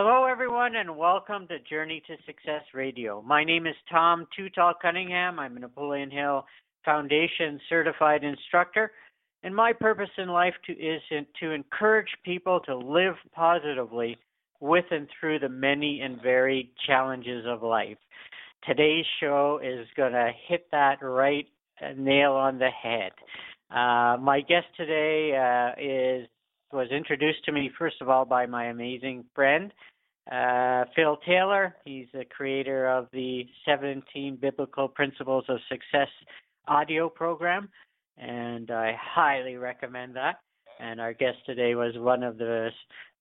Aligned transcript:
Hello, 0.00 0.26
everyone, 0.26 0.76
and 0.76 0.96
welcome 0.96 1.48
to 1.48 1.58
Journey 1.68 2.00
to 2.06 2.14
Success 2.24 2.62
Radio. 2.72 3.20
My 3.20 3.42
name 3.42 3.66
is 3.66 3.74
Tom 3.90 4.28
Too 4.36 4.48
Tall 4.48 4.72
Cunningham. 4.80 5.40
I'm 5.40 5.56
a 5.56 5.58
Napoleon 5.58 6.08
Hill 6.08 6.46
Foundation 6.84 7.60
certified 7.68 8.22
instructor, 8.22 8.92
and 9.42 9.52
my 9.52 9.72
purpose 9.72 10.08
in 10.16 10.28
life 10.28 10.54
to, 10.66 10.72
is 10.72 11.02
to 11.40 11.50
encourage 11.50 12.06
people 12.24 12.60
to 12.60 12.76
live 12.76 13.14
positively 13.34 14.16
with 14.60 14.84
and 14.92 15.08
through 15.18 15.40
the 15.40 15.48
many 15.48 16.00
and 16.02 16.22
varied 16.22 16.70
challenges 16.86 17.44
of 17.44 17.64
life. 17.64 17.98
Today's 18.68 19.04
show 19.18 19.58
is 19.60 19.84
going 19.96 20.12
to 20.12 20.30
hit 20.46 20.68
that 20.70 21.02
right 21.02 21.48
nail 21.96 22.34
on 22.34 22.60
the 22.60 22.70
head. 22.70 23.10
Uh, 23.68 24.16
my 24.20 24.42
guest 24.42 24.66
today 24.76 25.34
uh, 25.36 25.72
is 25.76 26.28
was 26.72 26.88
introduced 26.90 27.44
to 27.44 27.52
me 27.52 27.70
first 27.78 27.96
of 28.00 28.08
all 28.08 28.24
by 28.24 28.46
my 28.46 28.66
amazing 28.66 29.24
friend 29.34 29.72
uh, 30.30 30.84
Phil 30.94 31.16
Taylor. 31.26 31.74
He's 31.84 32.06
the 32.12 32.24
creator 32.24 32.88
of 32.88 33.08
the 33.12 33.46
17 33.64 34.38
Biblical 34.40 34.88
Principles 34.88 35.44
of 35.48 35.58
Success 35.68 36.08
audio 36.66 37.08
program, 37.08 37.68
and 38.18 38.70
I 38.70 38.94
highly 39.00 39.56
recommend 39.56 40.16
that. 40.16 40.40
And 40.80 41.00
our 41.00 41.14
guest 41.14 41.38
today 41.46 41.74
was 41.74 41.94
one 41.96 42.22
of 42.22 42.36
the 42.38 42.68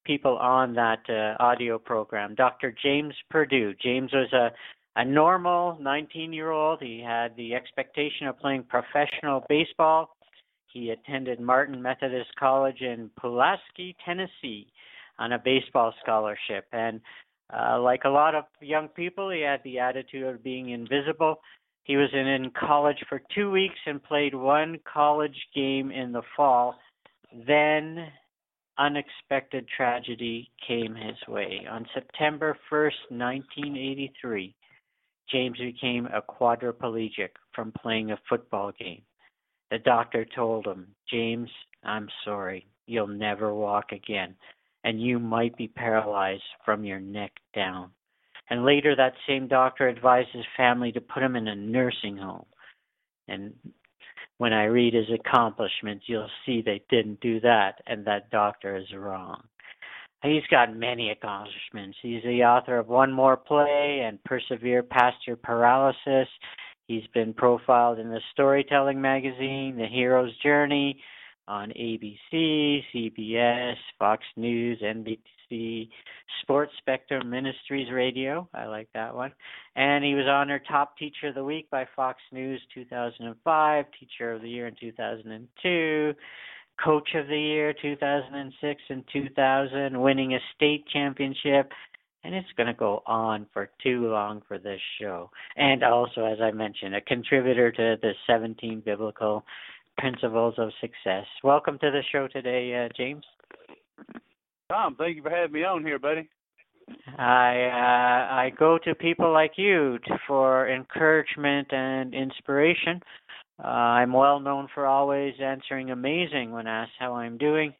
people 0.05 0.37
on 0.37 0.73
that 0.75 0.99
uh, 1.09 1.41
audio 1.41 1.79
program, 1.79 2.35
Dr. 2.35 2.75
James 2.83 3.13
Perdue. 3.29 3.73
James 3.81 4.11
was 4.13 4.31
a 4.33 4.51
a 4.97 5.05
normal 5.05 5.77
19 5.79 6.33
year 6.33 6.49
old. 6.49 6.81
He 6.81 7.03
had 7.05 7.35
the 7.35 7.53
expectation 7.53 8.25
of 8.25 8.39
playing 8.39 8.63
professional 8.63 9.43
baseball 9.47 10.16
he 10.71 10.89
attended 10.89 11.39
Martin 11.39 11.81
Methodist 11.81 12.29
College 12.39 12.81
in 12.81 13.09
Pulaski, 13.19 13.95
Tennessee, 14.05 14.67
on 15.19 15.33
a 15.33 15.39
baseball 15.39 15.93
scholarship. 16.01 16.65
And 16.71 17.01
uh, 17.53 17.79
like 17.79 18.01
a 18.05 18.09
lot 18.09 18.35
of 18.35 18.45
young 18.61 18.87
people, 18.89 19.29
he 19.29 19.41
had 19.41 19.61
the 19.63 19.79
attitude 19.79 20.23
of 20.23 20.43
being 20.43 20.69
invisible. 20.69 21.41
He 21.83 21.95
was 21.95 22.09
in, 22.13 22.27
in 22.27 22.51
college 22.51 22.97
for 23.07 23.21
two 23.33 23.49
weeks 23.49 23.79
and 23.85 24.03
played 24.03 24.35
one 24.35 24.79
college 24.91 25.37
game 25.55 25.91
in 25.91 26.11
the 26.11 26.23
fall. 26.35 26.75
Then 27.47 28.07
unexpected 28.77 29.65
tragedy 29.75 30.51
came 30.67 30.95
his 30.95 31.15
way. 31.27 31.65
On 31.69 31.85
September 31.93 32.57
1st, 32.71 33.09
1983, 33.09 34.53
James 35.31 35.57
became 35.57 36.07
a 36.07 36.21
quadriplegic 36.21 37.29
from 37.53 37.71
playing 37.71 38.11
a 38.11 38.19
football 38.29 38.71
game. 38.77 39.01
The 39.71 39.79
doctor 39.79 40.25
told 40.25 40.65
him, 40.65 40.87
James, 41.09 41.49
I'm 41.83 42.07
sorry, 42.23 42.67
you'll 42.85 43.07
never 43.07 43.53
walk 43.53 43.91
again, 43.91 44.35
and 44.83 45.01
you 45.01 45.19
might 45.19 45.57
be 45.57 45.67
paralyzed 45.67 46.43
from 46.63 46.85
your 46.85 46.99
neck 46.99 47.31
down. 47.53 47.91
And 48.49 48.63
later, 48.63 48.95
that 48.95 49.13
same 49.27 49.47
doctor 49.47 49.89
advised 49.89 50.29
his 50.31 50.45
family 50.55 50.91
to 50.93 51.01
put 51.01 51.23
him 51.23 51.35
in 51.35 51.49
a 51.49 51.55
nursing 51.55 52.15
home. 52.17 52.45
And 53.27 53.53
when 54.37 54.53
I 54.53 54.65
read 54.65 54.93
his 54.93 55.09
accomplishments, 55.13 56.05
you'll 56.07 56.29
see 56.45 56.61
they 56.61 56.81
didn't 56.89 57.19
do 57.19 57.41
that, 57.41 57.81
and 57.87 58.05
that 58.05 58.29
doctor 58.29 58.77
is 58.77 58.93
wrong. 58.95 59.43
He's 60.23 60.45
got 60.49 60.75
many 60.75 61.11
accomplishments. 61.11 61.97
He's 62.01 62.23
the 62.23 62.43
author 62.43 62.79
of 62.79 62.87
One 62.87 63.11
More 63.11 63.37
Play 63.37 64.01
and 64.03 64.23
Persevere 64.23 64.83
Past 64.83 65.17
Your 65.27 65.35
Paralysis. 65.35 66.27
He's 66.87 67.07
been 67.13 67.33
profiled 67.33 67.99
in 67.99 68.09
the 68.09 68.21
Storytelling 68.31 69.01
Magazine, 69.01 69.75
The 69.77 69.87
Hero's 69.87 70.35
Journey, 70.41 71.01
on 71.47 71.69
ABC, 71.69 72.81
CBS, 72.93 73.75
Fox 73.97 74.23
News, 74.35 74.81
NBC, 74.81 75.89
Sports 76.41 76.73
Spectrum 76.77 77.29
Ministries 77.29 77.91
Radio. 77.91 78.49
I 78.53 78.65
like 78.65 78.89
that 78.93 79.15
one. 79.15 79.31
And 79.75 80.03
he 80.03 80.13
was 80.13 80.25
honored 80.27 80.63
Top 80.67 80.97
Teacher 80.97 81.27
of 81.27 81.35
the 81.35 81.43
Week 81.43 81.69
by 81.69 81.85
Fox 81.95 82.19
News 82.31 82.61
2005, 82.73 83.85
Teacher 83.97 84.33
of 84.33 84.41
the 84.41 84.49
Year 84.49 84.67
in 84.67 84.75
2002, 84.79 86.13
Coach 86.83 87.09
of 87.15 87.27
the 87.27 87.39
Year 87.39 87.73
2006 87.81 88.81
and 88.89 89.03
2000, 89.11 90.01
winning 90.01 90.33
a 90.33 90.39
state 90.55 90.85
championship 90.87 91.71
and 92.23 92.35
it's 92.35 92.47
going 92.57 92.67
to 92.67 92.73
go 92.73 93.01
on 93.05 93.45
for 93.53 93.69
too 93.81 94.07
long 94.07 94.41
for 94.47 94.57
this 94.57 94.81
show. 94.99 95.29
And 95.55 95.83
also, 95.83 96.25
as 96.25 96.39
I 96.41 96.51
mentioned, 96.51 96.95
a 96.95 97.01
contributor 97.01 97.71
to 97.71 97.95
the 98.01 98.11
17 98.27 98.81
biblical 98.85 99.43
principles 99.97 100.55
of 100.57 100.69
success. 100.81 101.25
Welcome 101.43 101.79
to 101.79 101.91
the 101.91 102.01
show 102.11 102.27
today, 102.27 102.85
uh, 102.85 102.89
James. 102.95 103.23
Tom, 104.69 104.95
thank 104.97 105.15
you 105.15 105.23
for 105.23 105.29
having 105.29 105.53
me 105.53 105.63
on 105.63 105.83
here, 105.83 105.99
buddy. 105.99 106.27
I 107.17 107.65
uh, 107.65 108.33
I 108.33 108.51
go 108.57 108.77
to 108.85 108.95
people 108.95 109.33
like 109.33 109.53
you 109.57 109.97
for 110.25 110.69
encouragement 110.69 111.67
and 111.71 112.13
inspiration. 112.13 113.01
Uh, 113.61 113.67
I'm 113.67 114.13
well 114.13 114.39
known 114.39 114.67
for 114.73 114.85
always 114.85 115.33
answering 115.41 115.91
amazing 115.91 116.51
when 116.51 116.67
asked 116.67 116.91
how 116.99 117.15
I'm 117.15 117.37
doing, 117.37 117.73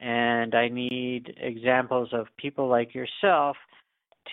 and 0.00 0.54
I 0.54 0.68
need 0.68 1.34
examples 1.36 2.08
of 2.12 2.26
people 2.38 2.68
like 2.68 2.94
yourself 2.94 3.56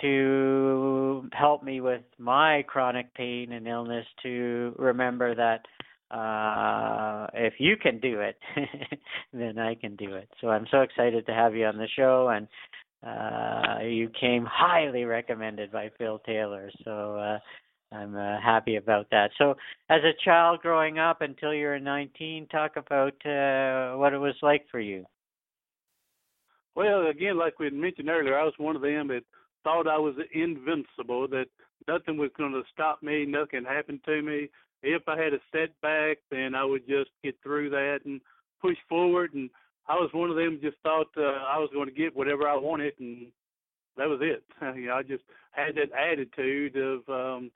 to 0.02 1.30
help 1.34 1.63
me 1.63 1.81
with 1.81 2.02
my 2.18 2.63
chronic 2.68 3.13
pain 3.13 3.52
and 3.53 3.68
illness 3.68 4.06
to 4.24 4.75
remember 4.78 5.35
that 5.35 5.62
uh 6.09 7.28
if 7.34 7.56
you 7.58 7.75
can 7.75 8.00
do 8.00 8.22
it 8.22 8.38
then 9.34 9.59
I 9.59 9.75
can 9.75 9.96
do 9.97 10.16
it. 10.16 10.30
So 10.40 10.50
I'm 10.50 10.66
so 10.72 10.81
excited 10.81 11.25
to 11.25 11.34
have 11.34 11.53
you 11.53 11.66
on 11.66 11.78
the 11.78 11.88
show 11.96 12.30
and 12.30 12.47
uh 13.06 13.84
you 13.84 14.09
came 14.19 14.46
highly 14.50 15.03
recommended 15.03 15.72
by 15.72 15.91
Phil 15.97 16.19
Taylor. 16.19 16.72
So 16.85 17.18
uh 17.18 17.40
I'm 17.91 18.16
uh, 18.16 18.41
happy 18.41 18.76
about 18.76 19.09
that. 19.11 19.32
So, 19.38 19.55
as 19.90 20.02
a 20.03 20.11
child 20.26 20.59
growing 20.59 20.99
up 20.99 21.22
until 21.22 21.53
you 21.53 21.67
were 21.67 21.79
19, 21.79 22.47
talk 22.47 22.76
about 22.76 23.14
uh, 23.26 23.97
what 23.97 24.14
it 24.14 24.17
was 24.17 24.35
like 24.41 24.66
for 24.70 24.79
you. 24.79 25.05
Well, 26.76 27.08
again, 27.08 27.38
like 27.38 27.59
we 27.59 27.66
had 27.67 27.73
mentioned 27.73 28.09
earlier, 28.09 28.38
I 28.38 28.44
was 28.44 28.53
one 28.58 28.76
of 28.76 28.82
them 28.82 29.08
that 29.08 29.23
thought 29.67 29.85
I 29.85 29.97
was 29.97 30.16
invincible, 30.34 31.28
that 31.28 31.47
nothing 31.90 32.17
was 32.17 32.29
going 32.37 32.53
to 32.53 32.61
stop 32.72 33.03
me, 33.03 33.25
nothing 33.25 33.66
happened 33.66 33.99
to 34.05 34.22
me. 34.22 34.49
If 34.81 35.03
I 35.09 35.22
had 35.22 35.34
a 35.34 35.40
setback, 35.52 36.19
then 36.31 36.55
I 36.55 36.64
would 36.64 36.87
just 36.87 37.09
get 37.22 37.35
through 37.43 37.72
that 37.72 37.99
and 38.05 38.22
push 38.61 38.78
forward. 38.87 39.34
And 39.34 39.49
I 39.90 39.96
was 39.96 40.09
one 40.14 40.29
of 40.29 40.37
them 40.37 40.59
just 40.61 40.78
thought 40.84 41.08
uh, 41.17 41.43
I 41.49 41.58
was 41.58 41.69
going 41.73 41.90
to 41.90 41.93
get 41.93 42.16
whatever 42.16 42.47
I 42.47 42.55
wanted, 42.55 42.93
and 42.99 43.28
that 43.97 44.08
was 44.08 44.19
it. 44.22 44.41
you 44.78 44.87
know, 44.87 44.93
I 44.93 45.03
just 45.03 45.23
had 45.52 45.75
that 45.75 45.91
attitude 45.91 46.78
of 46.78 47.09
um, 47.09 47.52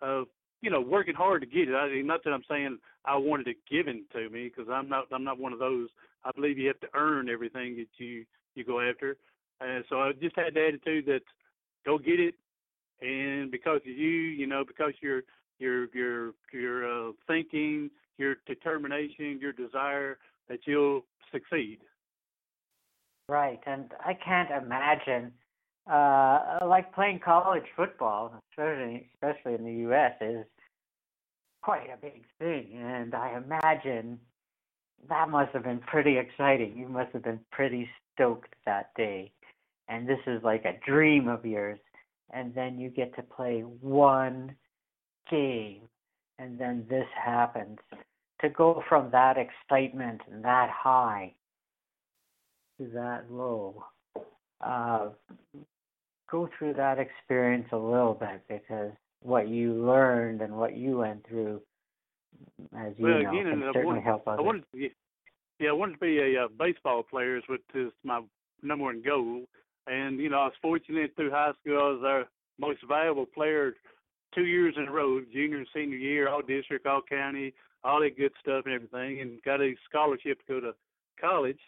of 0.00 0.28
you 0.62 0.70
know 0.70 0.80
working 0.80 1.16
hard 1.16 1.40
to 1.40 1.48
get 1.48 1.68
it. 1.68 1.74
I 1.74 1.88
mean, 1.88 2.06
not 2.06 2.22
that 2.22 2.30
I'm 2.30 2.44
saying 2.48 2.78
I 3.04 3.16
wanted 3.16 3.48
it 3.48 3.56
given 3.68 4.04
to 4.12 4.30
me 4.30 4.52
because 4.54 4.70
I'm 4.72 4.88
not 4.88 5.06
I'm 5.10 5.24
not 5.24 5.40
one 5.40 5.52
of 5.52 5.58
those. 5.58 5.88
I 6.24 6.30
believe 6.32 6.58
you 6.58 6.68
have 6.68 6.80
to 6.80 6.88
earn 6.94 7.28
everything 7.28 7.74
that 7.76 7.88
you 7.98 8.24
you 8.54 8.62
go 8.62 8.80
after. 8.80 9.16
And 9.60 9.84
so 9.88 10.02
I 10.02 10.12
just 10.12 10.36
had 10.36 10.54
the 10.54 10.68
attitude 10.68 11.06
that 11.06 11.22
go 11.86 11.98
get 11.98 12.20
it, 12.20 12.34
and 13.00 13.50
because 13.50 13.80
of 13.80 13.86
you, 13.86 14.10
you 14.10 14.46
know, 14.46 14.64
because 14.66 14.92
your 15.00 15.22
your 15.58 15.86
your 15.94 16.34
your 16.52 17.08
uh, 17.08 17.12
thinking, 17.26 17.90
your 18.18 18.36
determination, 18.46 19.38
your 19.40 19.52
desire 19.52 20.18
that 20.48 20.60
you'll 20.66 21.04
succeed. 21.32 21.78
Right, 23.28 23.60
and 23.66 23.90
I 24.04 24.14
can't 24.14 24.50
imagine 24.50 25.32
uh 25.90 26.58
like 26.66 26.92
playing 26.94 27.20
college 27.24 27.64
football, 27.76 28.34
especially 28.52 29.08
especially 29.14 29.54
in 29.54 29.64
the 29.64 29.88
US 29.88 30.12
is 30.20 30.44
quite 31.62 31.88
a 31.92 31.96
big 31.96 32.24
thing 32.38 32.68
and 32.74 33.14
I 33.14 33.36
imagine 33.36 34.20
that 35.08 35.28
must 35.28 35.52
have 35.52 35.64
been 35.64 35.80
pretty 35.80 36.18
exciting. 36.18 36.76
You 36.76 36.88
must 36.88 37.12
have 37.12 37.22
been 37.22 37.40
pretty 37.52 37.88
stoked 38.14 38.54
that 38.64 38.90
day. 38.96 39.32
And 39.88 40.08
this 40.08 40.18
is 40.26 40.42
like 40.42 40.64
a 40.64 40.78
dream 40.84 41.28
of 41.28 41.44
yours 41.44 41.78
and 42.32 42.54
then 42.54 42.78
you 42.78 42.90
get 42.90 43.14
to 43.16 43.22
play 43.22 43.60
one 43.60 44.54
game 45.30 45.82
and 46.38 46.58
then 46.58 46.84
this 46.88 47.06
happens. 47.14 47.78
To 48.42 48.50
go 48.50 48.82
from 48.86 49.10
that 49.12 49.36
excitement 49.38 50.20
and 50.30 50.44
that 50.44 50.68
high 50.70 51.32
to 52.78 52.86
that 52.92 53.30
low. 53.30 53.84
Uh, 54.60 55.08
go 56.30 56.48
through 56.58 56.74
that 56.74 56.98
experience 56.98 57.66
a 57.72 57.76
little 57.76 58.14
bit 58.14 58.42
because 58.48 58.92
what 59.22 59.48
you 59.48 59.72
learned 59.72 60.42
and 60.42 60.54
what 60.54 60.76
you 60.76 60.98
went 60.98 61.26
through, 61.26 61.60
as 62.76 62.92
you 62.96 63.04
well, 63.04 63.22
know, 63.22 63.30
again, 63.30 63.44
can 63.50 63.62
I 63.62 63.66
certainly 63.68 63.86
wanted, 63.86 64.04
help 64.04 64.28
others. 64.28 64.38
I 64.38 64.42
wanted 64.42 64.64
to, 64.72 64.88
yeah, 65.58 65.70
I 65.70 65.72
wanted 65.72 65.94
to 65.94 65.98
be 65.98 66.18
a 66.18 66.44
uh, 66.44 66.48
baseball 66.58 67.02
player, 67.02 67.40
which 67.48 67.62
is 67.74 67.90
my 68.04 68.20
number 68.62 68.84
one 68.84 69.02
goal. 69.02 69.44
And 69.86 70.18
you 70.18 70.28
know, 70.28 70.40
I 70.40 70.44
was 70.46 70.54
fortunate 70.60 71.12
through 71.14 71.30
high 71.30 71.52
school. 71.60 71.78
I 71.78 71.90
was 71.90 72.02
our 72.04 72.24
most 72.58 72.80
valuable 72.88 73.26
player 73.26 73.74
two 74.34 74.44
years 74.44 74.74
in 74.76 74.88
a 74.88 74.92
row, 74.92 75.20
junior 75.32 75.58
and 75.58 75.66
senior 75.74 75.96
year, 75.96 76.28
all 76.28 76.42
district, 76.42 76.86
all 76.86 77.02
county, 77.02 77.54
all 77.84 78.00
that 78.00 78.16
good 78.16 78.32
stuff 78.40 78.64
and 78.66 78.74
everything, 78.74 79.20
and 79.20 79.42
got 79.42 79.60
a 79.60 79.74
scholarship 79.88 80.38
to 80.46 80.54
go 80.54 80.60
to 80.60 80.74
college. 81.20 81.58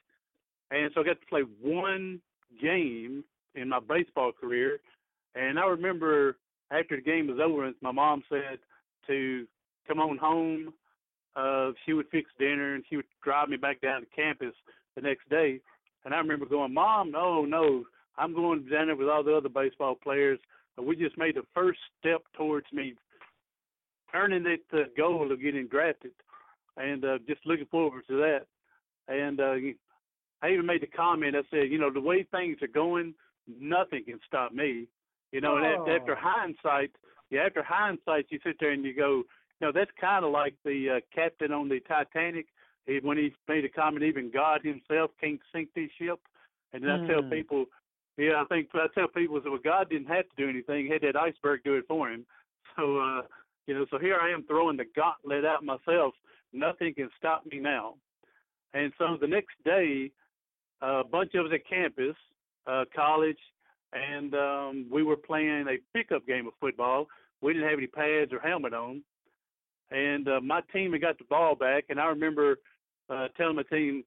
And 0.70 0.90
so 0.94 1.00
I 1.00 1.04
got 1.04 1.20
to 1.20 1.26
play 1.28 1.42
one 1.62 2.20
game 2.60 3.24
in 3.54 3.68
my 3.68 3.80
baseball 3.80 4.32
career. 4.32 4.80
And 5.34 5.58
I 5.58 5.66
remember 5.66 6.36
after 6.70 6.96
the 6.96 7.02
game 7.02 7.26
was 7.28 7.38
over, 7.42 7.70
my 7.80 7.92
mom 7.92 8.22
said 8.28 8.58
to 9.06 9.46
come 9.86 10.00
on 10.00 10.18
home. 10.18 10.74
Uh, 11.36 11.70
she 11.86 11.92
would 11.92 12.08
fix 12.10 12.30
dinner 12.38 12.74
and 12.74 12.84
she 12.88 12.96
would 12.96 13.04
drive 13.22 13.48
me 13.48 13.56
back 13.56 13.80
down 13.80 14.00
to 14.00 14.06
campus 14.14 14.54
the 14.96 15.00
next 15.00 15.28
day. 15.30 15.60
And 16.04 16.12
I 16.12 16.18
remember 16.18 16.46
going, 16.46 16.74
Mom, 16.74 17.10
no, 17.10 17.44
no, 17.44 17.84
I'm 18.18 18.34
going 18.34 18.66
down 18.70 18.86
there 18.86 18.96
with 18.96 19.08
all 19.08 19.22
the 19.22 19.34
other 19.34 19.48
baseball 19.48 19.94
players. 19.94 20.38
We 20.80 20.96
just 20.96 21.18
made 21.18 21.36
the 21.36 21.42
first 21.54 21.78
step 21.98 22.22
towards 22.36 22.66
me 22.72 22.94
earning 24.14 24.46
it 24.46 24.60
the 24.70 24.84
goal 24.96 25.30
of 25.30 25.42
getting 25.42 25.66
drafted, 25.66 26.12
and 26.76 27.04
uh, 27.04 27.18
just 27.26 27.40
looking 27.44 27.66
forward 27.66 28.04
to 28.08 28.16
that. 28.16 28.46
And 29.08 29.40
uh, 29.40 29.54
I 30.42 30.50
even 30.50 30.66
made 30.66 30.82
the 30.82 30.86
comment. 30.86 31.36
I 31.36 31.42
said, 31.50 31.70
you 31.70 31.78
know, 31.78 31.92
the 31.92 32.00
way 32.00 32.26
things 32.30 32.58
are 32.62 32.68
going, 32.68 33.14
nothing 33.60 34.04
can 34.04 34.20
stop 34.26 34.52
me. 34.52 34.86
You 35.32 35.40
know, 35.40 35.54
oh. 35.54 35.56
and 35.56 35.66
after, 35.66 35.96
after 35.96 36.16
hindsight, 36.18 36.90
yeah, 37.30 37.42
after 37.46 37.62
hindsight, 37.62 38.26
you 38.30 38.38
sit 38.44 38.56
there 38.60 38.70
and 38.72 38.84
you 38.84 38.94
go, 38.94 39.22
you 39.60 39.66
know, 39.66 39.72
that's 39.74 39.90
kind 40.00 40.24
of 40.24 40.30
like 40.30 40.54
the 40.64 40.96
uh, 40.96 41.00
captain 41.14 41.52
on 41.52 41.68
the 41.68 41.80
Titanic. 41.80 42.46
He, 42.86 43.00
when 43.02 43.18
he 43.18 43.34
made 43.48 43.64
a 43.64 43.68
comment, 43.68 44.04
even 44.04 44.30
God 44.30 44.60
Himself 44.62 45.10
can't 45.20 45.40
sink 45.52 45.68
this 45.74 45.90
ship. 45.98 46.20
And 46.72 46.82
then 46.82 46.90
mm. 46.90 47.04
I 47.04 47.06
tell 47.06 47.22
Hmm. 47.22 47.30
people, 47.30 47.64
yeah, 48.18 48.42
I 48.42 48.44
think 48.46 48.68
I 48.74 48.86
tell 48.94 49.08
people 49.08 49.40
that 49.40 49.48
well, 49.48 49.60
God 49.62 49.88
didn't 49.88 50.08
have 50.08 50.24
to 50.28 50.36
do 50.36 50.48
anything; 50.48 50.86
he 50.86 50.92
had 50.92 51.02
that 51.02 51.16
iceberg 51.16 51.60
do 51.64 51.74
it 51.74 51.84
for 51.88 52.10
him. 52.10 52.26
So, 52.76 52.98
uh, 52.98 53.22
you 53.66 53.74
know, 53.74 53.86
so 53.90 53.98
here 53.98 54.18
I 54.22 54.30
am 54.30 54.44
throwing 54.44 54.76
the 54.76 54.84
gauntlet 54.94 55.44
out 55.44 55.64
myself. 55.64 56.14
Nothing 56.52 56.94
can 56.94 57.08
stop 57.18 57.44
me 57.44 57.58
now. 57.58 57.94
And 58.72 58.92
so 58.98 59.16
the 59.20 59.26
next 59.26 59.56
day, 59.64 60.12
a 60.80 61.02
bunch 61.02 61.34
of 61.34 61.46
us 61.46 61.52
at 61.52 61.68
campus, 61.68 62.14
uh, 62.68 62.84
college, 62.94 63.38
and 63.92 64.32
um, 64.34 64.86
we 64.92 65.02
were 65.02 65.16
playing 65.16 65.66
a 65.66 65.78
pickup 65.96 66.24
game 66.24 66.46
of 66.46 66.52
football. 66.60 67.08
We 67.40 67.52
didn't 67.52 67.68
have 67.68 67.78
any 67.78 67.88
pads 67.88 68.32
or 68.32 68.38
helmet 68.38 68.74
on, 68.74 69.02
and 69.90 70.28
uh, 70.28 70.40
my 70.40 70.60
team 70.72 70.92
had 70.92 71.00
got 71.00 71.18
the 71.18 71.24
ball 71.24 71.56
back. 71.56 71.86
And 71.88 71.98
I 71.98 72.06
remember 72.06 72.58
uh, 73.10 73.28
telling 73.36 73.56
my 73.56 73.64
team, 73.64 74.04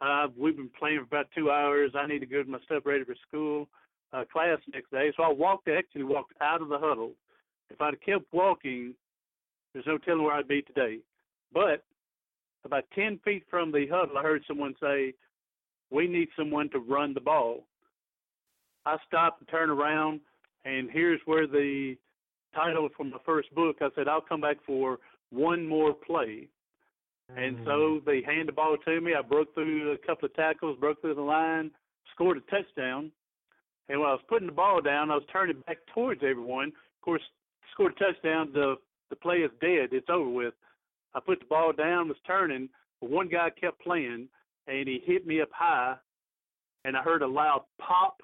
uh, 0.00 0.28
"We've 0.36 0.56
been 0.56 0.70
playing 0.78 0.98
for 0.98 1.04
about 1.04 1.30
two 1.36 1.50
hours. 1.50 1.92
I 1.94 2.06
need 2.06 2.20
to 2.20 2.26
get 2.26 2.48
my 2.48 2.58
stuff 2.64 2.84
ready 2.84 3.04
for 3.04 3.14
school 3.28 3.68
uh, 4.12 4.24
class 4.32 4.58
next 4.72 4.90
day." 4.90 5.12
So 5.16 5.22
I 5.22 5.32
walked, 5.32 5.68
actually 5.68 6.04
walked 6.04 6.34
out 6.40 6.62
of 6.62 6.68
the 6.68 6.78
huddle. 6.78 7.12
If 7.70 7.80
I'd 7.80 8.00
kept 8.02 8.32
walking, 8.32 8.94
there's 9.72 9.86
no 9.86 9.98
telling 9.98 10.22
where 10.22 10.34
I'd 10.34 10.48
be 10.48 10.62
today. 10.62 10.98
But 11.52 11.84
about 12.64 12.84
10 12.94 13.20
feet 13.24 13.44
from 13.50 13.72
the 13.72 13.86
huddle, 13.90 14.18
I 14.18 14.22
heard 14.22 14.42
someone 14.46 14.74
say, 14.80 15.14
We 15.90 16.06
need 16.06 16.28
someone 16.36 16.70
to 16.70 16.78
run 16.78 17.14
the 17.14 17.20
ball. 17.20 17.64
I 18.86 18.96
stopped 19.06 19.40
and 19.40 19.48
turned 19.48 19.70
around, 19.70 20.20
and 20.64 20.90
here's 20.90 21.20
where 21.24 21.46
the 21.46 21.96
title 22.54 22.88
from 22.96 23.10
the 23.10 23.18
first 23.24 23.54
book 23.54 23.76
I 23.80 23.88
said, 23.94 24.08
I'll 24.08 24.20
come 24.20 24.40
back 24.40 24.58
for 24.66 24.98
one 25.30 25.66
more 25.66 25.94
play. 25.94 26.48
And 27.36 27.58
so 27.64 27.70
mm. 27.70 28.04
they 28.04 28.22
handed 28.24 28.48
the 28.48 28.52
ball 28.52 28.76
to 28.84 29.00
me. 29.00 29.14
I 29.14 29.22
broke 29.22 29.54
through 29.54 29.92
a 29.92 30.06
couple 30.06 30.26
of 30.26 30.34
tackles, 30.34 30.78
broke 30.78 31.00
through 31.00 31.14
the 31.14 31.22
line, 31.22 31.70
scored 32.12 32.36
a 32.36 32.40
touchdown. 32.50 33.10
And 33.88 34.00
when 34.00 34.08
I 34.08 34.12
was 34.12 34.22
putting 34.28 34.46
the 34.46 34.52
ball 34.52 34.80
down, 34.80 35.10
I 35.10 35.14
was 35.14 35.24
turning 35.32 35.60
back 35.66 35.78
towards 35.94 36.22
everyone. 36.22 36.68
Of 36.68 37.02
course, 37.02 37.22
scored 37.72 37.94
a 38.00 38.12
touchdown. 38.12 38.50
The 38.52 38.76
the 39.10 39.16
play 39.16 39.38
is 39.38 39.50
dead. 39.60 39.90
It's 39.92 40.08
over 40.08 40.28
with. 40.28 40.54
I 41.14 41.20
put 41.20 41.40
the 41.40 41.46
ball 41.46 41.72
down, 41.72 42.08
was 42.08 42.16
turning, 42.26 42.68
but 43.00 43.10
one 43.10 43.28
guy 43.28 43.50
kept 43.50 43.80
playing, 43.80 44.28
and 44.66 44.88
he 44.88 45.00
hit 45.04 45.26
me 45.26 45.40
up 45.40 45.50
high, 45.52 45.94
and 46.84 46.96
I 46.96 47.02
heard 47.02 47.22
a 47.22 47.26
loud 47.26 47.64
pop. 47.80 48.16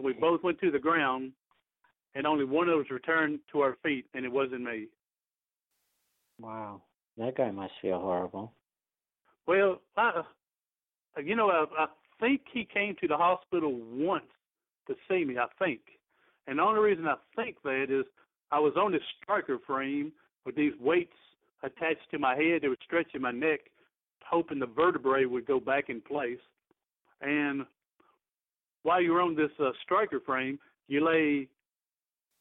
We 0.00 0.12
both 0.12 0.42
went 0.44 0.60
to 0.60 0.70
the 0.70 0.78
ground, 0.78 1.32
and 2.14 2.26
only 2.26 2.44
one 2.44 2.68
of 2.68 2.78
us 2.78 2.90
returned 2.90 3.40
to 3.52 3.60
our 3.60 3.76
feet, 3.82 4.06
and 4.14 4.24
it 4.24 4.30
wasn't 4.30 4.62
me. 4.62 4.86
Wow, 6.40 6.82
that 7.18 7.36
guy 7.36 7.50
must 7.50 7.72
feel 7.80 8.00
horrible. 8.00 8.52
Well, 9.46 9.80
I, 9.96 10.22
you 11.22 11.36
know, 11.36 11.50
I, 11.50 11.64
I 11.78 11.86
think 12.20 12.42
he 12.52 12.66
came 12.72 12.96
to 13.00 13.08
the 13.08 13.16
hospital 13.16 13.72
once 13.92 14.24
to 14.88 14.94
see 15.08 15.24
me. 15.24 15.38
I 15.38 15.46
think, 15.58 15.80
and 16.46 16.58
the 16.58 16.62
only 16.62 16.80
reason 16.80 17.06
I 17.06 17.16
think 17.34 17.56
that 17.64 17.86
is 17.88 18.04
I 18.50 18.58
was 18.58 18.74
on 18.76 18.92
this 18.92 19.02
Stryker 19.22 19.58
frame 19.66 20.12
with 20.44 20.56
these 20.56 20.72
weights 20.80 21.16
attached 21.62 22.10
to 22.10 22.18
my 22.18 22.36
head 22.36 22.62
that 22.62 22.68
were 22.68 22.76
stretching 22.84 23.22
my 23.22 23.32
neck, 23.32 23.60
hoping 24.24 24.58
the 24.58 24.66
vertebrae 24.66 25.24
would 25.24 25.46
go 25.46 25.58
back 25.58 25.88
in 25.88 26.00
place. 26.00 26.38
And 27.20 27.64
while 28.82 29.00
you're 29.00 29.22
on 29.22 29.34
this 29.34 29.50
uh, 29.58 29.70
Stryker 29.82 30.20
frame, 30.20 30.58
you 30.86 31.04
lay 31.04 31.48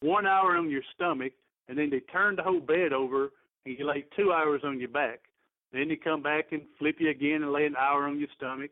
one 0.01 0.27
hour 0.27 0.55
on 0.57 0.69
your 0.69 0.83
stomach, 0.93 1.33
and 1.67 1.77
then 1.77 1.89
they 1.89 2.01
turn 2.01 2.35
the 2.35 2.43
whole 2.43 2.59
bed 2.59 2.93
over, 2.93 3.31
and 3.65 3.77
you 3.77 3.87
lay 3.87 4.05
two 4.15 4.31
hours 4.31 4.61
on 4.63 4.79
your 4.79 4.89
back. 4.89 5.19
Then 5.73 5.89
you 5.89 5.97
come 5.97 6.21
back 6.21 6.51
and 6.51 6.61
flip 6.79 6.97
you 6.99 7.09
again 7.09 7.43
and 7.43 7.51
lay 7.51 7.65
an 7.65 7.75
hour 7.75 8.07
on 8.07 8.19
your 8.19 8.29
stomach. 8.35 8.71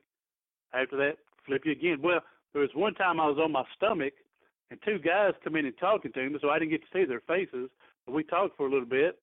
After 0.73 0.97
that, 0.97 1.17
flip 1.45 1.63
you 1.65 1.71
again. 1.71 1.99
Well, 2.01 2.21
there 2.53 2.61
was 2.61 2.71
one 2.73 2.93
time 2.93 3.19
I 3.19 3.27
was 3.27 3.37
on 3.43 3.51
my 3.51 3.63
stomach, 3.75 4.13
and 4.71 4.79
two 4.85 4.99
guys 4.99 5.33
come 5.43 5.55
in 5.55 5.65
and 5.65 5.77
talking 5.77 6.11
to 6.13 6.29
me, 6.29 6.37
so 6.41 6.49
I 6.49 6.59
didn't 6.59 6.71
get 6.71 6.81
to 6.81 6.87
see 6.93 7.05
their 7.05 7.21
faces. 7.21 7.69
But 8.05 8.13
we 8.13 8.23
talked 8.23 8.57
for 8.57 8.67
a 8.67 8.71
little 8.71 8.87
bit. 8.87 9.19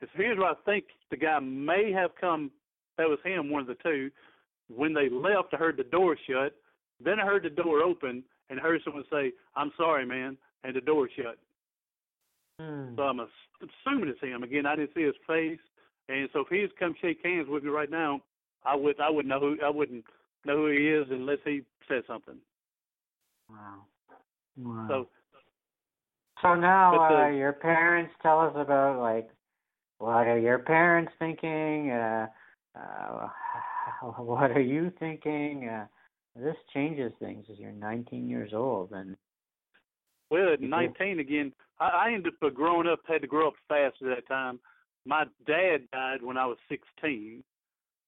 And 0.00 0.10
so 0.12 0.22
here's 0.22 0.38
where 0.38 0.50
I 0.50 0.54
think 0.64 0.84
the 1.10 1.16
guy 1.16 1.38
may 1.40 1.92
have 1.92 2.10
come. 2.20 2.50
That 2.98 3.08
was 3.08 3.18
him, 3.24 3.50
one 3.50 3.62
of 3.62 3.68
the 3.68 3.76
two. 3.82 4.10
When 4.68 4.94
they 4.94 5.08
left, 5.08 5.52
I 5.52 5.56
heard 5.56 5.76
the 5.76 5.84
door 5.84 6.16
shut. 6.28 6.54
Then 7.02 7.20
I 7.20 7.24
heard 7.24 7.42
the 7.42 7.50
door 7.50 7.80
open 7.82 8.22
and 8.50 8.60
heard 8.60 8.80
someone 8.84 9.04
say, 9.10 9.32
"I'm 9.56 9.72
sorry, 9.76 10.06
man," 10.06 10.36
and 10.62 10.76
the 10.76 10.80
door 10.80 11.08
shut. 11.08 11.38
Hmm. 12.60 12.94
So 12.96 13.02
I'm 13.02 13.20
assuming 13.60 14.08
it's 14.08 14.20
him. 14.20 14.42
Again, 14.42 14.66
I 14.66 14.76
didn't 14.76 14.94
see 14.94 15.02
his 15.02 15.14
face, 15.26 15.60
and 16.08 16.28
so 16.32 16.40
if 16.40 16.48
he's 16.48 16.70
come 16.78 16.94
shake 17.00 17.18
hands 17.24 17.48
with 17.48 17.64
me 17.64 17.70
right 17.70 17.90
now, 17.90 18.20
I 18.64 18.74
would 18.74 19.00
I 19.00 19.10
would 19.10 19.26
know 19.26 19.40
who 19.40 19.56
I 19.64 19.70
wouldn't 19.70 20.04
know 20.44 20.56
who 20.56 20.66
he 20.70 20.88
is 20.88 21.06
unless 21.10 21.38
he 21.44 21.62
said 21.88 22.02
something. 22.06 22.36
Wow. 23.50 23.84
Wow. 24.56 24.86
So 24.88 25.08
So 26.42 26.54
now 26.54 27.08
the- 27.08 27.14
uh, 27.16 27.28
your 27.30 27.52
parents 27.52 28.12
tell 28.22 28.40
us 28.40 28.52
about 28.56 29.00
like 29.00 29.28
what 29.98 30.26
are 30.26 30.38
your 30.38 30.58
parents 30.58 31.12
thinking? 31.18 31.90
Uh, 31.90 32.26
uh, 32.78 33.28
what 34.18 34.50
are 34.50 34.60
you 34.60 34.92
thinking? 34.98 35.68
Uh, 35.68 35.86
this 36.36 36.56
changes 36.72 37.12
things 37.20 37.46
as 37.50 37.58
you're 37.58 37.72
19 37.72 38.28
years 38.28 38.52
old, 38.52 38.90
and 38.92 39.16
Well, 40.30 40.52
at 40.52 40.60
19 40.60 41.20
again, 41.20 41.52
I, 41.80 42.12
ended 42.12 42.34
up 42.34 42.42
uh, 42.42 42.50
growing 42.50 42.86
up, 42.86 43.00
had 43.06 43.22
to 43.22 43.26
grow 43.26 43.48
up 43.48 43.54
fast 43.68 43.96
at 44.00 44.08
that 44.08 44.28
time. 44.28 44.60
My 45.06 45.24
dad 45.46 45.78
died 45.92 46.22
when 46.22 46.36
I 46.36 46.46
was 46.46 46.56
16. 46.68 47.42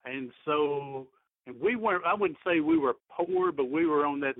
And 0.04 0.30
so 0.44 1.08
and 1.46 1.60
we 1.60 1.76
weren't, 1.76 2.04
I 2.04 2.14
wouldn't 2.14 2.38
say 2.44 2.60
we 2.60 2.78
were 2.78 2.94
poor, 3.10 3.52
but 3.52 3.70
we 3.70 3.86
were 3.86 4.04
on 4.04 4.20
that, 4.20 4.34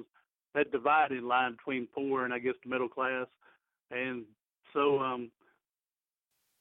that 0.54 0.72
dividing 0.72 1.22
line 1.22 1.52
between 1.52 1.88
poor 1.94 2.24
and 2.24 2.32
I 2.32 2.38
guess 2.38 2.54
the 2.62 2.70
middle 2.70 2.88
class. 2.88 3.26
and 3.90 4.24
so 4.72 4.98
um, 4.98 5.30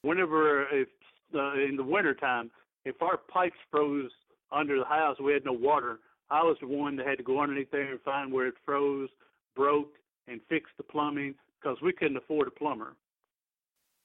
whenever 0.01 0.63
if 0.69 0.87
uh, 1.33 1.53
in 1.53 1.75
the 1.75 1.83
winter 1.83 2.13
time, 2.13 2.51
if 2.85 3.01
our 3.01 3.17
pipes 3.17 3.57
froze 3.71 4.11
under 4.51 4.77
the 4.77 4.85
house, 4.85 5.17
we 5.19 5.33
had 5.33 5.43
no 5.43 5.53
water. 5.53 5.99
I 6.29 6.41
was 6.43 6.57
the 6.61 6.67
one 6.67 6.95
that 6.95 7.07
had 7.07 7.17
to 7.17 7.23
go 7.23 7.41
underneath 7.41 7.71
there 7.71 7.91
and 7.91 8.01
find 8.01 8.31
where 8.31 8.47
it 8.47 8.53
froze, 8.63 9.09
broke, 9.55 9.93
and 10.27 10.39
fix 10.49 10.69
the 10.77 10.83
plumbing 10.83 11.35
because 11.65 11.81
we 11.81 11.93
couldn't 11.93 12.17
afford 12.17 12.47
a 12.47 12.51
plumber. 12.51 12.93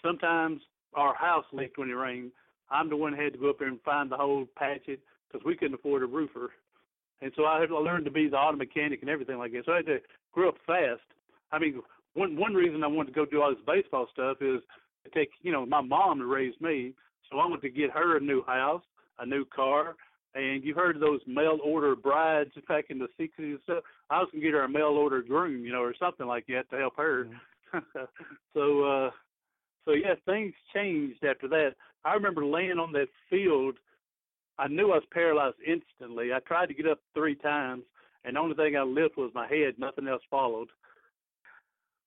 Sometimes 0.03 0.61
our 0.95 1.15
house 1.15 1.45
leaked 1.53 1.77
when 1.77 1.91
it 1.91 1.95
rained. 1.95 2.33
I'm 2.71 2.89
the 2.89 2.97
one 2.97 3.13
that 3.13 3.21
had 3.21 3.33
to 3.35 3.39
go 3.39 3.51
up 3.51 3.59
there 3.59 3.69
and 3.69 3.81
find 3.83 4.11
the 4.11 4.17
hole, 4.17 4.47
patch 4.57 4.83
it, 4.87 5.01
because 5.31 5.45
we 5.45 5.57
couldn't 5.57 5.75
afford 5.75 6.03
a 6.03 6.07
roofer. 6.07 6.53
And 7.21 7.33
so 7.37 7.45
I 7.45 7.61
had 7.61 7.69
to 7.69 8.05
to 8.05 8.11
be 8.11 8.29
the 8.29 8.37
auto 8.37 8.57
mechanic 8.57 9.03
and 9.03 9.11
everything 9.11 9.37
like 9.37 9.53
that. 9.53 9.65
So 9.67 9.73
I 9.73 9.77
had 9.77 9.87
to 9.87 9.99
grow 10.33 10.49
up 10.49 10.57
fast. 10.67 11.03
I 11.53 11.59
mean, 11.59 11.83
one 12.15 12.35
one 12.37 12.55
reason 12.55 12.83
I 12.83 12.87
wanted 12.87 13.13
to 13.13 13.15
go 13.15 13.27
do 13.27 13.43
all 13.43 13.51
this 13.51 13.63
baseball 13.67 14.07
stuff 14.11 14.39
is 14.41 14.63
to 15.05 15.11
take, 15.15 15.31
you 15.43 15.53
know, 15.53 15.67
my 15.67 15.83
mom 15.83 16.23
raised 16.23 16.61
me, 16.63 16.95
so 17.29 17.39
I 17.39 17.45
wanted 17.45 17.63
to 17.63 17.71
get 17.71 17.91
her 17.91 18.17
a 18.17 18.21
new 18.21 18.43
house, 18.45 18.83
a 19.19 19.27
new 19.27 19.45
car, 19.45 19.97
and 20.35 20.65
you 20.65 20.75
heard 20.75 20.97
of 20.97 21.03
those 21.03 21.21
mail 21.27 21.59
order 21.63 21.95
brides 21.95 22.53
back 22.69 22.87
in 22.89 22.99
the 22.99 23.09
sixties 23.19 23.57
and 23.57 23.61
stuff. 23.65 23.85
I 24.09 24.21
was 24.21 24.29
gonna 24.33 24.43
get 24.43 24.55
her 24.55 24.63
a 24.63 24.69
mail 24.69 24.97
order 24.97 25.23
groom, 25.23 25.65
you 25.65 25.73
know, 25.73 25.83
or 25.83 25.95
something 25.99 26.27
like 26.27 26.47
that 26.47 26.71
to 26.71 26.79
help 26.79 26.97
her. 26.97 27.25
Mm-hmm. 27.25 27.35
so 28.55 28.83
uh 28.83 29.11
so 29.85 29.93
yeah, 29.93 30.15
things 30.27 30.53
changed 30.75 31.25
after 31.25 31.49
that. 31.49 31.71
I 32.05 32.15
remember 32.15 32.45
laying 32.45 32.79
on 32.79 32.93
that 32.93 33.09
field. 33.29 33.77
I 34.59 34.69
knew 34.69 34.93
I 34.93 34.97
was 34.97 35.05
paralyzed 35.13 35.57
instantly. 35.67 36.33
I 36.33 36.39
tried 36.41 36.67
to 36.67 36.75
get 36.75 36.87
up 36.87 37.01
three 37.15 37.35
times, 37.35 37.85
and 38.25 38.37
the 38.37 38.41
only 38.41 38.55
thing 38.55 38.77
I 38.77 38.83
lifted 38.83 39.17
was 39.17 39.31
my 39.35 39.49
head. 39.49 39.75
Nothing 39.79 40.07
else 40.07 40.23
followed. 40.31 40.69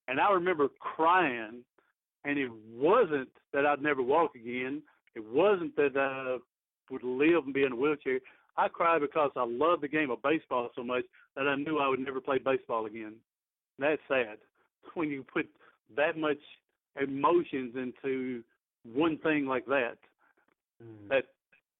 And 0.08 0.20
I 0.20 0.32
remember 0.32 0.68
crying, 0.80 1.64
and 2.26 2.38
it 2.38 2.50
wasn't 2.76 3.30
that 3.54 3.66
I'd 3.66 3.82
never 3.82 4.04
walk 4.04 4.36
again. 4.36 4.84
It 5.16 5.24
wasn't 5.26 5.76
that 5.78 5.98
I 5.98 6.38
would 6.92 7.04
live 7.04 7.46
and 7.46 7.54
be 7.54 7.64
in 7.64 7.72
a 7.72 7.76
wheelchair. 7.76 8.20
I 8.56 8.68
cried 8.68 9.02
because 9.02 9.32
I 9.36 9.46
loved 9.48 9.82
the 9.82 9.88
game 9.88 10.12
of 10.12 10.22
baseball 10.22 10.70
so 10.76 10.84
much 10.84 11.06
that 11.36 11.48
I 11.48 11.56
knew 11.56 11.80
I 11.80 11.88
would 11.88 12.00
never 12.00 12.22
play 12.22 12.38
baseball 12.38 12.86
again. 12.86 13.16
That's 13.80 14.02
sad 14.08 14.38
when 14.94 15.10
you 15.10 15.24
put 15.24 15.48
that 15.96 16.18
much 16.18 16.40
emotions 17.02 17.76
into 17.76 18.44
one 18.84 19.18
thing 19.20 19.46
like 19.46 19.66
that. 19.66 19.98
Mm. 20.84 21.10
That 21.10 21.24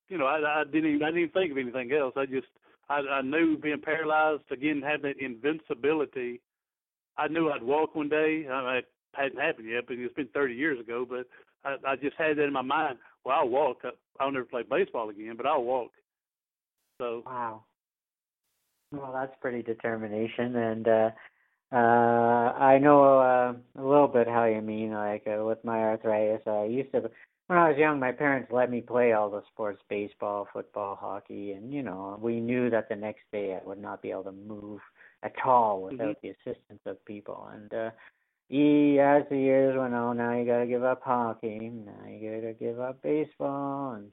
you 0.10 0.18
know, 0.18 0.26
I, 0.26 0.62
I 0.62 0.64
didn't 0.66 0.96
even 0.96 1.04
I 1.04 1.08
didn't 1.08 1.22
even 1.22 1.34
think 1.34 1.52
of 1.52 1.58
anything 1.58 1.92
else. 1.92 2.14
I 2.16 2.26
just 2.26 2.48
I, 2.90 3.00
I 3.00 3.22
knew 3.22 3.58
being 3.58 3.82
paralyzed 3.82 4.44
again, 4.52 4.82
having 4.86 5.14
that 5.14 5.24
invincibility. 5.24 6.42
I 7.18 7.28
knew 7.28 7.50
I'd 7.50 7.64
walk 7.64 7.96
one 7.96 8.10
day. 8.10 8.46
I, 8.52 8.78
it 8.78 8.86
hadn't 9.14 9.40
happened 9.40 9.70
yet, 9.70 9.86
but 9.88 9.98
it's 9.98 10.14
been 10.16 10.28
30 10.34 10.54
years 10.54 10.80
ago. 10.80 11.06
But 11.08 11.28
I, 11.64 11.92
I 11.92 11.96
just 11.96 12.16
had 12.18 12.38
that 12.38 12.44
in 12.46 12.54
my 12.54 12.62
mind. 12.62 12.98
Well, 13.24 13.38
I'll 13.40 13.50
walk. 13.50 13.84
I'll 14.20 14.32
never 14.32 14.46
play 14.46 14.64
baseball 14.70 15.10
again, 15.10 15.36
but 15.38 15.46
I'll 15.46 15.64
walk. 15.64 15.92
So 17.00 17.24
wow. 17.26 17.64
Well, 18.92 19.12
that's 19.12 19.34
pretty 19.42 19.64
determination, 19.64 20.56
and 20.56 20.88
uh 20.88 21.10
uh, 21.74 22.54
I 22.56 22.78
know 22.78 23.20
uh, 23.20 23.82
a 23.82 23.84
little 23.84 24.08
bit 24.08 24.28
how 24.28 24.46
you 24.46 24.62
mean. 24.62 24.92
Like 24.94 25.26
uh, 25.26 25.44
with 25.44 25.64
my 25.64 25.80
arthritis, 25.80 26.46
I 26.46 26.66
used 26.66 26.92
to 26.92 27.10
when 27.48 27.58
I 27.58 27.70
was 27.70 27.78
young. 27.80 28.00
My 28.00 28.12
parents 28.12 28.52
let 28.52 28.70
me 28.70 28.82
play 28.82 29.14
all 29.14 29.32
the 29.32 29.42
sports: 29.52 29.82
baseball, 29.90 30.48
football, 30.54 30.96
hockey, 30.96 31.54
and 31.54 31.74
you 31.74 31.82
know, 31.82 32.20
we 32.22 32.40
knew 32.40 32.70
that 32.70 32.90
the 32.90 32.96
next 32.96 33.24
day 33.32 33.58
I 33.60 33.68
would 33.68 33.82
not 33.82 34.04
be 34.04 34.12
able 34.12 34.26
to 34.26 34.32
move 34.32 34.82
at 35.24 35.34
all 35.44 35.82
without 35.82 36.18
mm-hmm. 36.24 36.28
the 36.28 36.52
assistance 36.52 36.82
of 36.86 37.04
people. 37.06 37.50
And 37.52 37.74
uh, 37.74 37.90
he, 38.50 39.00
as 39.00 39.24
the 39.32 39.38
years 39.38 39.76
went 39.76 39.96
on, 39.96 40.18
now 40.18 40.38
you 40.38 40.46
got 40.46 40.60
to 40.60 40.68
give 40.68 40.84
up 40.84 41.02
hockey. 41.04 41.72
Now 41.74 42.08
you 42.08 42.40
got 42.40 42.48
to 42.48 42.54
give 42.54 42.80
up 42.80 43.02
baseball, 43.02 43.94
and 43.94 44.12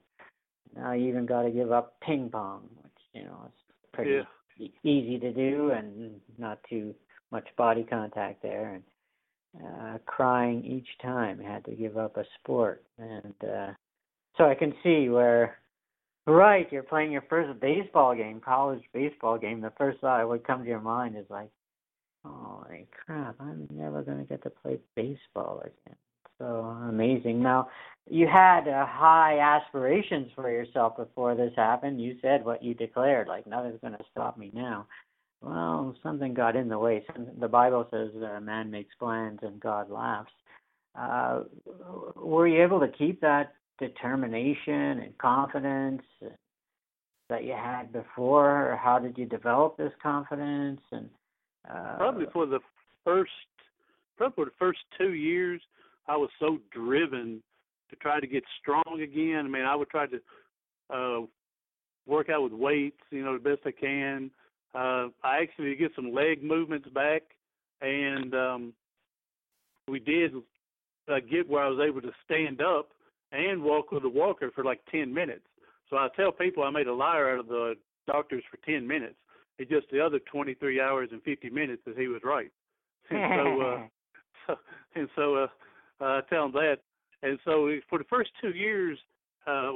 now 0.75 0.93
you 0.93 1.09
even 1.09 1.27
got 1.27 1.43
to 1.43 1.51
give 1.51 1.71
up 1.71 1.99
ping 2.01 2.29
pong, 2.31 2.63
which 2.81 3.03
you 3.13 3.25
know 3.25 3.37
is 3.45 3.75
pretty 3.93 4.23
yeah. 4.57 4.67
easy 4.83 5.19
to 5.19 5.31
do 5.31 5.69
and 5.69 6.19
not 6.39 6.57
too 6.67 6.95
much 7.31 7.47
body 7.57 7.83
contact 7.83 8.41
there 8.41 8.73
and 8.75 8.83
uh 9.65 9.97
crying 10.05 10.63
each 10.63 10.87
time 11.01 11.39
had 11.39 11.65
to 11.65 11.71
give 11.71 11.97
up 11.97 12.17
a 12.17 12.23
sport. 12.39 12.83
And 12.97 13.35
uh 13.43 13.71
so 14.37 14.45
I 14.45 14.55
can 14.55 14.73
see 14.83 15.09
where 15.09 15.57
right 16.27 16.71
you're 16.71 16.83
playing 16.83 17.11
your 17.11 17.23
first 17.29 17.59
baseball 17.59 18.15
game 18.15 18.39
college 18.39 18.83
baseball 18.93 19.37
game 19.37 19.59
the 19.59 19.73
first 19.77 19.99
thought 19.99 20.19
that 20.19 20.29
would 20.29 20.45
come 20.45 20.61
to 20.63 20.69
your 20.69 20.79
mind 20.79 21.17
is 21.17 21.25
like 21.29 21.49
holy 22.23 22.87
crap 23.05 23.35
I'm 23.39 23.67
never 23.71 24.03
going 24.03 24.19
to 24.19 24.23
get 24.23 24.43
to 24.43 24.49
play 24.49 24.77
baseball 24.95 25.61
again. 25.61 25.97
So 26.37 26.45
amazing. 26.87 27.41
Now 27.41 27.69
you 28.09 28.27
had 28.27 28.67
uh, 28.67 28.85
high 28.85 29.39
aspirations 29.39 30.31
for 30.35 30.49
yourself 30.49 30.97
before 30.97 31.35
this 31.35 31.53
happened. 31.55 32.01
You 32.01 32.17
said 32.21 32.43
what 32.43 32.63
you 32.63 32.73
declared 32.73 33.27
like 33.27 33.45
nothing's 33.45 33.81
going 33.81 33.93
to 33.93 34.05
stop 34.11 34.37
me 34.37 34.51
now 34.53 34.87
well, 35.41 35.95
something 36.03 36.33
got 36.33 36.55
in 36.55 36.69
the 36.69 36.77
way. 36.77 37.03
The 37.39 37.47
Bible 37.47 37.87
says 37.89 38.09
that 38.19 38.35
a 38.35 38.41
man 38.41 38.69
makes 38.69 38.93
plans 38.99 39.39
and 39.41 39.59
God 39.59 39.89
laughs. 39.89 40.31
Uh, 40.95 41.43
were 42.15 42.47
you 42.47 42.61
able 42.63 42.79
to 42.79 42.89
keep 42.89 43.21
that 43.21 43.53
determination 43.79 44.99
and 44.99 45.17
confidence 45.17 46.03
that 47.29 47.43
you 47.43 47.53
had 47.53 47.91
before, 47.91 48.71
or 48.71 48.75
how 48.75 48.99
did 48.99 49.17
you 49.17 49.25
develop 49.25 49.77
this 49.77 49.93
confidence? 50.03 50.81
And 50.91 51.09
uh, 51.67 51.95
probably 51.97 52.25
for 52.31 52.45
the 52.45 52.59
first, 53.03 53.31
probably 54.17 54.35
for 54.35 54.45
the 54.45 54.55
first 54.59 54.79
two 54.97 55.13
years, 55.13 55.61
I 56.07 56.17
was 56.17 56.29
so 56.39 56.59
driven 56.71 57.41
to 57.89 57.95
try 57.95 58.19
to 58.19 58.27
get 58.27 58.43
strong 58.61 59.01
again. 59.01 59.45
I 59.45 59.47
mean, 59.47 59.63
I 59.63 59.75
would 59.75 59.89
try 59.89 60.05
to 60.07 60.19
uh, 60.93 61.25
work 62.05 62.29
out 62.29 62.43
with 62.43 62.53
weights, 62.53 63.01
you 63.09 63.23
know, 63.23 63.33
the 63.33 63.49
best 63.49 63.61
I 63.65 63.71
can 63.71 64.29
uh, 64.73 65.07
I 65.23 65.41
actually 65.41 65.75
get 65.75 65.91
some 65.95 66.13
leg 66.13 66.43
movements 66.43 66.87
back, 66.89 67.23
and 67.81 68.33
um, 68.33 68.73
we 69.87 69.99
did 69.99 70.33
uh, 71.07 71.19
get 71.29 71.49
where 71.49 71.63
I 71.63 71.69
was 71.69 71.85
able 71.85 72.01
to 72.01 72.11
stand 72.25 72.61
up 72.61 72.89
and 73.31 73.63
walk 73.63 73.91
with 73.91 74.03
a 74.03 74.09
walker 74.09 74.51
for 74.53 74.63
like 74.63 74.81
10 74.91 75.13
minutes. 75.13 75.45
So 75.89 75.97
I 75.97 76.07
tell 76.15 76.31
people 76.31 76.63
I 76.63 76.69
made 76.69 76.87
a 76.87 76.93
liar 76.93 77.33
out 77.33 77.39
of 77.39 77.47
the 77.47 77.75
doctors 78.07 78.43
for 78.49 78.57
10 78.65 78.87
minutes. 78.87 79.15
It's 79.57 79.69
just 79.69 79.87
the 79.91 80.03
other 80.03 80.19
23 80.31 80.79
hours 80.79 81.09
and 81.11 81.21
50 81.23 81.49
minutes 81.49 81.81
that 81.85 81.97
he 81.97 82.07
was 82.07 82.21
right. 82.23 82.51
And 83.09 83.33
so, 83.35 83.61
uh, 83.61 83.87
so 84.47 84.55
and 84.95 85.09
so 85.15 85.35
uh, 85.35 85.47
uh, 85.99 86.05
I 86.05 86.21
tell 86.29 86.43
them 86.43 86.53
that. 86.53 86.77
And 87.23 87.37
so 87.43 87.69
for 87.89 87.97
the 87.97 88.05
first 88.05 88.31
two 88.41 88.51
years, 88.51 88.97
uh, 89.45 89.73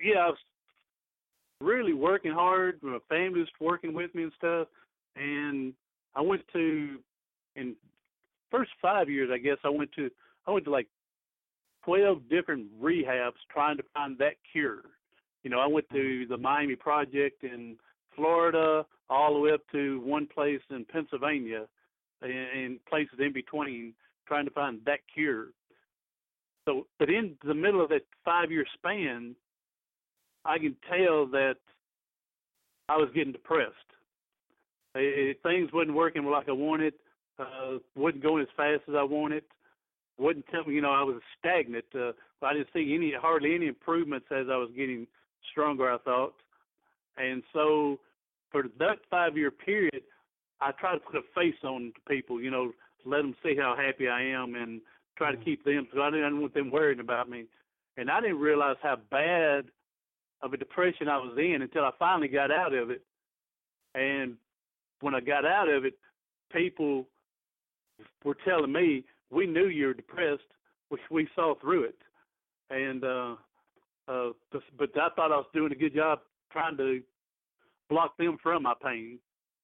yeah, 0.00 0.18
I 0.18 0.26
was 0.28 0.38
really 1.60 1.92
working 1.92 2.32
hard. 2.32 2.78
My 2.82 2.98
family 3.08 3.40
was 3.40 3.48
working 3.60 3.94
with 3.94 4.14
me 4.14 4.24
and 4.24 4.32
stuff. 4.36 4.68
And 5.16 5.72
I 6.14 6.20
went 6.20 6.42
to 6.52 6.98
in 7.56 7.74
first 8.50 8.70
five 8.80 9.08
years, 9.08 9.30
I 9.32 9.38
guess 9.38 9.56
I 9.64 9.68
went 9.68 9.92
to 9.92 10.10
I 10.46 10.50
went 10.50 10.64
to 10.66 10.70
like 10.70 10.88
twelve 11.84 12.28
different 12.28 12.66
rehabs 12.80 13.32
trying 13.50 13.76
to 13.78 13.82
find 13.94 14.18
that 14.18 14.34
cure. 14.52 14.82
You 15.42 15.50
know, 15.50 15.60
I 15.60 15.66
went 15.66 15.88
to 15.90 15.96
mm-hmm. 15.96 16.32
the 16.32 16.38
Miami 16.38 16.76
Project 16.76 17.44
in 17.44 17.76
Florida, 18.14 18.84
all 19.08 19.34
the 19.34 19.40
way 19.40 19.52
up 19.52 19.60
to 19.72 20.00
one 20.00 20.26
place 20.26 20.60
in 20.70 20.84
Pennsylvania, 20.84 21.66
and, 22.22 22.32
and 22.32 22.84
places 22.86 23.18
in 23.20 23.32
between, 23.32 23.92
trying 24.26 24.46
to 24.46 24.50
find 24.50 24.80
that 24.86 25.00
cure. 25.12 25.48
So, 26.64 26.86
but 26.98 27.10
in 27.10 27.36
the 27.44 27.54
middle 27.54 27.82
of 27.82 27.90
that 27.90 28.02
five-year 28.24 28.66
span, 28.74 29.36
I 30.46 30.58
can 30.58 30.76
tell 30.88 31.26
that 31.28 31.56
I 32.88 32.96
was 32.96 33.08
getting 33.14 33.32
depressed. 33.32 33.74
It, 34.94 35.36
it, 35.36 35.42
things 35.42 35.70
wasn't 35.72 35.96
working 35.96 36.24
like 36.24 36.48
I 36.48 36.52
wanted. 36.52 36.94
Uh, 37.38 37.78
wasn't 37.94 38.22
going 38.22 38.42
as 38.42 38.48
fast 38.56 38.82
as 38.88 38.94
I 38.96 39.02
wanted. 39.02 39.42
Wouldn't 40.18 40.46
tell 40.48 40.64
me, 40.64 40.74
you 40.74 40.80
know, 40.80 40.92
I 40.92 41.02
was 41.02 41.20
stagnant. 41.38 41.84
Uh, 41.94 42.12
I 42.42 42.54
didn't 42.54 42.68
see 42.72 42.94
any, 42.94 43.12
hardly 43.20 43.54
any 43.54 43.66
improvements 43.66 44.26
as 44.30 44.46
I 44.50 44.56
was 44.56 44.70
getting 44.74 45.06
stronger. 45.50 45.92
I 45.92 45.98
thought, 45.98 46.34
and 47.18 47.42
so 47.52 47.98
for 48.50 48.64
that 48.78 48.98
five-year 49.10 49.50
period, 49.50 50.02
I 50.60 50.70
tried 50.72 50.94
to 50.94 51.00
put 51.00 51.16
a 51.16 51.22
face 51.34 51.62
on 51.62 51.92
to 51.94 52.14
people. 52.14 52.40
You 52.40 52.50
know, 52.50 52.72
let 53.04 53.18
them 53.18 53.34
see 53.42 53.54
how 53.56 53.76
happy 53.76 54.08
I 54.08 54.22
am, 54.22 54.54
and 54.54 54.80
try 55.18 55.30
to 55.32 55.36
mm-hmm. 55.36 55.44
keep 55.44 55.64
them. 55.64 55.84
Because 55.84 56.00
I 56.02 56.10
didn't 56.10 56.40
want 56.40 56.54
them 56.54 56.70
worrying 56.70 57.00
about 57.00 57.28
me, 57.28 57.44
and 57.98 58.10
I 58.10 58.22
didn't 58.22 58.38
realize 58.38 58.76
how 58.82 58.96
bad 59.10 59.66
of 60.42 60.52
a 60.52 60.56
depression 60.56 61.08
I 61.08 61.18
was 61.18 61.36
in 61.38 61.62
until 61.62 61.84
I 61.84 61.90
finally 61.98 62.28
got 62.28 62.50
out 62.50 62.74
of 62.74 62.90
it. 62.90 63.02
And 63.94 64.36
when 65.00 65.14
I 65.14 65.20
got 65.20 65.44
out 65.44 65.68
of 65.68 65.84
it, 65.84 65.94
people 66.52 67.06
were 68.24 68.36
telling 68.44 68.72
me, 68.72 69.04
"We 69.30 69.46
knew 69.46 69.66
you 69.68 69.86
were 69.86 69.94
depressed. 69.94 70.42
We 70.90 70.98
we 71.10 71.28
saw 71.34 71.54
through 71.54 71.84
it." 71.84 71.98
And 72.70 73.04
uh, 73.04 73.36
uh, 74.08 74.30
but 74.78 74.90
I 74.96 75.08
thought 75.16 75.32
I 75.32 75.36
was 75.36 75.46
doing 75.54 75.72
a 75.72 75.76
good 75.76 75.94
job 75.94 76.20
trying 76.52 76.76
to 76.76 77.02
block 77.88 78.16
them 78.18 78.38
from 78.42 78.64
my 78.64 78.74
pain, 78.82 79.18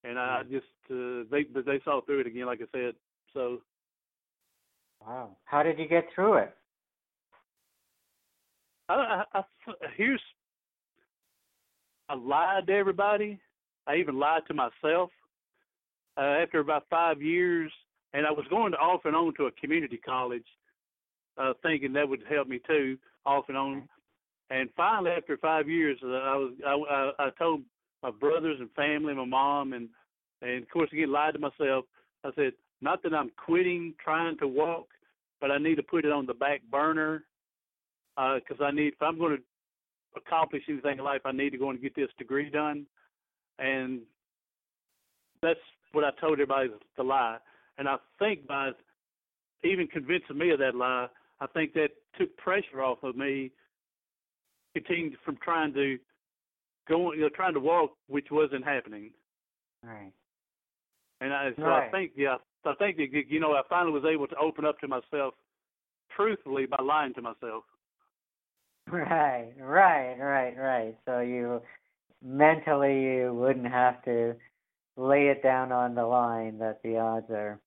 and 0.05 0.19
I 0.19 0.43
just 0.45 0.67
uh, 0.91 1.25
they 1.31 1.43
but 1.43 1.67
they 1.67 1.81
saw 1.85 2.01
through 2.01 2.21
it 2.21 2.27
again, 2.27 2.47
like 2.47 2.61
I 2.63 2.67
said. 2.73 2.95
So 3.35 3.61
Wow. 5.07 5.37
How 5.45 5.63
did 5.63 5.79
you 5.79 5.89
get 5.89 6.05
through 6.15 6.35
it? 6.35 6.55
I, 8.89 9.25
I, 9.33 9.39
I 9.39 9.43
here's 9.97 10.21
I 12.13 12.15
lied 12.15 12.67
to 12.67 12.75
everybody. 12.75 13.41
I 13.87 13.97
even 13.97 14.19
lied 14.19 14.43
to 14.49 14.55
myself. 14.55 15.11
Uh, 16.19 16.43
after 16.43 16.61
about 16.61 16.85
five 16.91 17.23
years, 17.23 17.73
and 18.13 18.27
I 18.27 18.31
was 18.31 18.45
going 18.51 18.73
to 18.73 18.79
off 18.79 19.07
and 19.07 19.17
on 19.17 19.33
to 19.37 19.47
a 19.47 19.53
community 19.53 19.97
college, 19.97 20.45
uh, 21.39 21.55
thinking 21.63 21.95
that 21.95 22.07
would 22.07 22.23
help 22.29 22.49
me 22.49 22.61
too, 22.67 22.99
off 23.25 23.47
and 23.49 23.57
on. 23.57 23.89
And 24.51 24.69
finally, 24.77 25.11
after 25.13 25.39
five 25.39 25.71
years, 25.71 25.99
uh, 26.05 26.09
I 26.09 26.37
was 26.37 26.53
I, 26.67 26.73
I, 26.75 27.29
I 27.29 27.31
told 27.39 27.63
my 28.03 28.11
brothers 28.11 28.59
and 28.61 28.71
family, 28.73 29.15
my 29.15 29.25
mom, 29.25 29.73
and 29.73 29.89
and 30.43 30.65
of 30.65 30.69
course 30.69 30.91
again 30.93 31.11
lied 31.11 31.33
to 31.33 31.41
myself. 31.41 31.87
I 32.25 32.31
said, 32.37 32.53
not 32.83 33.03
that 33.05 33.15
I'm 33.15 33.31
quitting 33.43 33.95
trying 34.05 34.37
to 34.39 34.47
walk, 34.47 34.89
but 35.41 35.51
I 35.51 35.57
need 35.57 35.77
to 35.77 35.83
put 35.83 36.05
it 36.05 36.13
on 36.13 36.27
the 36.27 36.35
back 36.35 36.61
burner 36.71 37.25
because 38.17 38.61
uh, 38.61 38.65
I 38.65 38.71
need 38.71 38.89
if 38.89 39.01
I'm 39.01 39.19
going 39.19 39.39
to 39.39 39.43
accomplish 40.17 40.63
anything 40.69 40.99
in 40.99 41.05
life, 41.05 41.23
I 41.25 41.33
need 41.33 41.51
to 41.51 41.59
go 41.59 41.71
and 41.71 41.81
get 41.81 41.95
this 41.95 42.09
degree 42.19 42.51
done, 42.51 42.87
and 43.59 44.01
that's 45.43 45.61
what 45.93 46.05
I 46.05 46.11
told 46.21 46.35
everybody 46.35 46.71
to 46.97 47.03
lie. 47.03 47.39
And 47.79 47.89
I 47.89 47.97
think 48.19 48.47
by 48.47 48.71
even 49.65 49.87
convincing 49.87 50.39
me 50.39 50.51
of 50.51 50.59
that 50.59 50.75
lie, 50.75 51.07
I 51.41 51.47
think 51.49 51.73
that 51.75 51.89
took 52.19 52.37
pressure 52.37 52.83
off 52.83 53.03
of 53.03 53.17
me, 53.17 53.51
continuing 54.75 55.17
from 55.25 55.37
trying 55.43 55.75
to 55.75 55.99
go, 56.89 57.13
you 57.13 57.23
know, 57.23 57.29
trying 57.29 57.55
to 57.55 57.61
walk, 57.61 57.93
which 58.09 58.29
wasn't 58.31 58.65
happening. 58.65 59.11
Right. 59.85 60.13
And 61.21 61.33
I, 61.33 61.51
so 61.57 61.63
right. 61.63 61.89
I 61.89 61.91
think, 61.91 62.13
yeah, 62.17 62.37
I 62.65 62.75
think 62.75 62.97
that 62.97 63.09
you 63.29 63.41
know, 63.41 63.53
I 63.53 63.63
finally 63.69 63.93
was 63.93 64.05
able 64.05 64.27
to 64.29 64.37
open 64.37 64.65
up 64.65 64.79
to 64.81 64.89
myself 64.89 65.35
truthfully 66.17 66.67
by 66.67 66.83
lying 66.83 67.15
to 67.15 67.23
myself. 67.23 67.65
Right, 68.93 69.55
right, 69.59 70.17
right, 70.19 70.55
right. 70.59 70.97
So 71.07 71.21
you 71.21 71.63
mentally 72.23 73.03
you 73.03 73.33
wouldn't 73.35 73.67
have 73.67 74.03
to 74.05 74.35
lay 74.99 75.29
it 75.29 75.43
down 75.43 75.73
on 75.73 75.95
the 75.95 76.05
line 76.05 76.59
that 76.59 76.83
the 76.83 76.99
odds 76.99 77.31
are 77.31 77.59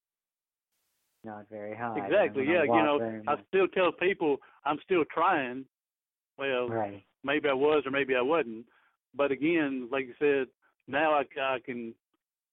not 1.23 1.45
very 1.49 1.75
high. 1.75 1.97
Exactly. 1.97 2.45
Yeah. 2.45 2.63
You 2.63 2.83
know, 2.83 3.21
I 3.27 3.37
still 3.47 3.67
tell 3.67 3.91
people 3.91 4.37
I'm 4.65 4.77
still 4.85 5.03
trying. 5.11 5.65
Well, 6.37 6.69
right. 6.69 7.03
maybe 7.23 7.49
I 7.49 7.53
was 7.53 7.83
or 7.87 7.91
maybe 7.91 8.15
I 8.15 8.21
wasn't. 8.21 8.65
But 9.15 9.31
again, 9.31 9.89
like 9.91 10.05
you 10.05 10.13
said, 10.19 10.47
now 10.87 11.13
I, 11.13 11.23
I 11.41 11.57
can 11.65 11.95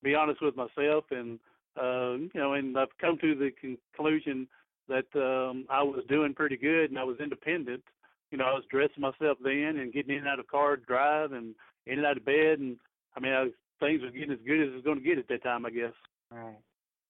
be 0.02 0.14
honest 0.14 0.40
with 0.40 0.56
myself, 0.56 1.04
and 1.10 1.38
uh, 1.76 2.12
you 2.12 2.30
know, 2.34 2.54
and 2.54 2.78
I've 2.78 2.96
come 2.98 3.18
to 3.18 3.34
the 3.34 3.50
conclusion 3.60 4.48
that 4.88 5.06
um, 5.14 5.66
I 5.68 5.82
was 5.82 6.04
doing 6.08 6.34
pretty 6.34 6.56
good 6.56 6.90
and 6.90 6.98
I 6.98 7.04
was 7.04 7.18
independent. 7.20 7.82
You 8.32 8.38
know, 8.38 8.44
I 8.46 8.54
was 8.54 8.64
dressing 8.70 9.02
myself 9.02 9.36
then 9.44 9.76
and 9.76 9.92
getting 9.92 10.16
in 10.16 10.20
and 10.20 10.28
out 10.28 10.40
of 10.40 10.46
car 10.48 10.76
drive 10.76 11.32
and 11.32 11.54
in 11.86 11.98
and 11.98 12.06
out 12.06 12.16
of 12.16 12.24
bed, 12.24 12.58
and 12.60 12.78
I 13.14 13.20
mean, 13.20 13.32
I 13.32 13.42
was, 13.42 13.52
things 13.78 14.00
were 14.00 14.10
getting 14.10 14.32
as 14.32 14.38
good 14.46 14.62
as 14.62 14.68
it 14.68 14.74
was 14.74 14.84
going 14.84 14.98
to 14.98 15.04
get 15.04 15.18
at 15.18 15.28
that 15.28 15.42
time, 15.42 15.66
I 15.66 15.70
guess. 15.70 15.92
Right. 16.30 16.56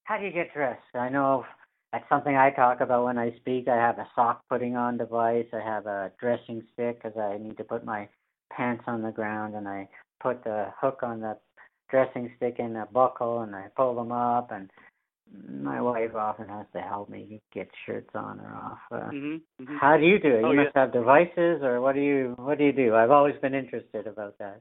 How 0.02 0.18
do 0.18 0.24
you 0.24 0.32
get 0.32 0.52
dressed? 0.52 0.82
I 0.94 1.08
know 1.08 1.44
that's 1.92 2.08
something 2.08 2.34
I 2.34 2.50
talk 2.50 2.80
about 2.80 3.04
when 3.04 3.18
I 3.18 3.36
speak. 3.36 3.68
I 3.68 3.76
have 3.76 3.98
a 3.98 4.08
sock 4.16 4.42
putting 4.48 4.76
on 4.76 4.98
device. 4.98 5.46
I 5.52 5.60
have 5.60 5.86
a 5.86 6.10
dressing 6.18 6.62
stick 6.72 7.00
because 7.00 7.16
I 7.16 7.38
need 7.38 7.56
to 7.58 7.64
put 7.64 7.84
my 7.84 8.08
pants 8.50 8.84
on 8.88 9.02
the 9.02 9.12
ground, 9.12 9.54
and 9.54 9.68
I 9.68 9.88
put 10.20 10.42
the 10.42 10.72
hook 10.80 11.00
on 11.04 11.20
the 11.20 11.36
dressing 11.88 12.32
stick 12.36 12.56
in 12.58 12.74
a 12.74 12.86
buckle, 12.86 13.42
and 13.42 13.54
I 13.54 13.66
pull 13.76 13.94
them 13.94 14.10
up. 14.10 14.50
And 14.50 14.70
my 15.48 15.80
wife 15.80 16.14
often 16.14 16.48
has 16.48 16.66
to 16.74 16.80
help 16.80 17.08
me 17.08 17.40
get 17.54 17.68
shirts 17.86 18.10
on 18.14 18.40
or 18.40 18.54
off. 18.54 18.78
Uh, 18.90 19.10
mm-hmm, 19.10 19.62
mm-hmm. 19.62 19.76
How 19.80 19.96
do 19.96 20.04
you 20.04 20.18
do 20.18 20.28
it? 20.28 20.44
Oh, 20.44 20.52
you 20.52 20.58
yeah. 20.58 20.64
must 20.64 20.76
have 20.76 20.92
devices, 20.92 21.62
or 21.62 21.80
what 21.80 21.94
do 21.94 22.00
you 22.00 22.34
what 22.38 22.58
do 22.58 22.64
you 22.64 22.72
do? 22.72 22.94
I've 22.94 23.10
always 23.10 23.34
been 23.40 23.54
interested 23.54 24.06
about 24.06 24.38
that. 24.38 24.60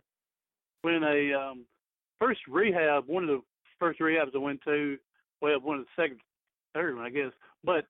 When 0.84 1.03
I 1.03 1.31
um, 1.34 1.65
first 2.19 2.39
rehab, 2.47 3.07
one 3.07 3.23
of 3.23 3.29
the 3.29 3.41
first 3.79 3.99
rehabs 3.99 4.36
I 4.36 4.38
went 4.38 4.62
to, 4.63 4.97
well, 5.41 5.60
one 5.60 5.79
of 5.79 5.86
the 5.86 6.01
second, 6.01 6.19
third 6.73 6.95
one, 6.95 7.05
I 7.05 7.10
guess. 7.10 7.31
But 7.63 7.86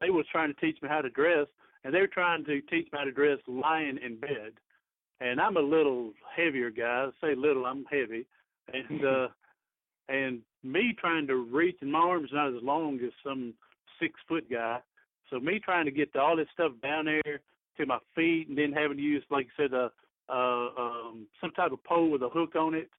they 0.00 0.10
was 0.10 0.26
trying 0.32 0.52
to 0.52 0.60
teach 0.60 0.80
me 0.82 0.88
how 0.88 1.00
to 1.00 1.10
dress, 1.10 1.46
and 1.84 1.94
they 1.94 2.00
were 2.00 2.06
trying 2.06 2.44
to 2.44 2.60
teach 2.62 2.86
me 2.92 2.98
how 2.98 3.04
to 3.04 3.12
dress 3.12 3.38
lying 3.46 3.98
in 4.04 4.18
bed. 4.18 4.52
And 5.20 5.40
I'm 5.40 5.56
a 5.56 5.60
little 5.60 6.12
heavier 6.36 6.70
guy. 6.70 7.08
I 7.08 7.10
say 7.20 7.34
little, 7.34 7.64
I'm 7.66 7.84
heavy, 7.90 8.26
and 8.72 9.04
uh, 9.04 9.28
and 10.08 10.40
me 10.62 10.94
trying 10.98 11.26
to 11.26 11.36
reach, 11.36 11.76
and 11.80 11.92
my 11.92 11.98
arms 11.98 12.30
not 12.32 12.54
as 12.54 12.62
long 12.62 12.98
as 13.04 13.12
some 13.24 13.54
six 14.00 14.14
foot 14.28 14.48
guy. 14.50 14.78
So 15.30 15.40
me 15.40 15.58
trying 15.58 15.86
to 15.86 15.90
get 15.90 16.12
to 16.12 16.20
all 16.20 16.36
this 16.36 16.46
stuff 16.52 16.72
down 16.82 17.06
there 17.06 17.40
to 17.78 17.86
my 17.86 17.98
feet, 18.14 18.48
and 18.48 18.56
then 18.56 18.72
having 18.72 18.96
to 18.96 19.02
use, 19.02 19.24
like 19.30 19.46
I 19.58 19.62
said, 19.62 19.72
a 19.72 19.90
uh, 20.28 20.68
um, 20.76 21.26
some 21.40 21.52
type 21.52 21.70
of 21.70 21.82
pole 21.84 22.10
with 22.10 22.22
a 22.22 22.28
hook 22.28 22.56
on 22.56 22.74
it 22.74 22.90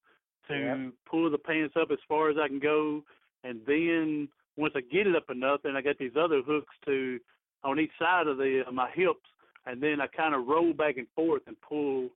to 0.48 0.56
Yep. 0.56 0.94
pull 1.10 1.30
the 1.30 1.38
pants 1.38 1.76
up 1.76 1.90
as 1.92 1.98
far 2.08 2.30
as 2.30 2.38
I 2.38 2.48
can 2.48 2.60
go, 2.60 3.04
and 3.44 3.60
then 3.66 4.30
once 4.56 4.74
I 4.76 4.82
get 4.82 5.08
it 5.08 5.16
up 5.16 5.30
enough, 5.30 5.62
then 5.64 5.76
I 5.76 5.82
got 5.82 5.98
these 5.98 6.16
other 6.18 6.42
hooks 6.42 6.74
to 6.86 7.20
on 7.64 7.80
each 7.80 7.92
side 8.00 8.28
of 8.28 8.38
the 8.38 8.64
of 8.66 8.74
my 8.74 8.90
hips, 8.92 9.28
and 9.66 9.82
then 9.82 10.00
I 10.00 10.08
kind 10.08 10.34
of 10.34 10.48
roll 10.48 10.74
back 10.74 10.98
and 10.98 11.08
forth 11.16 11.44
and 11.48 11.56
pull 11.62 12.10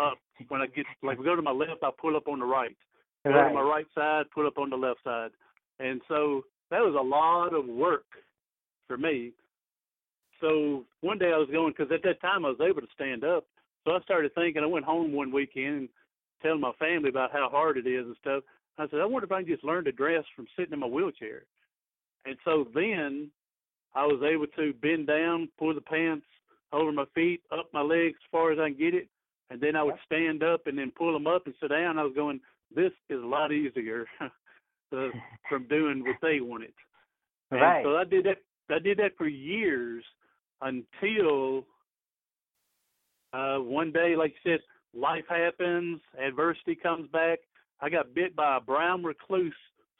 up. 0.00 0.18
When 0.48 0.62
I 0.62 0.66
get 0.66 0.86
like 1.02 1.18
we 1.18 1.24
go 1.24 1.36
to 1.36 1.42
my 1.42 1.50
left, 1.50 1.82
I 1.82 1.90
pull 2.00 2.16
up 2.16 2.28
on 2.28 2.38
the 2.38 2.46
right. 2.46 2.76
Go 3.24 3.32
to 3.32 3.54
my 3.54 3.60
right 3.60 3.86
side, 3.94 4.24
put 4.34 4.46
up 4.46 4.58
on 4.58 4.70
the 4.70 4.76
left 4.76 5.00
side, 5.04 5.30
and 5.78 6.00
so 6.08 6.42
that 6.70 6.80
was 6.80 6.94
a 6.98 7.02
lot 7.02 7.54
of 7.54 7.66
work 7.66 8.06
for 8.86 8.96
me. 8.96 9.32
So 10.40 10.84
one 11.02 11.18
day 11.18 11.32
I 11.32 11.36
was 11.36 11.50
going 11.52 11.74
because 11.76 11.92
at 11.92 12.02
that 12.02 12.20
time 12.20 12.46
I 12.46 12.48
was 12.48 12.60
able 12.60 12.80
to 12.80 12.86
stand 12.94 13.24
up. 13.24 13.44
So 13.84 13.92
I 13.92 14.00
started 14.00 14.34
thinking. 14.34 14.62
I 14.62 14.66
went 14.66 14.86
home 14.86 15.12
one 15.12 15.32
weekend 15.32 15.76
and 15.76 15.88
telling 16.42 16.60
my 16.60 16.72
family 16.78 17.10
about 17.10 17.32
how 17.32 17.48
hard 17.50 17.76
it 17.76 17.86
is 17.86 18.06
and 18.06 18.16
stuff. 18.20 18.42
I 18.78 18.88
said, 18.88 19.00
I 19.00 19.04
wonder 19.04 19.26
if 19.26 19.32
I 19.32 19.42
can 19.42 19.52
just 19.52 19.64
learn 19.64 19.84
to 19.84 19.92
dress 19.92 20.24
from 20.34 20.46
sitting 20.56 20.72
in 20.72 20.80
my 20.80 20.86
wheelchair. 20.86 21.42
And 22.24 22.36
so 22.44 22.66
then 22.74 23.30
I 23.94 24.06
was 24.06 24.22
able 24.22 24.46
to 24.56 24.72
bend 24.80 25.06
down, 25.06 25.48
pull 25.58 25.74
the 25.74 25.80
pants 25.80 26.26
over 26.72 26.92
my 26.92 27.04
feet, 27.14 27.42
up 27.52 27.68
my 27.72 27.82
legs 27.82 28.14
as 28.16 28.30
far 28.30 28.52
as 28.52 28.58
I 28.58 28.68
can 28.68 28.78
get 28.78 28.94
it, 28.94 29.08
and 29.50 29.60
then 29.60 29.76
I 29.76 29.82
would 29.82 29.96
stand 30.06 30.42
up 30.42 30.66
and 30.66 30.78
then 30.78 30.92
pull 30.96 31.12
them 31.12 31.26
up 31.26 31.46
and 31.46 31.54
sit 31.60 31.68
down. 31.68 31.98
I 31.98 32.04
was 32.04 32.14
going, 32.14 32.40
this 32.74 32.92
is 33.08 33.22
a 33.22 33.26
lot 33.26 33.52
easier 33.52 34.06
uh, 34.20 35.08
from 35.48 35.66
doing 35.68 36.04
what 36.04 36.16
they 36.22 36.40
wanted. 36.40 36.72
Right. 37.50 37.84
So 37.84 37.96
I 37.96 38.04
did 38.04 38.26
that. 38.26 38.38
I 38.72 38.78
did 38.78 38.98
that 38.98 39.16
for 39.18 39.26
years 39.26 40.04
until 40.62 41.66
uh 43.32 43.58
one 43.58 43.90
day, 43.90 44.14
like 44.16 44.34
you 44.44 44.52
said, 44.52 44.60
life 44.94 45.24
happens, 45.28 46.00
adversity 46.22 46.76
comes 46.76 47.08
back. 47.10 47.40
I 47.80 47.90
got 47.90 48.14
bit 48.14 48.36
by 48.36 48.58
a 48.58 48.60
brown 48.60 49.02
recluse 49.02 49.54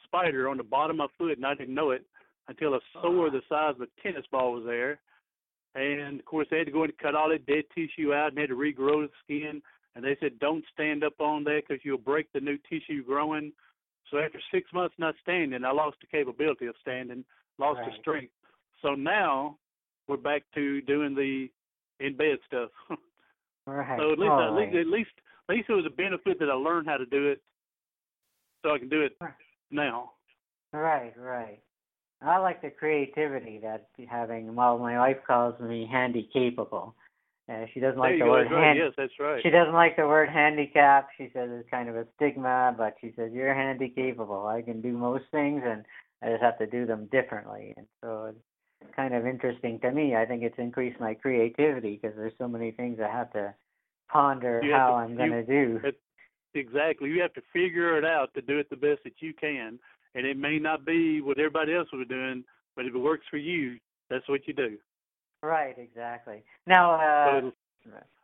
spider 0.04 0.48
on 0.48 0.56
the 0.56 0.62
bottom 0.62 1.00
of 1.00 1.10
my 1.10 1.24
foot, 1.24 1.36
and 1.36 1.46
I 1.46 1.54
didn't 1.54 1.74
know 1.74 1.90
it 1.90 2.04
until 2.48 2.74
a 2.74 2.80
sore 3.00 3.30
the 3.30 3.42
size 3.48 3.74
of 3.76 3.82
a 3.82 4.02
tennis 4.02 4.26
ball 4.30 4.52
was 4.52 4.64
there. 4.64 5.00
And 5.74 6.18
of 6.18 6.26
course, 6.26 6.48
they 6.50 6.58
had 6.58 6.66
to 6.66 6.72
go 6.72 6.84
in 6.84 6.90
and 6.90 6.98
cut 6.98 7.14
all 7.14 7.30
that 7.30 7.46
dead 7.46 7.64
tissue 7.74 8.12
out 8.12 8.30
and 8.30 8.38
had 8.38 8.48
to 8.48 8.56
regrow 8.56 9.06
the 9.06 9.10
skin. 9.24 9.62
And 9.94 10.04
they 10.04 10.16
said, 10.20 10.38
don't 10.38 10.64
stand 10.72 11.02
up 11.02 11.20
on 11.20 11.44
that 11.44 11.62
because 11.66 11.84
you'll 11.84 11.98
break 11.98 12.32
the 12.32 12.40
new 12.40 12.58
tissue 12.68 13.04
growing. 13.04 13.52
So 14.10 14.18
after 14.18 14.40
six 14.52 14.72
months 14.72 14.94
not 14.98 15.14
standing, 15.22 15.64
I 15.64 15.72
lost 15.72 15.96
the 16.00 16.06
capability 16.06 16.66
of 16.66 16.74
standing, 16.80 17.24
lost 17.58 17.80
Right. 17.80 17.92
the 17.92 17.98
strength. 17.98 18.32
So 18.82 18.94
now 18.94 19.58
we're 20.08 20.16
back 20.16 20.42
to 20.54 20.80
doing 20.82 21.14
the 21.14 21.48
in 22.04 22.16
bed 22.16 22.38
stuff. 22.46 22.70
Right. 23.66 24.00
so 24.00 24.10
at 24.10 24.18
least, 24.18 24.32
at 24.32 24.54
least, 24.54 24.74
at 24.74 24.86
least, 24.86 25.10
at 25.48 25.54
least 25.54 25.68
it 25.68 25.74
was 25.74 25.86
a 25.86 25.90
benefit 25.90 26.38
that 26.40 26.48
I 26.50 26.54
learned 26.54 26.88
how 26.88 26.96
to 26.96 27.06
do 27.06 27.28
it, 27.28 27.40
so 28.62 28.74
I 28.74 28.78
can 28.78 28.88
do 28.88 29.02
it 29.02 29.12
Right. 29.20 29.32
now. 29.70 30.12
Right, 30.72 31.12
right. 31.16 31.60
I 32.22 32.38
like 32.38 32.62
the 32.62 32.70
creativity 32.70 33.58
that 33.62 33.88
having. 34.08 34.54
Well, 34.54 34.78
my 34.78 34.98
wife 34.98 35.18
calls 35.26 35.60
me 35.60 35.86
handy 35.90 36.28
capable. 36.32 36.94
Uh, 37.50 37.66
she 37.74 37.80
doesn't 37.80 37.98
like 37.98 38.12
the 38.14 38.18
go. 38.20 38.30
word 38.30 38.44
That's 38.44 38.52
right. 38.52 38.64
hand- 38.64 38.78
Yes, 38.78 38.92
that's 38.96 39.18
right. 39.18 39.42
She 39.42 39.50
doesn't 39.50 39.74
like 39.74 39.96
the 39.96 40.06
word 40.06 40.28
handicap. 40.28 41.08
She 41.18 41.30
says 41.34 41.50
it's 41.52 41.68
kind 41.68 41.88
of 41.88 41.96
a 41.96 42.06
stigma, 42.14 42.74
but 42.78 42.94
she 43.00 43.12
says 43.16 43.32
you're 43.32 43.52
handy 43.54 43.88
capable. 43.88 44.46
I 44.46 44.62
can 44.62 44.80
do 44.80 44.92
most 44.92 45.24
things, 45.32 45.62
and 45.64 45.84
I 46.22 46.30
just 46.30 46.42
have 46.42 46.58
to 46.58 46.66
do 46.66 46.86
them 46.86 47.06
differently. 47.10 47.74
And 47.76 47.86
so 48.02 48.32
it's 48.80 48.94
kind 48.94 49.14
of 49.14 49.26
interesting 49.26 49.80
to 49.80 49.90
me. 49.90 50.14
I 50.14 50.26
think 50.26 50.42
it's 50.44 50.58
increased 50.58 51.00
my 51.00 51.14
creativity 51.14 51.98
because 52.00 52.16
there's 52.16 52.36
so 52.38 52.46
many 52.46 52.70
things 52.70 53.00
I 53.00 53.08
have 53.10 53.32
to 53.32 53.52
ponder 54.08 54.60
You 54.62 54.72
how 54.72 54.88
to- 54.90 54.94
I'm 54.94 55.16
going 55.16 55.30
to 55.32 55.42
do. 55.44 55.80
Exactly. 56.54 57.10
You 57.10 57.20
have 57.22 57.32
to 57.34 57.42
figure 57.52 57.96
it 57.96 58.04
out 58.04 58.32
to 58.34 58.42
do 58.42 58.58
it 58.58 58.68
the 58.70 58.76
best 58.76 59.02
that 59.04 59.20
you 59.20 59.32
can, 59.34 59.78
and 60.14 60.26
it 60.26 60.36
may 60.36 60.58
not 60.58 60.84
be 60.84 61.20
what 61.20 61.38
everybody 61.38 61.74
else 61.74 61.88
was 61.92 62.06
doing, 62.08 62.44
but 62.76 62.86
if 62.86 62.94
it 62.94 62.98
works 62.98 63.26
for 63.30 63.36
you, 63.36 63.78
that's 64.08 64.28
what 64.28 64.46
you 64.48 64.54
do. 64.54 64.76
Right, 65.42 65.76
exactly. 65.78 66.42
Now, 66.66 66.94
uh, 66.94 67.50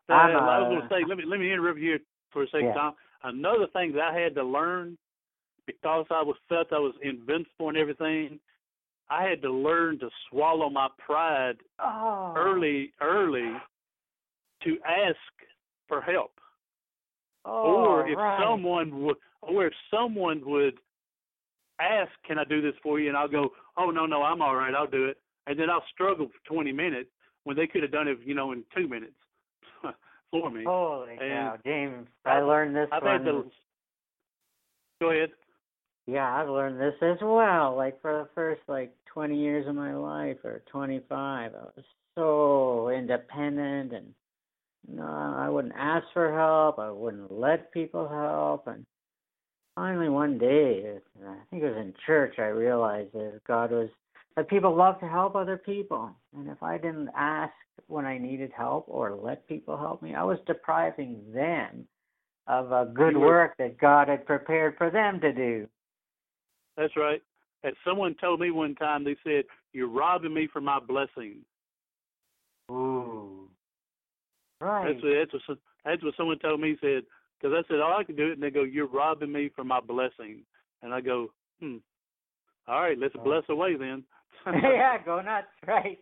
So, 0.06 0.14
Uh, 0.14 0.16
I 0.16 0.58
was 0.58 0.66
uh, 0.66 0.68
going 0.68 0.82
to 0.82 0.88
say, 0.88 1.04
let 1.08 1.18
me 1.18 1.24
let 1.24 1.40
me 1.40 1.52
interrupt 1.52 1.78
you 1.78 1.98
for 2.30 2.42
a 2.42 2.46
second, 2.48 2.66
Yeah. 2.68 2.74
Tom. 2.74 2.94
Another 3.24 3.66
thing 3.68 3.92
that 3.92 4.02
I 4.02 4.18
had 4.18 4.34
to 4.36 4.44
learn 4.44 4.96
because 5.66 6.06
I 6.10 6.22
was 6.22 6.36
felt 6.48 6.72
I 6.72 6.78
was 6.78 6.94
invincible 7.02 7.70
and 7.70 7.76
everything 7.76 8.38
I 9.08 9.22
had 9.24 9.42
to 9.42 9.50
learn 9.50 9.98
to 10.00 10.10
swallow 10.28 10.68
my 10.68 10.88
pride 10.98 11.56
oh. 11.78 12.34
early, 12.36 12.92
early, 13.00 13.52
to 14.64 14.78
ask 14.84 15.16
for 15.88 16.00
help. 16.00 16.32
Oh, 17.44 17.84
or 17.86 18.08
if 18.08 18.16
right. 18.16 18.40
someone 18.42 19.02
would, 19.04 19.16
or 19.42 19.66
if 19.66 19.72
someone 19.90 20.42
would 20.44 20.74
ask, 21.78 22.10
"Can 22.26 22.38
I 22.38 22.44
do 22.44 22.60
this 22.60 22.74
for 22.82 22.98
you?" 22.98 23.08
and 23.08 23.16
I'll 23.16 23.28
go, 23.28 23.52
"Oh 23.76 23.90
no, 23.90 24.06
no, 24.06 24.22
I'm 24.22 24.42
all 24.42 24.56
right. 24.56 24.74
I'll 24.74 24.88
do 24.88 25.06
it." 25.06 25.18
And 25.46 25.58
then 25.58 25.70
I'll 25.70 25.84
struggle 25.92 26.26
for 26.26 26.54
20 26.54 26.72
minutes 26.72 27.10
when 27.44 27.56
they 27.56 27.66
could 27.66 27.82
have 27.82 27.92
done 27.92 28.08
it, 28.08 28.18
you 28.24 28.34
know, 28.34 28.52
in 28.52 28.64
two 28.76 28.88
minutes 28.88 29.14
for 30.30 30.50
me. 30.50 30.64
Holy 30.66 31.10
And 31.12 31.18
cow, 31.20 31.56
James! 31.64 32.06
I 32.24 32.40
learned 32.40 32.74
this 32.74 32.88
I've 32.92 33.02
one. 33.02 33.12
had 33.12 33.24
to. 33.26 33.44
Go 35.00 35.10
ahead. 35.10 35.30
Yeah, 36.06 36.32
I've 36.32 36.48
learned 36.48 36.80
this 36.80 36.94
as 37.02 37.18
well. 37.20 37.76
Like 37.76 38.00
for 38.00 38.22
the 38.22 38.28
first 38.34 38.62
like 38.68 38.92
20 39.12 39.38
years 39.38 39.66
of 39.66 39.74
my 39.74 39.94
life 39.94 40.38
or 40.44 40.62
25, 40.70 41.52
I 41.54 41.58
was 41.58 41.84
so 42.14 42.90
independent 42.90 43.92
and 43.92 44.14
no, 44.88 45.04
I 45.04 45.48
wouldn't 45.48 45.74
ask 45.76 46.06
for 46.12 46.32
help. 46.32 46.78
I 46.78 46.90
wouldn't 46.90 47.32
let 47.32 47.72
people 47.72 48.08
help. 48.08 48.68
And 48.68 48.84
finally, 49.74 50.08
one 50.08 50.38
day, 50.38 50.98
I 51.26 51.34
think 51.50 51.62
it 51.62 51.68
was 51.68 51.76
in 51.76 51.92
church, 52.06 52.36
I 52.38 52.46
realized 52.46 53.12
that 53.12 53.40
God 53.46 53.72
was 53.72 53.88
that 54.36 54.48
people 54.48 54.74
love 54.74 55.00
to 55.00 55.08
help 55.08 55.34
other 55.34 55.56
people. 55.56 56.10
And 56.36 56.48
if 56.48 56.62
I 56.62 56.76
didn't 56.76 57.08
ask 57.16 57.52
when 57.86 58.04
I 58.04 58.18
needed 58.18 58.52
help 58.56 58.84
or 58.88 59.14
let 59.14 59.48
people 59.48 59.76
help 59.76 60.02
me, 60.02 60.14
I 60.14 60.22
was 60.22 60.38
depriving 60.46 61.22
them 61.32 61.86
of 62.46 62.70
a 62.70 62.90
good 62.92 63.16
work 63.16 63.56
that 63.58 63.78
God 63.78 64.08
had 64.08 64.26
prepared 64.26 64.76
for 64.76 64.90
them 64.90 65.20
to 65.20 65.32
do. 65.32 65.66
That's 66.76 66.96
right. 66.96 67.22
As 67.64 67.72
someone 67.84 68.14
told 68.20 68.40
me 68.40 68.50
one 68.50 68.74
time, 68.76 69.02
they 69.02 69.16
said, 69.24 69.44
"You're 69.72 69.88
robbing 69.88 70.34
me 70.34 70.46
from 70.46 70.64
my 70.64 70.78
blessing." 70.78 71.44
Ooh. 72.70 73.48
Right. 74.60 74.92
That's 74.92 75.02
what, 75.02 75.14
that's 75.32 75.48
what 75.48 75.58
that's 75.84 76.04
what 76.04 76.14
someone 76.16 76.38
told 76.38 76.60
me. 76.60 76.76
Said 76.80 77.04
because 77.40 77.54
I 77.56 77.66
said, 77.66 77.80
"Oh, 77.80 77.96
I 77.98 78.04
can 78.04 78.14
do 78.14 78.28
it," 78.28 78.34
and 78.34 78.42
they 78.42 78.50
go, 78.50 78.62
"You're 78.62 78.86
robbing 78.86 79.32
me 79.32 79.48
from 79.48 79.68
my 79.68 79.80
blessing," 79.80 80.42
and 80.82 80.92
I 80.94 81.00
go, 81.00 81.32
"Hmm. 81.60 81.78
All 82.68 82.82
right, 82.82 82.98
let's 82.98 83.16
Oh. 83.16 83.24
bless 83.24 83.48
away 83.48 83.76
then." 83.76 84.04
yeah, 84.62 84.96
go 85.04 85.20
nuts, 85.20 85.46
right? 85.66 85.98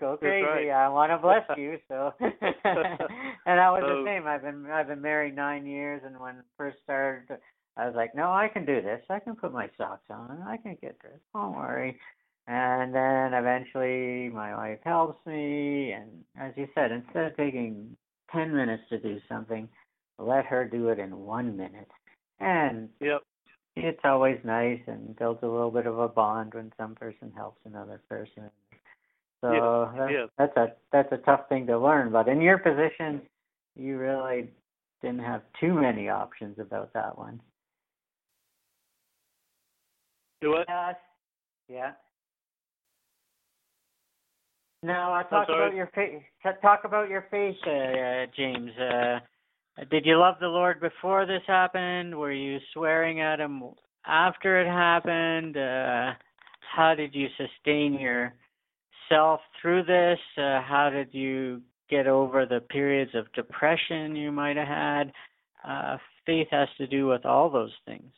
go 0.00 0.16
crazy. 0.16 0.44
right. 0.44 0.70
I 0.70 0.88
want 0.88 1.10
to 1.12 1.18
bless 1.18 1.42
you, 1.56 1.78
so. 1.88 2.12
and 2.20 3.60
I 3.60 3.70
was 3.70 3.82
So- 3.86 4.02
the 4.02 4.04
same. 4.06 4.26
I've 4.26 4.42
been 4.42 4.66
I've 4.66 4.88
been 4.88 5.02
married 5.02 5.34
nine 5.36 5.66
years, 5.66 6.02
and 6.04 6.18
when 6.18 6.36
first 6.56 6.78
started, 6.84 7.38
I 7.76 7.86
was 7.86 7.94
like, 7.94 8.14
no, 8.14 8.32
I 8.32 8.48
can 8.52 8.64
do 8.64 8.80
this. 8.82 9.02
I 9.10 9.18
can 9.20 9.36
put 9.36 9.52
my 9.52 9.68
socks 9.76 10.08
on. 10.10 10.42
I 10.46 10.56
can 10.56 10.76
get 10.80 10.98
dressed. 10.98 11.20
Don't 11.34 11.54
worry. 11.56 11.98
And 12.48 12.94
then 12.94 13.34
eventually, 13.34 14.28
my 14.28 14.54
wife 14.56 14.78
helps 14.84 15.18
me, 15.26 15.92
and 15.92 16.08
as 16.38 16.52
you 16.56 16.68
said, 16.74 16.92
instead 16.92 17.24
of 17.24 17.36
taking 17.36 17.96
ten 18.32 18.54
minutes 18.54 18.84
to 18.90 18.98
do 19.00 19.18
something, 19.28 19.68
let 20.18 20.46
her 20.46 20.64
do 20.64 20.88
it 20.90 20.98
in 20.98 21.16
one 21.18 21.56
minute. 21.56 21.88
And 22.40 22.88
Yep. 23.00 23.22
It's 23.76 24.00
always 24.04 24.38
nice 24.44 24.80
and 24.86 25.16
builds 25.16 25.40
a 25.42 25.46
little 25.46 25.70
bit 25.70 25.86
of 25.86 25.98
a 25.98 26.08
bond 26.08 26.54
when 26.54 26.72
some 26.78 26.94
person 26.94 27.32
helps 27.36 27.60
another 27.64 28.00
person. 28.08 28.50
So 29.42 29.90
that's, 30.38 30.56
a 30.56 30.72
that's 30.92 31.12
a 31.12 31.18
tough 31.18 31.48
thing 31.48 31.66
to 31.66 31.78
learn. 31.78 32.10
But 32.10 32.26
in 32.26 32.40
your 32.40 32.58
position, 32.58 33.20
you 33.76 33.98
really 33.98 34.50
didn't 35.02 35.20
have 35.20 35.42
too 35.60 35.74
many 35.74 36.08
options 36.08 36.58
about 36.58 36.92
that 36.94 37.16
one. 37.18 37.40
Do 40.40 40.50
what? 40.50 40.66
Yes. 40.68 40.96
Yeah. 41.68 41.92
Now, 44.82 45.14
uh, 45.14 45.22
talk 45.24 45.48
about 45.48 45.74
your 45.74 45.90
face. 45.94 46.22
Talk 46.62 46.84
about 46.84 47.08
your 47.08 47.26
face, 47.30 47.56
uh, 47.66 47.70
uh, 47.70 48.26
James. 48.36 48.70
Uh, 48.78 49.18
did 49.90 50.06
you 50.06 50.18
love 50.18 50.36
the 50.40 50.48
Lord 50.48 50.80
before 50.80 51.26
this 51.26 51.42
happened? 51.46 52.14
Were 52.14 52.32
you 52.32 52.58
swearing 52.72 53.20
at 53.20 53.40
Him 53.40 53.62
after 54.06 54.60
it 54.60 54.66
happened? 54.66 55.56
Uh, 55.56 56.12
how 56.74 56.94
did 56.94 57.14
you 57.14 57.28
sustain 57.36 57.94
yourself 57.94 59.40
through 59.60 59.84
this? 59.84 60.18
Uh, 60.36 60.62
how 60.62 60.90
did 60.92 61.12
you 61.12 61.60
get 61.90 62.06
over 62.06 62.46
the 62.46 62.60
periods 62.60 63.12
of 63.14 63.32
depression 63.32 64.16
you 64.16 64.32
might 64.32 64.56
have 64.56 64.66
had? 64.68 65.12
Uh, 65.66 65.98
faith 66.24 66.48
has 66.50 66.68
to 66.78 66.86
do 66.86 67.06
with 67.06 67.24
all 67.26 67.50
those 67.50 67.72
things. 67.84 68.12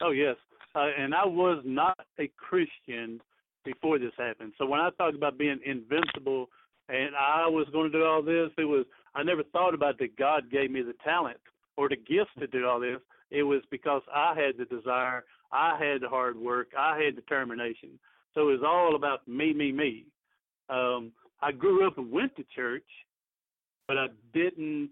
Oh 0.00 0.10
yes, 0.10 0.36
uh, 0.74 0.88
and 0.98 1.14
I 1.14 1.24
was 1.26 1.62
not 1.64 1.98
a 2.18 2.30
Christian 2.36 3.20
before 3.64 3.98
this 3.98 4.12
happened. 4.18 4.52
So 4.58 4.66
when 4.66 4.80
I 4.80 4.90
talk 4.98 5.14
about 5.14 5.38
being 5.38 5.60
invincible 5.64 6.48
and 6.88 7.14
I 7.14 7.46
was 7.46 7.66
going 7.72 7.92
to 7.92 7.98
do 7.98 8.04
all 8.04 8.22
this, 8.22 8.50
it 8.58 8.64
was 8.64 8.84
I 9.14 9.22
never 9.22 9.42
thought 9.44 9.74
about 9.74 9.98
that 9.98 10.16
God 10.16 10.50
gave 10.50 10.70
me 10.70 10.82
the 10.82 10.94
talent 11.04 11.38
or 11.76 11.88
the 11.88 11.96
gifts 11.96 12.30
to 12.38 12.46
do 12.46 12.66
all 12.66 12.80
this. 12.80 12.98
It 13.30 13.42
was 13.42 13.62
because 13.70 14.02
I 14.14 14.34
had 14.34 14.56
the 14.58 14.64
desire, 14.64 15.24
I 15.52 15.78
had 15.78 16.02
the 16.02 16.08
hard 16.08 16.36
work, 16.36 16.68
I 16.78 17.00
had 17.02 17.16
determination. 17.16 17.98
So 18.34 18.48
it 18.48 18.60
was 18.60 18.62
all 18.66 18.94
about 18.94 19.26
me, 19.28 19.52
me, 19.52 19.72
me. 19.72 20.06
Um, 20.68 21.12
I 21.42 21.52
grew 21.52 21.86
up 21.86 21.98
and 21.98 22.10
went 22.10 22.34
to 22.36 22.44
church, 22.54 22.84
but 23.88 23.98
I 23.98 24.06
didn't 24.32 24.90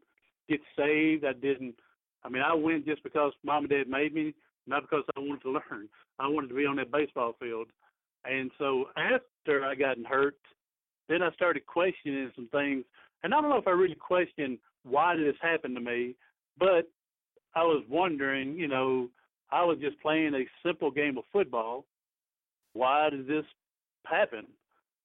get 0.49 0.61
saved. 0.77 1.25
I 1.25 1.33
didn't. 1.33 1.77
I 2.25 2.29
mean, 2.29 2.43
I 2.43 2.55
went 2.55 2.85
just 2.85 3.03
because 3.03 3.33
mom 3.45 3.65
and 3.65 3.71
dad 3.71 3.89
made 3.89 4.13
me, 4.13 4.35
not 4.67 4.83
because 4.83 5.05
I 5.17 5.21
wanted 5.21 5.43
to 5.43 5.53
learn. 5.71 5.89
I 6.19 6.27
wanted 6.27 6.49
to 6.49 6.55
be 6.55 6.67
on 6.67 6.77
that 6.77 6.93
baseball 6.93 7.35
field. 7.41 7.69
And 8.25 8.51
so 8.59 8.87
after 8.97 9.65
I 9.65 9.75
got 9.75 9.97
hurt, 10.07 10.37
then 11.09 11.23
I 11.23 11.31
started 11.33 11.67
questioning 11.67 12.31
some 12.37 12.49
things. 12.53 12.85
And 13.23 13.35
I 13.35 13.41
don't 13.41 13.51
know 13.51 13.59
if 13.59 13.69
I 13.69 13.73
really 13.73 13.95
questioned 13.95 14.59
why 14.85 15.15
did 15.15 15.27
this 15.27 15.41
happen 15.43 15.75
to 15.75 15.81
me, 15.81 16.15
but 16.59 16.89
I 17.55 17.63
was 17.63 17.85
wondering, 17.89 18.57
you 18.57 18.69
know, 18.69 19.09
I 19.51 19.65
was 19.65 19.79
just 19.81 20.01
playing 20.01 20.35
a 20.35 20.45
simple 20.67 20.91
game 20.91 21.19
of 21.19 21.25
football. 21.33 21.85
Why 22.73 23.11
did 23.11 23.27
this 23.27 23.45
happen? 24.07 24.47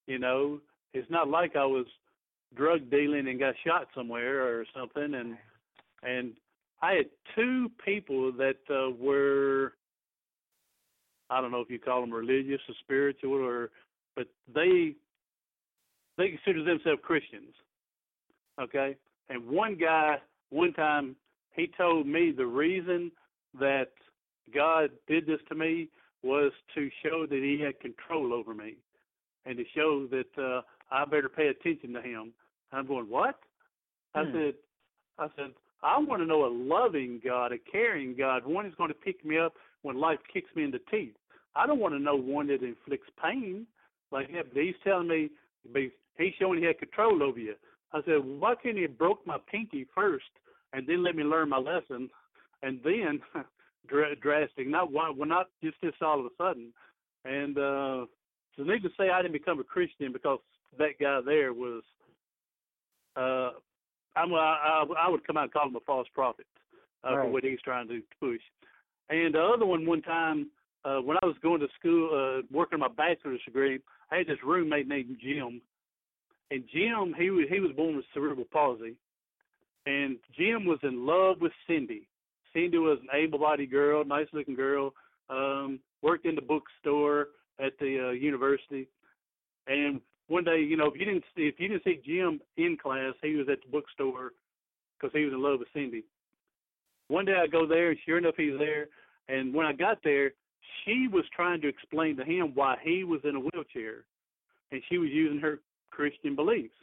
You 0.08 0.20
know, 0.20 0.60
it's 0.94 1.10
not 1.10 1.28
like 1.28 1.56
I 1.56 1.66
was 1.66 1.86
drug 2.56 2.90
dealing 2.90 3.28
and 3.28 3.40
got 3.40 3.56
shot 3.66 3.88
somewhere 3.94 4.48
or 4.48 4.66
something 4.74 5.14
and 5.14 5.38
and 6.04 6.34
I 6.82 6.94
had 6.94 7.06
two 7.36 7.72
people 7.84 8.32
that 8.34 8.58
uh, 8.70 8.92
were 8.98 9.74
I 11.30 11.42
don't 11.42 11.52
know 11.52 11.62
if 11.62 11.70
you 11.70 11.80
call 11.80 12.02
them 12.02 12.14
religious 12.14 12.62
or 12.70 12.76
spiritual 12.82 13.34
or 13.34 13.72
but 14.16 14.28
they 14.54 14.94
they 16.18 16.30
consider 16.30 16.64
themselves 16.64 17.02
Christians. 17.04 17.54
Okay? 18.62 18.96
And 19.30 19.48
one 19.48 19.76
guy 19.76 20.18
one 20.50 20.74
time 20.74 21.16
he 21.56 21.70
told 21.78 22.08
me 22.08 22.32
the 22.32 22.46
reason 22.46 23.12
that 23.60 23.92
God 24.54 24.90
did 25.08 25.26
this 25.26 25.40
to 25.50 25.56
me 25.56 25.90
was 26.24 26.52
to 26.76 26.90
show 27.04 27.26
that 27.26 27.40
he 27.42 27.60
had 27.64 27.80
control 27.80 28.34
over 28.34 28.54
me 28.54 28.76
and 29.46 29.58
to 29.58 29.64
show 29.76 30.08
that 30.08 30.42
uh 30.42 30.62
I 30.92 31.06
better 31.06 31.30
pay 31.30 31.48
attention 31.48 31.94
to 31.94 32.02
him. 32.02 32.32
I'm 32.72 32.88
going, 32.88 33.10
What? 33.10 33.40
I 34.14 34.24
Hmm. 34.24 34.32
said 34.32 34.54
I 35.18 35.28
said, 35.36 35.52
I 35.84 36.00
want 36.00 36.22
to 36.22 36.26
know 36.26 36.46
a 36.46 36.52
loving 36.52 37.22
God, 37.24 37.52
a 37.52 37.58
caring 37.58 38.16
God, 38.16 38.46
one 38.46 38.66
who's 38.66 38.76
going 38.76 38.90
to 38.90 38.96
pick 38.96 39.24
me 39.24 39.38
up 39.38 39.54
when 39.82 39.98
life 39.98 40.20
kicks 40.32 40.50
me 40.56 40.64
in 40.64 40.72
the 40.72 40.82
teeth. 40.92 41.16
I 41.56 41.66
don't 41.68 41.80
want 41.80 41.94
to 41.94 42.00
know 42.00 42.16
one 42.16 42.48
that 42.48 42.64
inflicts 42.64 43.08
pain 43.22 43.66
like 44.12 44.32
that. 44.34 44.54
But 44.54 44.64
he's 44.64 44.76
telling 44.84 45.08
me, 45.08 45.30
he's 46.18 46.34
showing 46.40 46.60
he 46.60 46.66
had 46.66 46.80
control 46.80 47.24
over 47.24 47.40
you. 47.40 47.56
I 47.94 48.02
said, 48.06 48.24
why 48.24 48.56
couldn't 48.56 48.82
he 48.82 48.88
broke 48.88 49.26
my 49.26 49.38
pinky 49.50 49.86
first 49.96 50.26
and 50.76 50.86
then 50.88 51.04
let 51.04 51.16
me 51.16 51.24
learn 51.24 51.50
my 51.50 51.58
lesson, 51.58 52.10
and 52.62 52.80
then 52.84 53.22
dr- 53.88 54.20
drastic, 54.20 54.68
not 54.68 54.92
why, 54.92 55.12
well, 55.16 55.28
not 55.28 55.48
just 55.64 55.78
this 55.82 55.94
all 56.02 56.20
of 56.20 56.26
a 56.26 56.30
sudden. 56.38 56.74
And 57.24 57.58
uh, 57.58 58.06
so, 58.56 58.64
needless 58.64 58.92
to 58.98 59.04
say, 59.04 59.10
I 59.10 59.22
didn't 59.22 59.34
become 59.34 59.60
a 59.60 59.64
Christian 59.64 60.12
because 60.12 60.40
that 60.78 61.00
guy 61.00 61.22
there 61.26 61.54
was. 61.54 61.82
Uh, 63.16 63.52
I'm, 64.18 64.34
I, 64.34 64.84
I 64.98 65.10
would 65.10 65.26
come 65.26 65.38
out 65.38 65.44
and 65.44 65.54
call 65.54 65.68
him 65.68 65.76
a 65.76 65.82
false 65.82 66.08
prophet 66.14 66.46
uh, 67.04 67.14
for 67.14 67.30
what 67.30 67.44
he's 67.44 67.62
trying 67.64 67.88
to 67.88 68.02
push. 68.20 68.42
And 69.10 69.34
the 69.34 69.42
other 69.42 69.66
one, 69.66 69.86
one 69.86 70.02
time, 70.02 70.50
uh, 70.84 70.98
when 70.98 71.18
I 71.22 71.26
was 71.26 71.36
going 71.42 71.62
to 71.62 71.68
school, 71.80 72.10
uh, 72.14 72.42
working 72.52 72.82
on 72.82 72.82
my 72.82 72.88
bachelor's 72.96 73.42
degree, 73.46 73.80
I 74.12 74.18
had 74.18 74.28
this 74.28 74.38
roommate 74.44 74.88
named 74.88 75.18
Jim. 75.22 75.62
And 76.52 76.64
Jim, 76.72 77.16
he 77.18 77.30
was 77.32 77.48
he 77.50 77.60
was 77.60 77.72
born 77.76 77.96
with 77.96 78.06
cerebral 78.14 78.46
palsy, 78.52 78.96
and 79.86 80.18
Jim 80.38 80.66
was 80.66 80.80
in 80.84 81.06
love 81.06 81.38
with 81.42 81.52
Cindy. 81.68 82.08
Cindy 82.54 82.78
was 82.78 83.00
an 83.02 83.10
able-bodied 83.14 83.72
girl, 83.72 84.06
nice-looking 84.06 84.56
girl. 84.56 84.94
Um, 85.30 85.80
worked 86.02 86.26
in 86.26 86.36
the 86.36 86.42
bookstore 86.42 87.30
at 87.60 87.74
the 87.80 88.10
uh, 88.10 88.12
university, 88.12 88.88
and 89.68 90.00
one 90.28 90.44
day, 90.44 90.60
you 90.60 90.78
know, 90.78 90.88
if 90.88 91.00
you 91.00 91.06
didn't 91.06 91.24
see, 91.36 91.44
if 91.44 91.60
you 91.60 91.68
didn't 91.68 91.84
see 91.84 92.00
Jim 92.06 92.40
in 92.58 92.78
class, 92.82 93.14
he 93.22 93.36
was 93.36 93.48
at 93.52 93.60
the 93.62 93.72
bookstore 93.72 94.32
because 95.00 95.16
he 95.16 95.24
was 95.26 95.34
in 95.34 95.42
love 95.42 95.60
with 95.60 95.68
Cindy. 95.74 96.04
One 97.08 97.26
day 97.26 97.36
I 97.42 97.48
go 97.48 97.68
there, 97.68 97.90
and 97.90 98.00
sure 98.06 98.18
enough, 98.18 98.36
he's 98.38 98.58
there. 98.58 98.88
And 99.28 99.54
when 99.54 99.66
I 99.66 99.74
got 99.74 100.00
there, 100.04 100.32
she 100.84 101.08
was 101.12 101.24
trying 101.36 101.62
to 101.62 101.68
explain 101.68 102.18
to 102.18 102.24
him 102.24 102.52
why 102.54 102.78
he 102.84 103.04
was 103.04 103.22
in 103.24 103.36
a 103.36 103.40
wheelchair, 103.40 104.06
and 104.72 104.82
she 104.90 104.98
was 104.98 105.10
using 105.12 105.40
her 105.40 105.60
Christian 105.96 106.36
beliefs. 106.36 106.74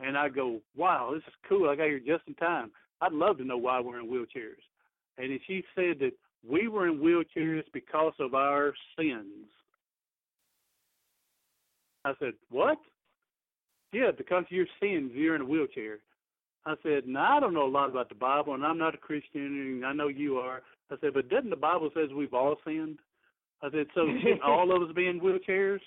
And 0.00 0.16
I 0.16 0.28
go, 0.28 0.60
wow, 0.76 1.10
this 1.12 1.22
is 1.26 1.34
cool. 1.48 1.68
I 1.68 1.76
got 1.76 1.84
here 1.84 2.00
just 2.00 2.26
in 2.26 2.34
time. 2.34 2.70
I'd 3.00 3.12
love 3.12 3.38
to 3.38 3.44
know 3.44 3.58
why 3.58 3.80
we're 3.80 4.00
in 4.00 4.08
wheelchairs. 4.08 4.62
And 5.18 5.38
she 5.46 5.62
said 5.74 5.98
that 6.00 6.12
we 6.48 6.68
were 6.68 6.88
in 6.88 6.98
wheelchairs 6.98 7.64
because 7.72 8.14
of 8.18 8.34
our 8.34 8.72
sins. 8.98 9.46
I 12.04 12.12
said, 12.18 12.32
what? 12.50 12.78
Yeah, 13.92 14.10
because 14.16 14.44
of 14.44 14.50
your 14.50 14.66
sins, 14.80 15.12
you're 15.14 15.36
in 15.36 15.42
a 15.42 15.46
wheelchair. 15.46 15.98
I 16.66 16.74
said, 16.82 17.06
no, 17.06 17.20
I 17.20 17.40
don't 17.40 17.54
know 17.54 17.66
a 17.66 17.68
lot 17.68 17.90
about 17.90 18.08
the 18.08 18.14
Bible, 18.14 18.54
and 18.54 18.64
I'm 18.64 18.78
not 18.78 18.94
a 18.94 18.98
Christian, 18.98 19.42
and 19.42 19.86
I 19.86 19.92
know 19.92 20.08
you 20.08 20.38
are. 20.38 20.62
I 20.90 20.96
said, 21.00 21.14
but 21.14 21.28
doesn't 21.28 21.50
the 21.50 21.56
Bible 21.56 21.90
says 21.94 22.08
we've 22.14 22.34
all 22.34 22.56
sinned? 22.64 22.98
I 23.62 23.70
said, 23.70 23.86
so 23.94 24.06
should 24.22 24.40
all 24.44 24.74
of 24.74 24.88
us 24.88 24.94
be 24.94 25.06
in 25.06 25.20
wheelchairs? 25.20 25.80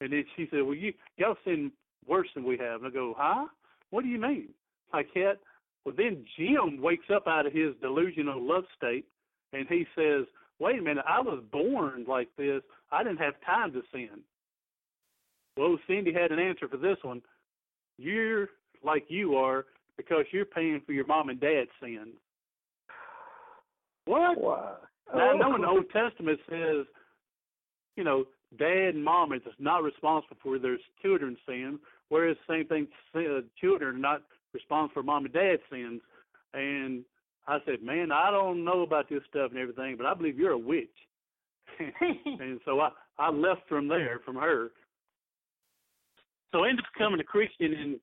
And 0.00 0.12
then 0.12 0.24
she 0.36 0.46
said, 0.50 0.62
well, 0.62 0.74
you 0.74 0.92
y'all 1.16 1.36
sin 1.44 1.72
worse 2.06 2.28
than 2.34 2.44
we 2.44 2.56
have. 2.58 2.82
And 2.82 2.86
I 2.86 2.90
go, 2.90 3.14
huh? 3.16 3.46
What 3.90 4.02
do 4.02 4.08
you 4.08 4.20
mean? 4.20 4.48
I 4.92 5.02
can't. 5.02 5.38
Well, 5.84 5.94
then 5.96 6.24
Jim 6.36 6.80
wakes 6.80 7.06
up 7.14 7.26
out 7.26 7.46
of 7.46 7.52
his 7.52 7.74
delusional 7.80 8.40
love 8.46 8.64
state, 8.76 9.06
and 9.52 9.66
he 9.68 9.86
says, 9.96 10.24
wait 10.58 10.78
a 10.78 10.82
minute, 10.82 11.04
I 11.08 11.20
was 11.20 11.42
born 11.50 12.04
like 12.06 12.28
this. 12.36 12.62
I 12.92 13.02
didn't 13.02 13.18
have 13.18 13.34
time 13.44 13.72
to 13.72 13.82
sin. 13.92 14.20
Well, 15.56 15.78
Cindy 15.86 16.12
had 16.12 16.30
an 16.30 16.38
answer 16.38 16.68
for 16.68 16.76
this 16.76 16.98
one. 17.02 17.22
You're 17.98 18.48
like 18.84 19.04
you 19.08 19.36
are 19.36 19.66
because 19.96 20.24
you're 20.30 20.44
paying 20.44 20.80
for 20.86 20.92
your 20.92 21.06
mom 21.06 21.28
and 21.30 21.40
dad's 21.40 21.70
sins. 21.82 22.14
What? 24.04 24.40
Wow. 24.40 24.76
Now, 25.14 25.30
I 25.30 25.34
Oh. 25.34 25.38
know 25.38 25.54
in 25.56 25.62
the 25.62 25.68
Old 25.68 25.90
Testament 25.92 26.38
says, 26.48 26.86
you 27.96 28.04
know, 28.04 28.24
dad 28.56 28.94
and 28.94 29.04
mom 29.04 29.32
is 29.32 29.42
not 29.58 29.82
responsible 29.82 30.36
for 30.42 30.58
their 30.58 30.78
children's 31.02 31.38
sins, 31.46 31.78
whereas 32.08 32.36
same 32.48 32.66
thing, 32.66 32.88
uh, 33.14 33.40
children 33.60 33.96
are 33.96 33.98
not 33.98 34.22
responsible 34.54 34.94
for 34.94 35.02
mom 35.02 35.24
and 35.24 35.34
dad's 35.34 35.62
sins. 35.70 36.00
And 36.54 37.04
I 37.46 37.58
said, 37.66 37.82
man, 37.82 38.10
I 38.12 38.30
don't 38.30 38.64
know 38.64 38.82
about 38.82 39.08
this 39.08 39.22
stuff 39.28 39.50
and 39.50 39.60
everything, 39.60 39.96
but 39.96 40.06
I 40.06 40.14
believe 40.14 40.38
you're 40.38 40.52
a 40.52 40.58
witch. 40.58 40.88
and 42.40 42.60
so 42.64 42.80
I 42.80 42.90
I 43.18 43.30
left 43.30 43.62
from 43.68 43.88
there 43.88 44.20
from 44.24 44.36
her. 44.36 44.70
So 46.52 46.64
I 46.64 46.70
ended 46.70 46.84
up 46.84 46.92
becoming 46.94 47.20
a 47.20 47.24
Christian 47.24 47.72
in 47.72 48.00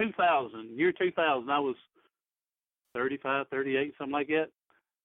2000, 0.00 0.78
year 0.78 0.92
2000. 0.92 1.50
I 1.50 1.58
was 1.58 1.76
35, 2.94 3.46
38, 3.48 3.94
something 3.98 4.12
like 4.12 4.28
that. 4.28 4.48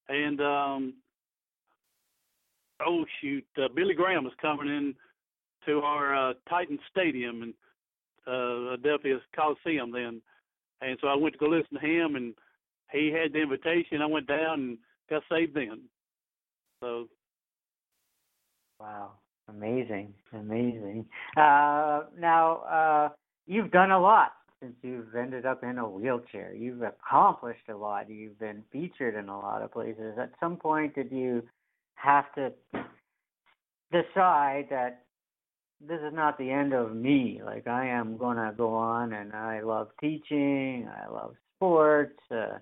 And 0.09 0.39
um 0.41 0.93
oh 2.85 3.05
shoot, 3.21 3.45
uh, 3.57 3.67
Billy 3.73 3.93
Graham 3.93 4.23
was 4.23 4.33
coming 4.41 4.67
in 4.67 4.95
to 5.65 5.79
our 5.79 6.15
uh, 6.15 6.33
Titan 6.49 6.79
Stadium 6.91 7.41
and 7.43 7.53
uh 8.25 8.77
Adelphia 8.77 9.19
Coliseum 9.35 9.91
then, 9.91 10.21
and 10.81 10.97
so 11.01 11.07
I 11.07 11.15
went 11.15 11.33
to 11.33 11.39
go 11.39 11.47
listen 11.47 11.79
to 11.79 11.85
him, 11.85 12.15
and 12.15 12.33
he 12.91 13.11
had 13.11 13.33
the 13.33 13.41
invitation. 13.41 14.01
I 14.01 14.05
went 14.05 14.27
down 14.27 14.59
and 14.59 14.77
got 15.09 15.23
saved 15.29 15.53
then. 15.55 15.81
So 16.81 17.07
Wow, 18.83 19.11
amazing, 19.47 20.13
amazing. 20.33 21.05
Uh, 21.37 22.01
now, 22.19 22.57
uh, 22.69 23.09
you've 23.45 23.71
done 23.71 23.91
a 23.91 23.99
lot 23.99 24.33
since 24.61 24.73
you've 24.81 25.15
ended 25.15 25.45
up 25.45 25.63
in 25.63 25.77
a 25.77 25.87
wheelchair. 25.87 26.53
You've 26.53 26.81
accomplished 26.81 27.69
a 27.69 27.75
lot. 27.77 28.09
You've 28.09 28.37
been 28.39 28.61
featured 28.73 29.15
in 29.15 29.29
a 29.29 29.39
lot 29.39 29.61
of 29.61 29.71
places. 29.71 30.17
At 30.19 30.31
some 30.39 30.57
point, 30.57 30.95
did 30.95 31.11
you 31.13 31.43
have 31.95 32.25
to 32.35 32.51
decide 33.91 34.67
that 34.69 35.03
this 35.85 35.99
is 35.99 36.13
not 36.13 36.37
the 36.37 36.49
end 36.49 36.73
of 36.73 36.95
me? 36.95 37.41
Like, 37.43 37.67
I 37.67 37.87
am 37.87 38.17
to 38.37 38.53
go 38.55 38.73
on 38.73 39.13
and 39.13 39.33
I 39.33 39.61
love 39.61 39.89
teaching, 39.99 40.89
I 40.89 41.11
love 41.11 41.35
sports. 41.57 42.19
Uh, 42.31 42.59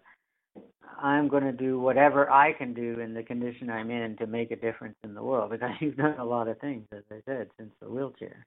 I'm 1.02 1.28
to 1.44 1.52
do 1.52 1.80
whatever 1.80 2.30
I 2.30 2.54
can 2.54 2.74
do 2.74 3.00
in 3.00 3.14
the 3.14 3.24
condition 3.24 3.70
I'm 3.70 3.90
in 3.90 4.18
to 4.18 4.28
make 4.28 4.52
a 4.52 4.56
difference 4.56 4.96
in 5.04 5.14
the 5.14 5.24
world 5.24 5.52
because 5.52 5.72
you've 5.80 5.98
done 5.98 6.18
a 6.20 6.26
lot 6.26 6.48
of 6.48 6.60
things, 6.60 6.86
as 6.96 7.04
I 7.10 7.22
said, 7.26 7.50
since 7.58 7.72
the 7.82 7.90
wheelchair. 7.90 8.46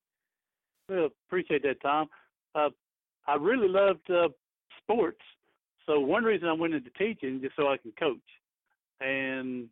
well, 0.89 1.09
appreciate 1.29 1.63
that, 1.63 1.81
Tom. 1.83 2.09
Uh, 2.55 2.71
I 3.27 3.37
really 3.37 3.69
loved 3.69 4.09
uh, 4.11 4.29
sports, 4.83 5.21
so 5.87 5.99
one 5.99 6.25
reason 6.25 6.49
I 6.49 6.53
went 6.53 6.75
into 6.75 6.91
teaching 6.91 7.41
just 7.43 7.57
so 7.57 7.69
I 7.69 7.79
can 7.79 7.93
coach, 7.99 8.19
and 9.01 9.69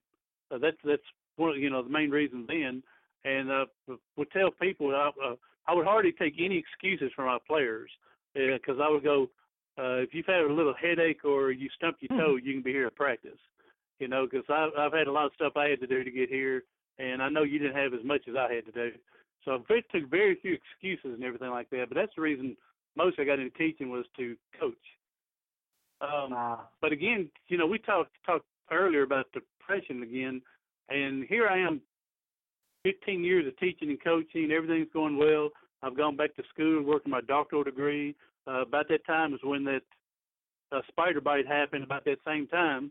uh, 0.52 0.58
that's 0.58 0.76
that's 0.84 1.02
one 1.36 1.50
of 1.50 1.56
you 1.56 1.70
know 1.70 1.82
the 1.82 1.90
main 1.90 2.10
reasons 2.10 2.46
then. 2.48 2.82
And 3.24 3.50
uh, 3.50 3.64
would 4.16 4.30
tell 4.32 4.50
people 4.50 4.94
I, 4.94 5.10
uh, 5.24 5.34
I 5.66 5.74
would 5.74 5.86
hardly 5.86 6.12
take 6.12 6.34
any 6.38 6.58
excuses 6.58 7.12
from 7.14 7.26
my 7.26 7.38
players 7.46 7.90
because 8.34 8.78
I 8.82 8.88
would 8.88 9.04
go, 9.04 9.28
uh, 9.78 10.02
if 10.02 10.10
you've 10.12 10.26
had 10.26 10.40
a 10.40 10.52
little 10.52 10.74
headache 10.74 11.24
or 11.24 11.52
you 11.52 11.68
stumped 11.76 12.02
your 12.02 12.18
toe, 12.18 12.36
you 12.36 12.52
can 12.52 12.62
be 12.62 12.72
here 12.72 12.86
at 12.86 12.96
practice. 12.96 13.38
You 14.00 14.08
know, 14.08 14.26
because 14.28 14.44
I've 14.48 14.70
I've 14.78 14.92
had 14.92 15.06
a 15.06 15.12
lot 15.12 15.26
of 15.26 15.32
stuff 15.34 15.56
I 15.56 15.68
had 15.68 15.80
to 15.80 15.86
do 15.86 16.02
to 16.02 16.10
get 16.10 16.28
here, 16.28 16.64
and 16.98 17.22
I 17.22 17.28
know 17.28 17.44
you 17.44 17.58
didn't 17.58 17.76
have 17.76 17.94
as 17.94 18.04
much 18.04 18.22
as 18.28 18.34
I 18.36 18.52
had 18.52 18.66
to 18.66 18.72
do. 18.72 18.92
So 19.44 19.52
I 19.68 19.80
took 19.92 20.10
very 20.10 20.36
few 20.40 20.54
excuses 20.54 21.14
and 21.14 21.24
everything 21.24 21.50
like 21.50 21.70
that. 21.70 21.86
But 21.88 21.96
that's 21.96 22.12
the 22.14 22.22
reason 22.22 22.56
most 22.96 23.18
I 23.18 23.24
got 23.24 23.38
into 23.38 23.56
teaching 23.56 23.90
was 23.90 24.04
to 24.16 24.36
coach. 24.58 24.74
Um, 26.00 26.32
Wow. 26.32 26.68
but 26.80 26.92
again, 26.92 27.30
you 27.48 27.56
know, 27.56 27.66
we 27.66 27.78
talked 27.78 28.10
talked 28.26 28.46
earlier 28.70 29.02
about 29.02 29.26
depression 29.62 30.02
again, 30.02 30.42
and 30.88 31.24
here 31.28 31.48
I 31.48 31.58
am, 31.58 31.80
15 32.84 33.22
years 33.22 33.46
of 33.46 33.56
teaching 33.58 33.90
and 33.90 34.02
coaching. 34.02 34.50
Everything's 34.50 34.92
going 34.92 35.16
well. 35.16 35.50
I've 35.82 35.96
gone 35.96 36.16
back 36.16 36.34
to 36.36 36.42
school, 36.52 36.82
working 36.82 37.10
my 37.10 37.20
doctoral 37.22 37.64
degree. 37.64 38.14
Uh, 38.46 38.62
about 38.62 38.88
that 38.88 39.06
time 39.06 39.34
is 39.34 39.40
when 39.44 39.64
that 39.64 39.82
uh, 40.72 40.80
spider 40.88 41.20
bite 41.20 41.46
happened. 41.46 41.84
About 41.84 42.04
that 42.04 42.18
same 42.26 42.46
time, 42.48 42.90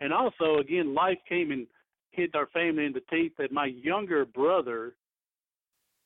and 0.00 0.12
also 0.12 0.58
again, 0.58 0.94
life 0.94 1.18
came 1.28 1.52
and 1.52 1.66
hit 2.10 2.34
our 2.34 2.46
family 2.48 2.84
in 2.84 2.92
the 2.92 3.02
teeth. 3.10 3.32
That 3.38 3.52
my 3.52 3.66
younger 3.66 4.24
brother, 4.26 4.94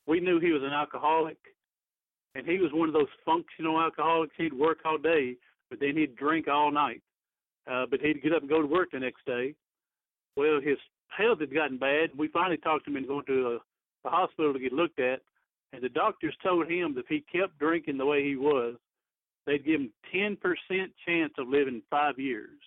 we 0.07 0.21
knew 0.21 0.39
he 0.39 0.53
was 0.53 0.63
an 0.63 0.73
alcoholic, 0.73 1.39
and 2.35 2.47
he 2.47 2.59
was 2.59 2.71
one 2.73 2.89
of 2.89 2.95
those 2.95 3.09
functional 3.25 3.81
alcoholics. 3.81 4.35
He'd 4.37 4.53
work 4.53 4.79
all 4.85 4.99
day, 4.99 5.37
but 5.71 5.81
then 5.81 5.97
he'd 5.97 6.17
drink 6.17 6.47
all 6.47 6.71
night. 6.71 7.03
Uh, 7.71 7.85
but 7.89 8.01
he'd 8.01 8.23
get 8.23 8.33
up 8.33 8.43
and 8.43 8.51
go 8.51 8.61
to 8.61 8.67
work 8.67 8.91
the 8.93 8.99
next 8.99 9.25
day. 9.25 9.55
Well, 10.37 10.61
his 10.63 10.79
health 11.09 11.41
had 11.41 11.55
gotten 11.55 11.79
bad. 11.79 12.11
We 12.17 12.29
finally 12.29 12.57
talked 12.57 12.87
him 12.89 12.97
into 12.97 13.09
going 13.09 13.27
to 13.27 13.61
a, 14.05 14.09
a 14.09 14.11
hospital 14.11 14.53
to 14.53 14.59
get 14.59 14.73
looked 14.73 14.99
at, 14.99 15.21
and 15.73 15.83
the 15.83 15.89
doctors 15.89 16.35
told 16.43 16.71
him 16.71 16.95
that 16.95 17.01
if 17.01 17.07
he 17.09 17.25
kept 17.33 17.59
drinking 17.59 17.99
the 17.99 18.07
way 18.07 18.25
he 18.25 18.37
was, 18.37 18.77
they'd 19.47 19.65
give 19.65 19.81
him 19.81 19.93
10% 20.15 20.37
chance 21.07 21.33
of 21.39 21.49
living 21.49 21.83
five 21.91 22.19
years. 22.19 22.59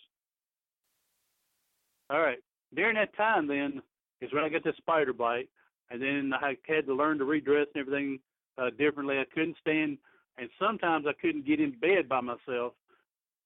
All 2.10 2.22
right. 2.22 2.40
During 2.76 2.96
that 2.96 3.16
time, 3.16 3.48
then, 3.48 3.82
is 4.22 4.32
when 4.34 4.44
I 4.44 4.50
got 4.50 4.64
this 4.64 4.76
spider 4.78 5.14
bite, 5.14 5.50
and 5.90 6.02
then 6.02 6.32
I 6.34 6.56
had 6.68 6.86
to 6.88 6.94
learn 6.94 7.18
to 7.20 7.26
redress 7.26 7.68
and 7.74 7.82
everything 7.82 8.20
uh, 8.58 8.70
differently. 8.78 9.18
I 9.20 9.26
couldn't 9.34 9.58
stand, 9.62 9.98
and 10.38 10.50
sometimes 10.60 11.06
I 11.08 11.14
couldn't 11.22 11.48
get 11.48 11.60
in 11.60 11.72
bed 11.80 12.10
by 12.10 12.22
myself, 12.22 12.74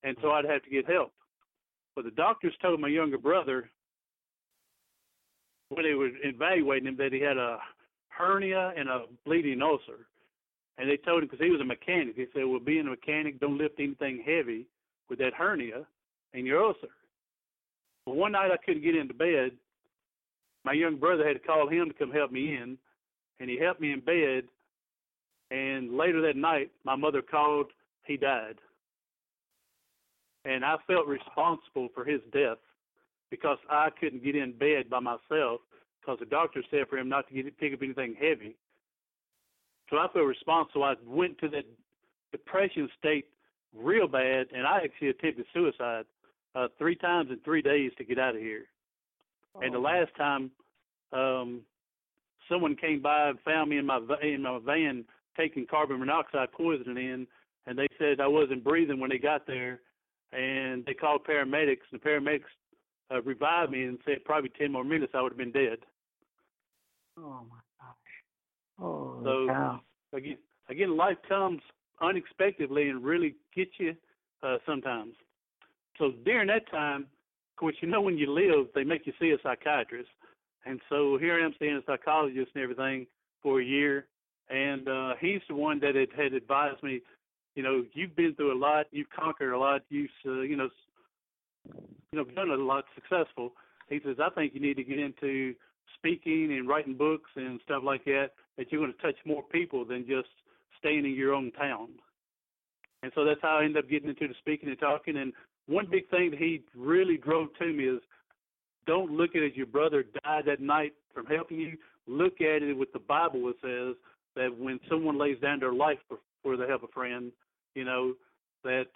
and 0.02 0.16
so 0.22 0.30
I'd 0.30 0.44
have 0.46 0.62
to 0.62 0.70
get 0.70 0.88
help. 0.88 1.12
But 1.94 2.04
the 2.04 2.10
doctors 2.12 2.54
told 2.62 2.80
my 2.80 2.88
younger 2.88 3.18
brother 3.18 3.70
when 5.70 5.84
they 5.84 5.94
were 5.94 6.10
evaluating 6.22 6.88
him 6.88 6.96
that 6.96 7.12
he 7.12 7.20
had 7.20 7.38
a 7.38 7.58
hernia 8.08 8.72
and 8.76 8.88
a 8.88 9.04
bleeding 9.24 9.62
ulcer. 9.62 10.06
And 10.78 10.88
they 10.88 10.96
told 10.96 11.22
him 11.22 11.28
because 11.28 11.44
he 11.44 11.50
was 11.50 11.60
a 11.60 11.64
mechanic, 11.64 12.16
they 12.16 12.26
said, 12.32 12.44
"Well, 12.44 12.58
being 12.60 12.86
a 12.86 12.90
mechanic, 12.90 13.38
don't 13.38 13.58
lift 13.58 13.78
anything 13.78 14.22
heavy 14.22 14.66
with 15.08 15.18
that 15.20 15.34
hernia 15.34 15.86
and 16.34 16.46
your 16.46 16.62
ulcer." 16.62 16.88
But 18.04 18.16
one 18.16 18.32
night 18.32 18.50
I 18.50 18.56
couldn't 18.56 18.82
get 18.82 18.96
into 18.96 19.14
bed. 19.14 19.56
My 20.64 20.72
young 20.72 20.96
brother 20.96 21.26
had 21.26 21.40
to 21.40 21.46
call 21.46 21.68
him 21.68 21.88
to 21.88 21.94
come 21.94 22.10
help 22.10 22.32
me 22.32 22.56
in, 22.56 22.78
and 23.38 23.48
he 23.48 23.56
helped 23.56 23.80
me 23.80 23.92
in 23.92 24.00
bed. 24.00 24.48
And 25.50 25.96
later 25.96 26.20
that 26.22 26.36
night, 26.36 26.70
my 26.84 26.96
mother 26.96 27.22
called. 27.22 27.72
He 28.06 28.16
died, 28.16 28.58
and 30.44 30.64
I 30.64 30.78
felt 30.86 31.06
responsible 31.06 31.90
for 31.94 32.04
his 32.04 32.20
death 32.32 32.58
because 33.30 33.58
I 33.68 33.88
couldn't 33.98 34.24
get 34.24 34.36
in 34.36 34.52
bed 34.52 34.90
by 34.90 35.00
myself 35.00 35.60
because 36.00 36.18
the 36.18 36.26
doctor 36.26 36.62
said 36.70 36.88
for 36.88 36.98
him 36.98 37.08
not 37.08 37.28
to 37.28 37.34
get 37.34 37.58
pick 37.58 37.72
up 37.72 37.82
anything 37.82 38.16
heavy. 38.20 38.56
So 39.88 39.96
I 39.96 40.06
felt 40.12 40.26
responsible. 40.26 40.84
I 40.84 40.94
went 41.04 41.38
to 41.38 41.48
that 41.48 41.64
depression 42.32 42.88
state 42.98 43.26
real 43.74 44.08
bad, 44.08 44.46
and 44.54 44.66
I 44.66 44.80
actually 44.84 45.08
attempted 45.08 45.46
suicide 45.52 46.04
uh, 46.54 46.68
three 46.78 46.96
times 46.96 47.30
in 47.30 47.38
three 47.44 47.62
days 47.62 47.92
to 47.98 48.04
get 48.04 48.18
out 48.18 48.34
of 48.34 48.40
here. 48.40 48.64
And 49.62 49.74
the 49.74 49.78
last 49.78 50.10
time, 50.16 50.50
um, 51.12 51.62
someone 52.48 52.76
came 52.76 53.02
by 53.02 53.30
and 53.30 53.38
found 53.40 53.70
me 53.70 53.78
in 53.78 53.86
my 53.86 53.98
va- 53.98 54.24
in 54.26 54.42
my 54.42 54.58
van 54.64 55.04
taking 55.36 55.66
carbon 55.66 55.98
monoxide 55.98 56.52
poisoning 56.52 56.96
in, 56.96 57.26
and 57.66 57.78
they 57.78 57.88
said 57.98 58.20
I 58.20 58.28
wasn't 58.28 58.64
breathing 58.64 59.00
when 59.00 59.10
they 59.10 59.18
got 59.18 59.46
there, 59.46 59.80
and 60.32 60.84
they 60.86 60.94
called 60.94 61.24
paramedics. 61.24 61.86
And 61.90 62.00
the 62.00 62.04
paramedics 62.08 62.50
uh, 63.10 63.22
revived 63.22 63.72
me 63.72 63.84
and 63.84 63.98
said 64.04 64.24
probably 64.24 64.50
ten 64.58 64.72
more 64.72 64.84
minutes 64.84 65.12
I 65.14 65.22
would 65.22 65.32
have 65.32 65.38
been 65.38 65.52
dead. 65.52 65.78
Oh 67.18 67.42
my 67.50 67.58
gosh. 67.78 67.96
Oh 68.80 69.20
So 69.24 69.46
cow. 69.46 69.80
again, 70.12 70.38
again, 70.68 70.96
life 70.96 71.18
comes 71.28 71.60
unexpectedly 72.00 72.88
and 72.88 73.04
really 73.04 73.34
gets 73.54 73.72
you 73.78 73.94
uh, 74.42 74.56
sometimes. 74.64 75.14
So 75.98 76.12
during 76.24 76.48
that 76.48 76.70
time, 76.70 77.02
of 77.02 77.56
course, 77.56 77.76
you 77.80 77.88
know 77.88 78.00
when 78.00 78.16
you 78.16 78.30
live, 78.32 78.68
they 78.74 78.84
make 78.84 79.06
you 79.06 79.12
see 79.20 79.30
a 79.30 79.36
psychiatrist, 79.42 80.08
and 80.64 80.80
so 80.88 81.18
here 81.18 81.38
I 81.40 81.44
am 81.44 81.54
seeing 81.58 81.76
a 81.76 81.82
psychologist 81.86 82.50
and 82.54 82.62
everything 82.62 83.06
for 83.42 83.60
a 83.60 83.64
year, 83.64 84.06
and 84.48 84.88
uh, 84.88 85.14
he's 85.20 85.40
the 85.48 85.54
one 85.54 85.78
that 85.80 85.94
had, 85.94 86.08
had 86.16 86.32
advised 86.32 86.82
me, 86.82 87.00
you 87.54 87.62
know, 87.62 87.84
you've 87.92 88.16
been 88.16 88.34
through 88.34 88.56
a 88.56 88.58
lot, 88.58 88.86
you've 88.92 89.10
conquered 89.10 89.52
a 89.52 89.58
lot, 89.58 89.82
you've 89.90 90.10
uh, 90.24 90.40
you 90.40 90.56
know, 90.56 90.70
you 92.12 92.18
know, 92.18 92.24
done 92.24 92.50
a 92.50 92.54
lot 92.54 92.84
successful. 92.94 93.52
He 93.88 94.00
says, 94.04 94.16
I 94.20 94.30
think 94.30 94.54
you 94.54 94.60
need 94.60 94.76
to 94.76 94.84
get 94.84 94.98
into 94.98 95.54
speaking 95.96 96.56
and 96.56 96.68
writing 96.68 96.96
books 96.96 97.30
and 97.36 97.60
stuff 97.64 97.82
like 97.84 98.04
that. 98.04 98.30
That 98.56 98.70
you're 98.70 98.80
going 98.80 98.92
to 98.92 99.02
touch 99.02 99.16
more 99.24 99.42
people 99.44 99.84
than 99.84 100.06
just 100.06 100.28
staying 100.78 101.04
in 101.04 101.14
your 101.14 101.34
own 101.34 101.52
town. 101.52 101.88
And 103.02 103.12
so 103.14 103.24
that's 103.24 103.40
how 103.40 103.58
I 103.58 103.64
ended 103.64 103.84
up 103.84 103.90
getting 103.90 104.08
into 104.08 104.28
the 104.28 104.34
speaking 104.40 104.68
and 104.68 104.78
talking. 104.78 105.16
And 105.16 105.32
one 105.66 105.86
big 105.90 106.08
thing 106.10 106.30
that 106.30 106.38
he 106.38 106.62
really 106.76 107.16
drove 107.16 107.48
to 107.58 107.66
me 107.72 107.84
is 107.84 108.00
don't 108.86 109.12
look 109.12 109.30
at 109.36 109.42
it 109.42 109.52
as 109.52 109.56
your 109.56 109.66
brother 109.66 110.04
died 110.24 110.44
that 110.46 110.60
night 110.60 110.92
from 111.14 111.26
helping 111.26 111.60
you. 111.60 111.76
Look 112.06 112.40
at 112.40 112.62
it 112.62 112.76
with 112.76 112.92
the 112.92 112.98
Bible. 112.98 113.48
It 113.48 113.56
says 113.62 113.94
that 114.34 114.56
when 114.58 114.80
someone 114.88 115.18
lays 115.18 115.38
down 115.40 115.60
their 115.60 115.72
life 115.72 115.98
for, 116.08 116.18
for 116.42 116.56
the 116.56 116.66
help 116.66 116.82
of 116.82 116.90
a 116.90 116.92
friend, 116.92 117.30
you 117.74 117.84
know, 117.84 118.14
that 118.64 118.86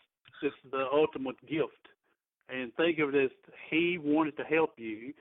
it's 0.42 0.54
the 0.70 0.86
ultimate 0.92 1.40
gift. 1.48 1.72
And 2.48 2.74
think 2.74 2.98
of 2.98 3.14
it 3.14 3.24
as 3.24 3.30
he 3.70 3.98
wanted 4.02 4.36
to 4.36 4.44
help 4.44 4.74
you. 4.76 5.12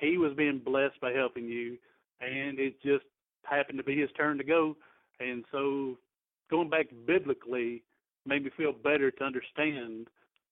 He 0.00 0.18
was 0.18 0.32
being 0.36 0.60
blessed 0.64 1.00
by 1.00 1.12
helping 1.12 1.44
you, 1.46 1.78
and 2.20 2.58
it 2.58 2.82
just 2.82 3.04
happened 3.44 3.78
to 3.78 3.84
be 3.84 3.98
his 3.98 4.10
turn 4.16 4.36
to 4.38 4.44
go. 4.44 4.76
And 5.20 5.44
so 5.50 5.96
going 6.50 6.68
back 6.68 6.86
biblically 7.06 7.82
made 8.26 8.44
me 8.44 8.50
feel 8.56 8.72
better 8.72 9.10
to 9.10 9.24
understand 9.24 10.08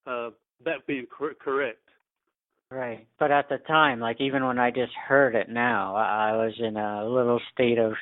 uh, 0.07 0.31
that 0.65 0.87
being 0.87 1.07
cor- 1.07 1.35
correct. 1.35 1.79
Right. 2.71 3.07
But 3.19 3.31
at 3.31 3.49
the 3.49 3.59
time, 3.59 4.01
like 4.01 4.21
even 4.21 4.45
when 4.45 4.59
I 4.59 4.71
just 4.71 4.93
heard 4.95 5.35
it 5.35 5.49
now, 5.49 5.95
I 5.95 6.33
was 6.33 6.55
in 6.59 6.77
a 6.77 7.07
little 7.07 7.41
state 7.53 7.79
of 7.79 7.93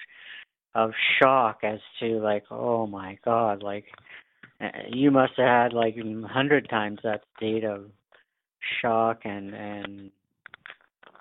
of 0.75 0.92
shock 1.20 1.59
as 1.62 1.81
to 2.01 2.18
like, 2.20 2.44
oh 2.51 2.87
my 2.87 3.18
god, 3.25 3.62
like 3.62 3.85
uh, 4.61 4.68
you 4.90 5.11
must 5.11 5.33
have 5.37 5.46
had 5.46 5.72
like 5.75 5.96
a 5.96 6.27
hundred 6.27 6.68
times 6.70 7.01
that 7.03 7.22
state 7.37 7.64
of 7.64 7.90
shock 8.81 9.22
and 9.25 9.55
and 9.55 10.11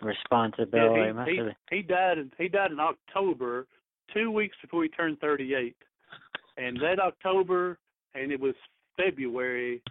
responsibility. 0.01 1.13
Yeah, 1.15 1.25
he, 1.25 1.31
he, 1.69 1.77
he 1.77 1.81
died 1.81 2.17
in 2.17 2.31
he 2.37 2.47
died 2.47 2.71
in 2.71 2.79
October, 2.79 3.67
two 4.13 4.31
weeks 4.31 4.55
before 4.61 4.83
he 4.83 4.89
turned 4.89 5.19
38, 5.19 5.75
and 6.57 6.77
that 6.77 6.99
October 6.99 7.77
and 8.15 8.31
it 8.31 8.39
was 8.39 8.55
February. 8.97 9.81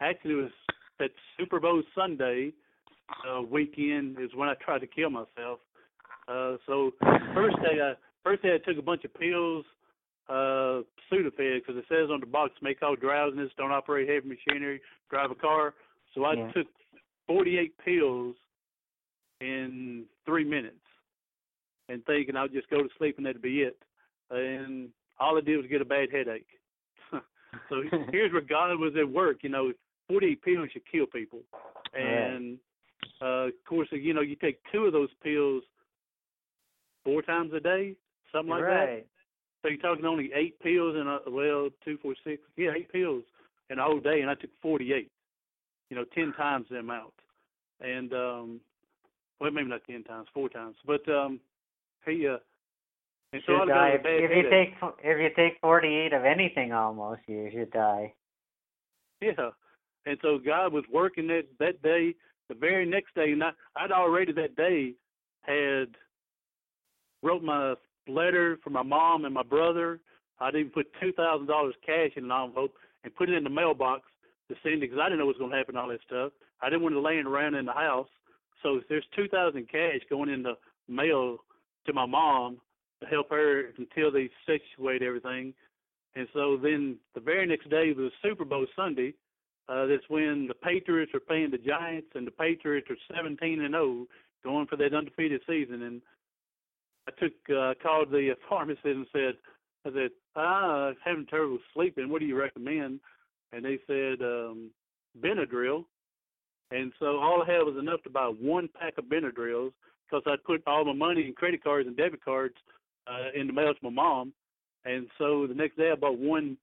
Actually, 0.00 0.32
it 0.32 0.42
was 0.42 0.50
that 0.98 1.10
Super 1.38 1.60
Bowl 1.60 1.82
Sunday 1.94 2.52
uh, 3.28 3.42
weekend 3.42 4.18
is 4.20 4.30
when 4.34 4.48
I 4.48 4.54
tried 4.54 4.80
to 4.80 4.86
kill 4.86 5.10
myself. 5.10 5.60
Uh, 6.28 6.56
so 6.66 6.92
first 7.34 7.56
day 7.56 7.80
I 7.82 7.94
first 8.24 8.42
day 8.42 8.54
I 8.54 8.58
took 8.58 8.78
a 8.78 8.82
bunch 8.82 9.04
of 9.04 9.14
pills, 9.14 9.64
uh, 10.28 10.82
Sudafed 11.10 11.36
because 11.36 11.76
it 11.76 11.84
says 11.88 12.10
on 12.10 12.20
the 12.20 12.26
box 12.26 12.52
may 12.62 12.74
cause 12.74 12.98
drowsiness, 13.00 13.50
don't 13.56 13.72
operate 13.72 14.08
heavy 14.08 14.36
machinery, 14.36 14.80
drive 15.10 15.30
a 15.30 15.34
car. 15.34 15.74
So 16.14 16.24
I 16.24 16.34
Yeah. 16.34 16.52
took 16.52 16.66
48 17.32 17.72
pills 17.82 18.36
in 19.40 20.04
three 20.26 20.44
minutes, 20.44 20.76
and 21.88 22.04
thinking 22.04 22.36
I'll 22.36 22.46
just 22.46 22.68
go 22.68 22.82
to 22.82 22.88
sleep 22.98 23.16
and 23.16 23.24
that'd 23.24 23.40
be 23.40 23.62
it. 23.62 23.78
And 24.30 24.90
all 25.18 25.38
I 25.38 25.40
did 25.40 25.56
was 25.56 25.66
get 25.66 25.80
a 25.80 25.86
bad 25.86 26.08
headache. 26.12 26.46
so 27.70 27.82
here's 28.12 28.32
where 28.32 28.42
God 28.42 28.78
was 28.78 28.92
at 29.00 29.08
work. 29.08 29.38
You 29.40 29.48
know, 29.48 29.72
48 30.08 30.42
pills 30.42 30.68
should 30.72 30.82
kill 30.90 31.06
people, 31.06 31.40
and 31.94 32.58
uh, 33.22 33.46
of 33.46 33.52
course, 33.66 33.88
you 33.92 34.12
know, 34.12 34.20
you 34.20 34.36
take 34.36 34.60
two 34.70 34.84
of 34.84 34.92
those 34.92 35.08
pills 35.22 35.62
four 37.02 37.22
times 37.22 37.52
a 37.54 37.60
day, 37.60 37.94
something 38.30 38.50
like 38.50 38.62
that. 38.62 39.04
So 39.62 39.68
you're 39.68 39.78
talking 39.78 40.04
only 40.04 40.30
eight 40.34 40.60
pills 40.60 40.96
and 40.98 41.34
well, 41.34 41.70
two, 41.82 41.96
four, 42.02 42.14
six, 42.24 42.42
yeah, 42.56 42.72
eight 42.76 42.92
pills 42.92 43.22
in 43.70 43.78
a 43.78 43.82
whole 43.82 44.00
day, 44.00 44.20
and 44.20 44.28
I 44.28 44.34
took 44.34 44.50
48. 44.60 45.10
You 45.88 45.96
know, 45.96 46.04
ten 46.14 46.32
times 46.32 46.66
the 46.70 46.78
amount, 46.78 47.12
and 47.80 48.12
um, 48.12 48.60
well, 49.40 49.50
maybe 49.50 49.68
not 49.68 49.84
ten 49.88 50.04
times, 50.04 50.28
four 50.32 50.48
times, 50.48 50.76
but 50.86 51.06
um, 51.08 51.40
he 52.06 52.26
uh, 52.26 52.36
and 53.32 53.42
so 53.46 53.60
Should 53.60 53.68
die. 53.68 53.92
If, 53.94 54.02
if 54.04 54.30
you 54.36 54.50
take 54.50 54.74
if 55.02 55.18
you 55.18 55.28
take 55.36 55.58
forty 55.60 55.88
eight 55.88 56.12
of 56.12 56.24
anything, 56.24 56.72
almost 56.72 57.22
you 57.26 57.48
should 57.52 57.70
die. 57.70 58.12
Yeah. 59.20 59.50
And 60.04 60.18
so 60.20 60.38
God 60.44 60.72
was 60.72 60.84
working 60.92 61.26
that 61.28 61.44
that 61.58 61.82
day, 61.82 62.14
the 62.48 62.54
very 62.54 62.84
next 62.84 63.14
day, 63.14 63.32
and 63.32 63.42
I, 63.42 63.50
I'd 63.76 63.92
already 63.92 64.32
that 64.32 64.56
day 64.56 64.94
had 65.42 65.88
wrote 67.22 67.42
my 67.42 67.74
letter 68.06 68.58
for 68.62 68.70
my 68.70 68.82
mom 68.82 69.24
and 69.24 69.34
my 69.34 69.42
brother. 69.42 70.00
I'd 70.40 70.56
even 70.56 70.70
put 70.70 70.92
two 71.00 71.12
thousand 71.12 71.46
dollars 71.46 71.74
cash 71.86 72.10
in 72.16 72.24
an 72.24 72.32
envelope 72.32 72.74
and 73.04 73.14
put 73.14 73.30
it 73.30 73.34
in 73.36 73.44
the 73.44 73.50
mailbox 73.50 74.02
to 74.54 74.60
send 74.62 74.80
because 74.80 74.98
I 75.00 75.06
didn't 75.06 75.18
know 75.18 75.26
what 75.26 75.36
was 75.36 75.40
going 75.40 75.50
to 75.52 75.56
happen. 75.56 75.76
All 75.76 75.88
that 75.88 76.00
stuff. 76.06 76.32
I 76.60 76.68
didn't 76.68 76.82
want 76.82 76.94
it 76.94 77.00
laying 77.00 77.26
around 77.26 77.54
in 77.54 77.66
the 77.66 77.72
house. 77.72 78.08
So 78.62 78.80
there's 78.88 79.04
two 79.16 79.28
thousand 79.28 79.68
cash 79.70 80.00
going 80.08 80.30
in 80.30 80.42
the 80.42 80.54
mail 80.88 81.38
to 81.86 81.92
my 81.92 82.06
mom 82.06 82.58
to 83.00 83.08
help 83.08 83.30
her 83.30 83.72
until 83.78 84.12
they 84.12 84.30
situate 84.46 85.02
everything. 85.02 85.52
And 86.14 86.28
so 86.34 86.58
then 86.62 86.98
the 87.14 87.20
very 87.20 87.46
next 87.46 87.68
day 87.70 87.92
was 87.96 88.12
Super 88.22 88.44
Bowl 88.44 88.66
Sunday. 88.76 89.14
Uh, 89.68 89.86
that's 89.86 90.08
when 90.08 90.46
the 90.48 90.54
Patriots 90.54 91.12
are 91.14 91.20
playing 91.20 91.50
the 91.50 91.58
Giants, 91.58 92.08
and 92.14 92.26
the 92.26 92.32
Patriots 92.32 92.88
are 92.90 93.16
17 93.16 93.62
and 93.62 93.72
0, 93.72 94.06
going 94.44 94.66
for 94.66 94.76
that 94.76 94.94
undefeated 94.94 95.40
season. 95.48 95.82
And 95.82 96.02
I 97.08 97.12
took 97.12 97.32
uh, 97.50 97.74
called 97.82 98.10
the 98.10 98.34
pharmacist 98.48 98.84
and 98.84 99.06
said, 99.12 99.34
I 99.86 99.90
said, 99.92 100.10
ah, 100.36 100.88
I'm 100.88 100.96
having 101.04 101.26
trouble 101.26 101.58
sleeping. 101.74 102.08
What 102.08 102.20
do 102.20 102.26
you 102.26 102.38
recommend? 102.38 103.00
And 103.52 103.64
they 103.64 103.78
said 103.86 104.24
um, 104.24 104.70
Benadryl. 105.20 105.84
And 106.70 106.92
so 106.98 107.18
all 107.18 107.42
I 107.42 107.52
had 107.52 107.62
was 107.62 107.76
enough 107.78 108.02
to 108.04 108.10
buy 108.10 108.26
one 108.26 108.68
pack 108.80 108.94
of 108.96 109.04
Benadryls 109.04 109.72
because 110.10 110.22
I'd 110.26 110.44
put 110.44 110.62
all 110.66 110.84
my 110.84 110.94
money 110.94 111.26
and 111.26 111.36
credit 111.36 111.62
cards 111.62 111.86
and 111.86 111.96
debit 111.96 112.24
cards 112.24 112.54
uh, 113.06 113.38
in 113.38 113.46
the 113.46 113.52
mail 113.52 113.74
to 113.74 113.80
my 113.82 113.90
mom. 113.90 114.32
And 114.84 115.06
so 115.18 115.46
the 115.46 115.54
next 115.54 115.76
day 115.76 115.90
I 115.92 115.96
bought 115.96 116.18
one 116.18 116.56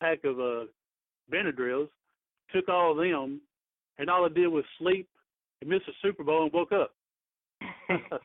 pack 0.00 0.24
of 0.24 0.38
uh, 0.38 0.64
Benadryls, 1.32 1.88
took 2.52 2.68
all 2.68 2.92
of 2.92 2.98
them, 2.98 3.40
and 3.98 4.08
all 4.08 4.24
I 4.24 4.28
did 4.28 4.48
was 4.48 4.64
sleep 4.78 5.08
and 5.60 5.70
missed 5.70 5.86
the 5.86 5.92
Super 6.02 6.24
Bowl 6.24 6.44
and 6.44 6.52
woke 6.52 6.72
up. 6.72 6.94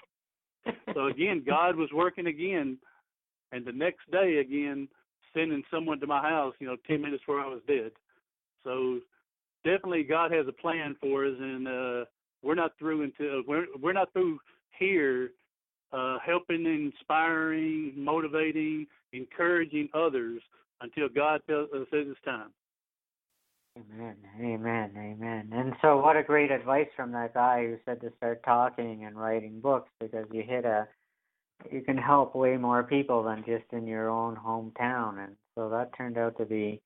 so 0.93 1.07
again, 1.07 1.43
God 1.45 1.75
was 1.75 1.89
working 1.93 2.27
again, 2.27 2.77
and 3.51 3.65
the 3.65 3.71
next 3.71 4.09
day 4.12 4.38
again, 4.38 4.88
sending 5.33 5.63
someone 5.71 5.99
to 5.99 6.07
my 6.07 6.21
house, 6.21 6.53
you 6.59 6.67
know, 6.67 6.77
ten 6.87 7.01
minutes 7.01 7.21
before 7.21 7.39
I 7.39 7.47
was 7.47 7.61
dead. 7.67 7.91
So 8.63 8.99
definitely, 9.63 10.03
God 10.03 10.31
has 10.31 10.47
a 10.47 10.51
plan 10.51 10.95
for 10.99 11.25
us, 11.25 11.35
and 11.39 11.67
uh, 11.67 12.05
we're 12.41 12.55
not 12.55 12.77
through 12.77 13.03
until 13.03 13.43
we're 13.47 13.65
we're 13.81 13.93
not 13.93 14.11
through 14.13 14.39
here, 14.77 15.31
uh, 15.91 16.17
helping, 16.25 16.65
inspiring, 16.65 17.93
motivating, 17.95 18.87
encouraging 19.13 19.89
others 19.93 20.41
until 20.81 21.09
God 21.09 21.41
tells 21.47 21.69
uh, 21.73 21.79
says 21.91 22.07
it's 22.07 22.19
time. 22.23 22.51
Amen, 23.77 24.15
amen, 24.41 24.91
amen. 24.97 25.49
And 25.53 25.73
so, 25.81 25.97
what 25.97 26.17
a 26.17 26.23
great 26.23 26.51
advice 26.51 26.87
from 26.95 27.11
that 27.13 27.33
guy 27.33 27.65
who 27.67 27.77
said 27.86 28.01
to 28.01 28.11
start 28.17 28.43
talking 28.43 29.05
and 29.05 29.15
writing 29.17 29.61
books 29.61 29.89
because 29.99 30.25
you 30.32 30.43
hit 30.43 30.65
a, 30.65 30.88
you 31.72 31.82
can 31.82 31.97
help 31.97 32.36
way 32.36 32.57
more 32.57 32.84
people 32.84 33.24
than 33.24 33.43
just 33.45 33.66
in 33.72 33.88
your 33.88 34.10
own 34.10 34.36
hometown, 34.36 35.24
and 35.24 35.36
so 35.55 35.70
that 35.70 35.95
turned 35.97 36.18
out 36.18 36.38
to 36.38 36.45
be 36.45 36.82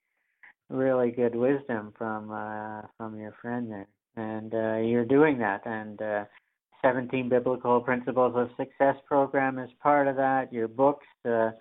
really 0.70 1.12
good 1.12 1.36
wisdom 1.36 1.94
from 1.98 2.32
uh, 2.32 2.82
from 2.98 3.20
your 3.20 3.34
friend 3.42 3.72
there, 3.72 3.88
and 4.16 4.54
uh, 4.54 4.78
you're 4.78 5.06
doing 5.06 5.38
that, 5.40 5.66
and 5.66 6.02
uh, 6.02 6.26
17 6.84 7.30
Biblical 7.30 7.80
Principles 7.82 8.34
of 8.36 8.50
Success 8.58 8.96
program 9.08 9.58
is 9.58 9.70
part 9.82 10.08
of 10.08 10.16
that. 10.18 10.52
Your 10.52 10.68
books. 10.68 11.06
Uh, 11.26 11.52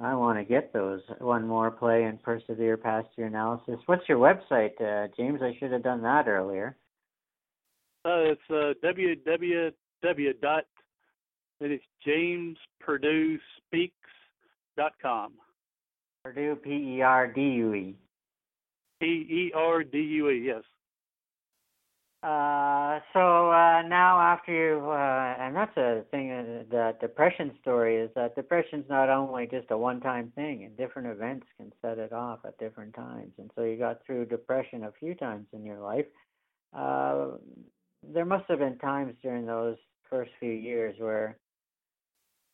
I 0.00 0.14
want 0.14 0.38
to 0.38 0.44
get 0.44 0.72
those. 0.72 1.00
One 1.18 1.46
more 1.46 1.72
play 1.72 2.04
and 2.04 2.22
persevere 2.22 2.76
past 2.76 3.08
your 3.16 3.30
paralysis. 3.30 3.80
What's 3.86 4.08
your 4.08 4.18
website, 4.18 4.80
uh, 4.80 5.08
James? 5.16 5.40
I 5.42 5.56
should 5.58 5.72
have 5.72 5.82
done 5.82 6.02
that 6.02 6.28
earlier. 6.28 6.76
Uh, 8.04 8.32
it's 8.32 8.40
uh, 8.48 8.74
www 8.84 9.72
dot 10.40 10.64
it 11.60 11.72
is 11.72 11.80
James 12.04 12.56
Perdue 12.80 13.38
Speaks 13.56 13.94
dot 14.76 14.92
com. 15.00 15.32
Perdue, 16.24 16.56
P 16.56 16.96
E 16.96 17.02
R 17.02 17.26
D 17.26 17.40
U 17.40 17.74
E. 17.74 17.96
P 19.00 19.06
E 19.06 19.52
R 19.54 19.82
D 19.84 19.98
U 19.98 20.30
E. 20.30 20.44
Yes. 20.46 20.62
Uh, 22.20 22.98
so 23.12 23.50
uh, 23.52 23.82
now 23.82 24.20
after 24.20 24.52
you, 24.52 24.90
uh, 24.90 25.36
and 25.38 25.54
that's 25.54 25.76
a 25.76 26.02
thing. 26.10 26.32
Uh, 26.32 26.64
the 26.68 26.96
depression 27.00 27.52
story 27.60 27.96
is 27.96 28.10
that 28.16 28.34
depression's 28.34 28.84
not 28.88 29.08
only 29.08 29.46
just 29.46 29.70
a 29.70 29.78
one-time 29.78 30.32
thing, 30.34 30.64
and 30.64 30.76
different 30.76 31.06
events 31.06 31.46
can 31.56 31.72
set 31.80 31.96
it 31.98 32.12
off 32.12 32.40
at 32.44 32.58
different 32.58 32.92
times. 32.94 33.30
And 33.38 33.52
so 33.54 33.62
you 33.62 33.76
got 33.76 34.04
through 34.04 34.26
depression 34.26 34.82
a 34.82 34.92
few 34.98 35.14
times 35.14 35.46
in 35.52 35.64
your 35.64 35.78
life. 35.78 36.06
Uh, 36.76 37.36
there 38.02 38.24
must 38.24 38.46
have 38.48 38.58
been 38.58 38.78
times 38.78 39.14
during 39.22 39.46
those 39.46 39.76
first 40.10 40.32
few 40.40 40.50
years 40.50 40.96
where, 40.98 41.38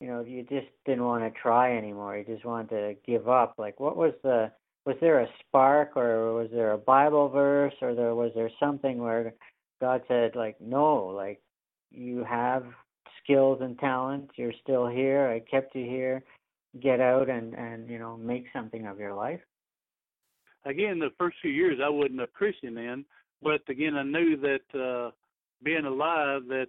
you 0.01 0.09
know, 0.09 0.21
you 0.21 0.43
just 0.43 0.67
didn't 0.85 1.05
want 1.05 1.23
to 1.25 1.41
try 1.41 1.77
anymore. 1.77 2.17
You 2.17 2.25
just 2.25 2.45
wanted 2.45 2.69
to 2.71 2.97
give 3.07 3.29
up. 3.29 3.55
Like, 3.59 3.81
what 3.81 3.97
was 3.97 4.13
the 4.23 4.51
was 4.85 4.97
there 5.01 5.21
a 5.21 5.29
spark 5.41 5.97
or 5.97 6.35
was 6.35 6.51
there 6.53 6.73
a 6.73 6.79
bible 6.79 7.31
verse 7.31 7.73
or 7.81 7.95
there 7.95 8.15
was 8.15 8.33
there 8.35 8.51
something 8.61 8.99
where 8.99 9.33
God 9.81 10.03
said, 10.09 10.37
like, 10.37 10.61
no, 10.61 11.07
like 11.07 11.41
you 11.91 12.25
have 12.25 12.65
skills 13.23 13.59
and 13.63 13.79
talents. 13.79 14.33
You're 14.37 14.53
still 14.63 14.87
here. 14.87 15.29
I 15.29 15.41
kept 15.51 15.75
you 15.75 15.85
here. 15.85 16.23
Get 16.81 17.01
out 17.01 17.31
and 17.31 17.55
and 17.55 17.89
you 17.89 17.99
know 17.99 18.17
make 18.17 18.47
something 18.53 18.87
of 18.87 18.99
your 18.99 19.15
life. 19.15 19.41
Again, 20.67 20.99
the 20.99 21.13
first 21.19 21.37
few 21.41 21.51
years 21.51 21.79
I 21.83 21.89
wasn't 21.89 22.21
a 22.21 22.27
Christian 22.27 22.75
then, 22.75 23.05
but 23.43 23.61
again 23.69 23.95
I 23.97 24.03
knew 24.03 24.37
that 24.39 24.79
uh 24.79 25.13
being 25.63 25.85
alive 25.85 26.43
that 26.49 26.69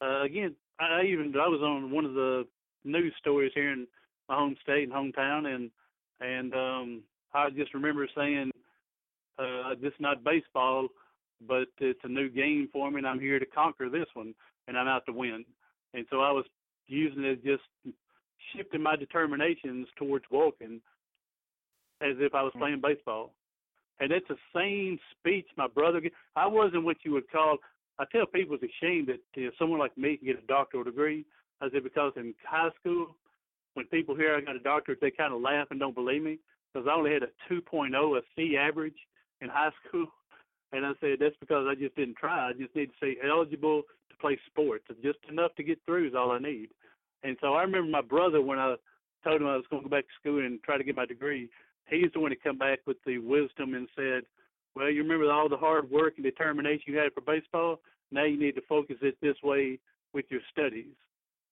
uh 0.00 0.22
again 0.22 0.54
I 0.80 1.04
even 1.04 1.34
I 1.36 1.48
was 1.48 1.60
on 1.62 1.90
one 1.90 2.04
of 2.04 2.14
the 2.14 2.46
news 2.84 3.12
stories 3.18 3.52
here 3.54 3.72
in 3.72 3.86
my 4.28 4.36
home 4.36 4.56
state 4.62 4.88
and 4.88 4.92
hometown 4.92 5.54
and 5.54 5.70
and 6.20 6.54
um 6.54 7.02
I 7.34 7.50
just 7.50 7.74
remember 7.74 8.08
saying 8.16 8.50
uh 9.38 9.74
this 9.80 9.92
is 9.92 10.00
not 10.00 10.24
baseball 10.24 10.88
but 11.46 11.68
it's 11.78 12.00
a 12.04 12.08
new 12.08 12.28
game 12.28 12.68
for 12.72 12.90
me, 12.90 12.98
and 12.98 13.06
I'm 13.06 13.20
here 13.20 13.38
to 13.38 13.46
conquer 13.46 13.88
this 13.88 14.06
one, 14.14 14.34
and 14.68 14.76
I'm 14.76 14.88
out 14.88 15.06
to 15.06 15.12
win. 15.12 15.44
And 15.94 16.06
so 16.10 16.20
I 16.20 16.30
was 16.30 16.44
using 16.86 17.24
it 17.24 17.44
just 17.44 17.62
shifting 18.54 18.82
my 18.82 18.96
determinations 18.96 19.86
towards 19.96 20.24
walking 20.30 20.80
as 22.02 22.16
if 22.18 22.34
I 22.34 22.42
was 22.42 22.50
mm-hmm. 22.50 22.60
playing 22.60 22.80
baseball. 22.82 23.32
And 24.00 24.12
it's 24.12 24.28
the 24.28 24.36
same 24.54 24.98
speech 25.18 25.46
my 25.56 25.68
brother. 25.68 26.00
I 26.34 26.46
wasn't 26.46 26.84
what 26.84 26.96
you 27.04 27.12
would 27.12 27.30
call. 27.30 27.58
I 28.00 28.04
tell 28.10 28.24
people 28.24 28.54
it's 28.54 28.64
a 28.64 28.84
shame 28.84 29.04
that 29.06 29.20
you 29.34 29.46
know, 29.46 29.50
someone 29.58 29.78
like 29.78 29.96
me 29.98 30.16
can 30.16 30.26
get 30.26 30.42
a 30.42 30.46
doctoral 30.46 30.84
degree. 30.84 31.26
I 31.60 31.68
said 31.70 31.84
because 31.84 32.12
in 32.16 32.34
high 32.48 32.70
school, 32.80 33.14
when 33.74 33.84
people 33.86 34.16
hear 34.16 34.34
I 34.34 34.40
got 34.40 34.56
a 34.56 34.60
doctorate, 34.60 35.02
they 35.02 35.10
kind 35.10 35.34
of 35.34 35.42
laugh 35.42 35.66
and 35.70 35.78
don't 35.78 35.94
believe 35.94 36.22
me 36.22 36.38
because 36.72 36.88
I 36.90 36.94
only 36.94 37.12
had 37.12 37.22
a 37.22 37.52
2.0, 37.52 38.18
a 38.18 38.20
C 38.34 38.56
average 38.56 38.96
in 39.40 39.48
high 39.48 39.70
school. 39.86 40.06
And 40.72 40.86
I 40.86 40.92
said, 41.00 41.16
that's 41.18 41.34
because 41.40 41.66
I 41.68 41.74
just 41.74 41.96
didn't 41.96 42.16
try. 42.16 42.48
I 42.48 42.52
just 42.52 42.76
need 42.76 42.86
to 42.86 42.92
say 43.02 43.16
eligible 43.28 43.82
to 43.82 44.16
play 44.20 44.38
sports. 44.46 44.84
Just 45.02 45.18
enough 45.28 45.52
to 45.56 45.64
get 45.64 45.80
through 45.84 46.06
is 46.06 46.14
all 46.14 46.30
I 46.30 46.38
need. 46.38 46.68
And 47.24 47.36
so 47.40 47.54
I 47.54 47.62
remember 47.62 47.90
my 47.90 48.02
brother 48.02 48.40
when 48.40 48.60
I 48.60 48.76
told 49.24 49.40
him 49.40 49.48
I 49.48 49.56
was 49.56 49.64
going 49.68 49.82
to 49.82 49.88
go 49.88 49.96
back 49.96 50.04
to 50.04 50.14
school 50.20 50.46
and 50.46 50.62
try 50.62 50.78
to 50.78 50.84
get 50.84 50.94
my 50.94 51.06
degree. 51.06 51.50
He's 51.88 52.12
the 52.14 52.20
one 52.20 52.30
to 52.30 52.36
come 52.36 52.56
back 52.56 52.78
with 52.86 52.98
the 53.04 53.18
wisdom 53.18 53.74
and 53.74 53.88
said, 53.96 54.22
well, 54.74 54.90
you 54.90 55.02
remember 55.02 55.30
all 55.30 55.48
the 55.48 55.56
hard 55.56 55.90
work 55.90 56.14
and 56.16 56.24
determination 56.24 56.84
you 56.86 56.98
had 56.98 57.12
for 57.12 57.20
baseball? 57.20 57.80
Now 58.10 58.24
you 58.24 58.38
need 58.38 58.54
to 58.56 58.62
focus 58.68 58.96
it 59.02 59.16
this 59.20 59.36
way 59.42 59.78
with 60.12 60.24
your 60.30 60.40
studies. 60.50 60.94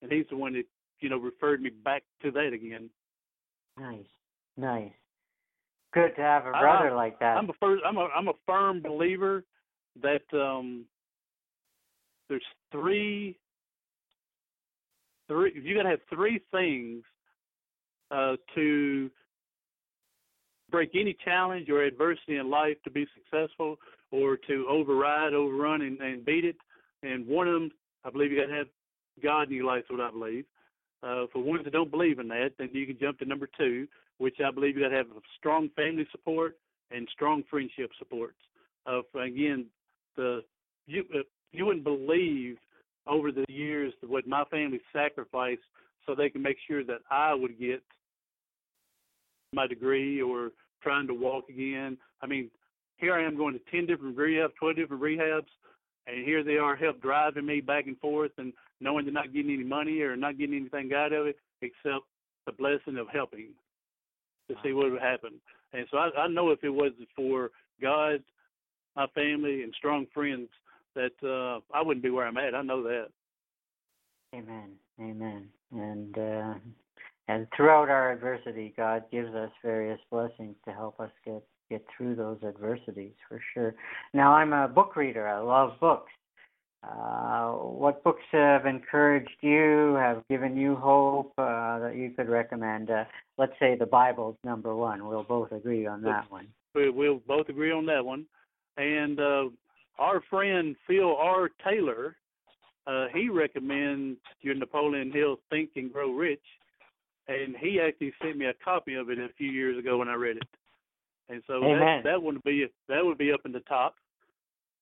And 0.03 0.11
he's 0.11 0.27
the 0.31 0.37
one 0.37 0.53
that, 0.55 0.65
you 1.01 1.09
know, 1.09 1.19
referred 1.19 1.61
me 1.61 1.71
back 1.71 2.03
to 2.23 2.31
that 2.33 2.53
again. 2.53 2.91
Nice. 3.77 4.07
Nice 4.57 4.93
good 5.93 6.15
to 6.17 6.23
have 6.23 6.47
a 6.47 6.51
brother 6.51 6.91
I, 6.91 6.95
like 6.95 7.19
that. 7.21 7.37
I'm 7.37 7.49
a 7.49 7.53
first, 7.61 7.83
I'm 7.87 7.97
a 7.97 8.09
I'm 8.15 8.29
a 8.29 8.33
firm 8.47 8.83
believer 8.83 9.45
that 10.03 10.23
um 10.33 10.85
there's 12.29 12.43
three 12.71 13.39
three 15.29 15.53
you 15.63 15.75
got 15.75 15.85
to 15.85 15.91
have 15.91 16.01
three 16.11 16.41
things 16.51 17.03
uh 18.11 18.37
to 18.55 19.11
break 20.71 20.91
any 20.95 21.17
challenge 21.25 21.69
or 21.69 21.83
adversity 21.83 22.37
in 22.37 22.51
life 22.51 22.77
to 22.85 22.91
be 22.91 23.07
successful 23.15 23.77
or 24.11 24.37
to 24.49 24.67
override, 24.69 25.35
overrun 25.35 25.83
and, 25.83 26.01
and 26.01 26.25
beat 26.25 26.45
it. 26.45 26.57
And 27.03 27.27
one 27.27 27.49
of 27.49 27.55
them, 27.55 27.71
I 28.05 28.11
believe 28.11 28.33
you 28.33 28.41
got 28.41 28.49
to 28.49 28.59
have 28.59 28.67
God 29.23 29.49
in 29.49 29.55
your 29.55 29.65
life. 29.65 29.85
What 29.89 30.01
I 30.01 30.11
believe. 30.11 30.45
Uh, 31.03 31.27
for 31.33 31.41
ones 31.41 31.63
that 31.65 31.73
don't 31.73 31.93
believe 31.93 32.19
in 32.19 32.27
that, 32.29 32.51
then 32.59 32.71
you 32.73 32.85
can 32.85 32.99
jump 32.99 33.19
to 33.21 33.25
number 33.25 33.49
two, 33.57 33.87
which 34.19 34.37
I 34.45 34.51
believe 34.51 34.77
you 34.77 34.83
got 34.83 34.89
to 34.89 34.97
have 34.97 35.07
strong 35.39 35.71
family 35.77 36.07
support 36.11 36.57
and 36.91 37.09
strong 37.13 37.45
friendship 37.49 37.91
supports. 37.99 38.39
Of 38.87 39.05
uh, 39.15 39.21
again, 39.21 39.67
the 40.17 40.43
you 40.87 41.05
uh, 41.15 41.23
you 41.53 41.67
wouldn't 41.67 41.85
believe 41.85 42.57
over 43.07 43.31
the 43.31 43.45
years 43.49 43.93
what 44.07 44.27
my 44.27 44.45
family 44.51 44.81
sacrificed 44.93 45.63
so 46.05 46.15
they 46.15 46.31
can 46.31 46.43
make 46.43 46.57
sure 46.67 46.85
that 46.85 47.01
I 47.11 47.35
would 47.35 47.59
get 47.59 47.83
my 49.53 49.67
degree 49.67 50.21
or 50.21 50.51
trying 50.83 51.07
to 51.07 51.15
walk 51.15 51.49
again. 51.49 51.97
I 52.23 52.27
mean, 52.27 52.51
here 52.97 53.15
I 53.15 53.25
am 53.25 53.37
going 53.37 53.55
to 53.55 53.61
ten 53.71 53.87
different 53.87 54.17
rehabs, 54.17 54.55
twelve 54.59 54.77
different 54.77 55.03
rehabs, 55.03 55.47
and 56.07 56.25
here 56.25 56.43
they 56.43 56.57
are 56.57 56.77
help 56.77 57.01
driving 57.01 57.47
me 57.47 57.61
back 57.61 57.87
and 57.87 57.99
forth 57.99 58.33
and 58.39 58.53
knowing 58.81 59.05
they're 59.05 59.15
not 59.15 59.33
getting 59.33 59.53
any 59.53 59.65
money 59.65 60.01
or 60.01 60.17
not 60.17 60.39
getting 60.39 60.57
anything 60.57 60.93
out 60.95 61.13
of 61.13 61.27
it 61.27 61.37
except 61.63 62.05
the 62.47 62.53
blessing 62.53 62.97
of 62.97 63.09
helping 63.13 63.49
to 64.49 64.55
see 64.63 64.73
what 64.73 64.91
would 64.91 65.01
happen. 65.01 65.33
And 65.73 65.87
so 65.91 65.99
I, 65.99 66.11
I 66.17 66.29
know 66.29 66.51
if 66.51 66.65
it 66.65 66.71
wasn't 66.71 67.09
for 67.15 67.51
God, 67.83 68.23
my 68.97 69.07
family, 69.09 69.63
and 69.63 69.75
strong 69.77 70.07
friends, 70.15 70.49
that 70.95 71.13
uh, 71.23 71.61
I 71.77 71.83
wouldn't 71.83 72.03
be 72.03 72.11
where 72.11 72.27
I'm 72.27 72.39
at. 72.39 72.55
I 72.55 72.63
know 72.63 72.83
that. 72.83 73.09
Amen. 74.35 74.71
Amen. 75.01 75.49
And 75.73 76.19
uh, 76.19 76.55
and 77.29 77.47
throughout 77.55 77.89
our 77.91 78.11
adversity, 78.13 78.75
God 78.77 79.05
gives 79.13 79.35
us 79.35 79.51
various 79.63 80.01
blessings 80.11 80.57
to 80.65 80.73
help 80.73 80.99
us 80.99 81.11
get 81.25 81.43
get 81.71 81.85
through 81.95 82.17
those 82.17 82.39
adversities 82.43 83.13
for 83.29 83.41
sure. 83.53 83.75
Now 84.15 84.33
I'm 84.33 84.55
a 84.55 84.69
book 84.69 84.97
reader. 84.97 85.29
I 85.29 85.39
love 85.39 85.79
books. 85.81 86.11
Uh, 86.83 87.51
what 87.51 88.03
books 88.05 88.23
have 88.31 88.65
encouraged 88.65 89.37
you, 89.41 89.95
have 89.99 90.23
given 90.31 90.57
you 90.57 90.77
hope 90.77 91.33
uh, 91.37 91.79
that 91.81 91.97
you 91.97 92.11
could 92.17 92.29
recommend? 92.29 92.91
Uh, 92.91 93.05
let's 93.37 93.53
say 93.59 93.77
the 93.77 93.85
Bible's 93.85 94.37
number 94.45 94.75
one. 94.75 95.07
We'll 95.07 95.25
both 95.25 95.53
agree 95.53 95.87
on 95.87 96.03
that 96.03 96.31
one. 96.31 96.47
We'll 96.75 97.21
both 97.27 97.49
agree 97.49 97.73
on 97.73 97.85
that 97.87 98.05
one. 98.05 98.27
And 98.77 99.19
uh, 99.19 99.45
our 99.99 100.23
friend 100.31 100.77
Phil 100.87 101.17
R. 101.17 101.51
Taylor, 101.69 102.17
uh, 102.87 103.07
he 103.13 103.29
recommends 103.29 104.21
your 104.41 104.55
Napoleon 104.55 105.11
Hill 105.11 105.41
Think 105.51 105.71
and 105.75 105.93
Grow 105.93 106.13
Rich, 106.13 106.45
and 107.29 107.57
he 107.57 107.81
actually 107.81 108.13
sent 108.23 108.37
me 108.37 108.47
a 108.47 108.55
copy 108.65 108.95
of 108.95 109.11
it 109.11 109.19
a 109.19 109.29
few 109.37 109.51
years 109.51 109.79
ago 109.79 109.99
when 109.99 110.09
I 110.09 110.15
read 110.15 110.39
it. 110.39 110.49
And 111.29 111.43
so 111.47 111.61
that 111.61 112.01
that 112.05 112.23
would 112.23 112.43
be 112.43 112.67
that 112.89 113.05
would 113.05 113.19
be 113.19 113.33
up 113.33 113.41
in 113.45 113.53
the 113.53 113.61
top. 113.61 113.97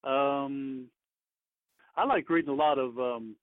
Um, 0.05 0.87
I 1.97 2.05
like 2.05 2.31
reading 2.31 2.51
a 2.51 2.55
lot 2.55 2.79
of, 2.79 2.99
um, 2.99 3.35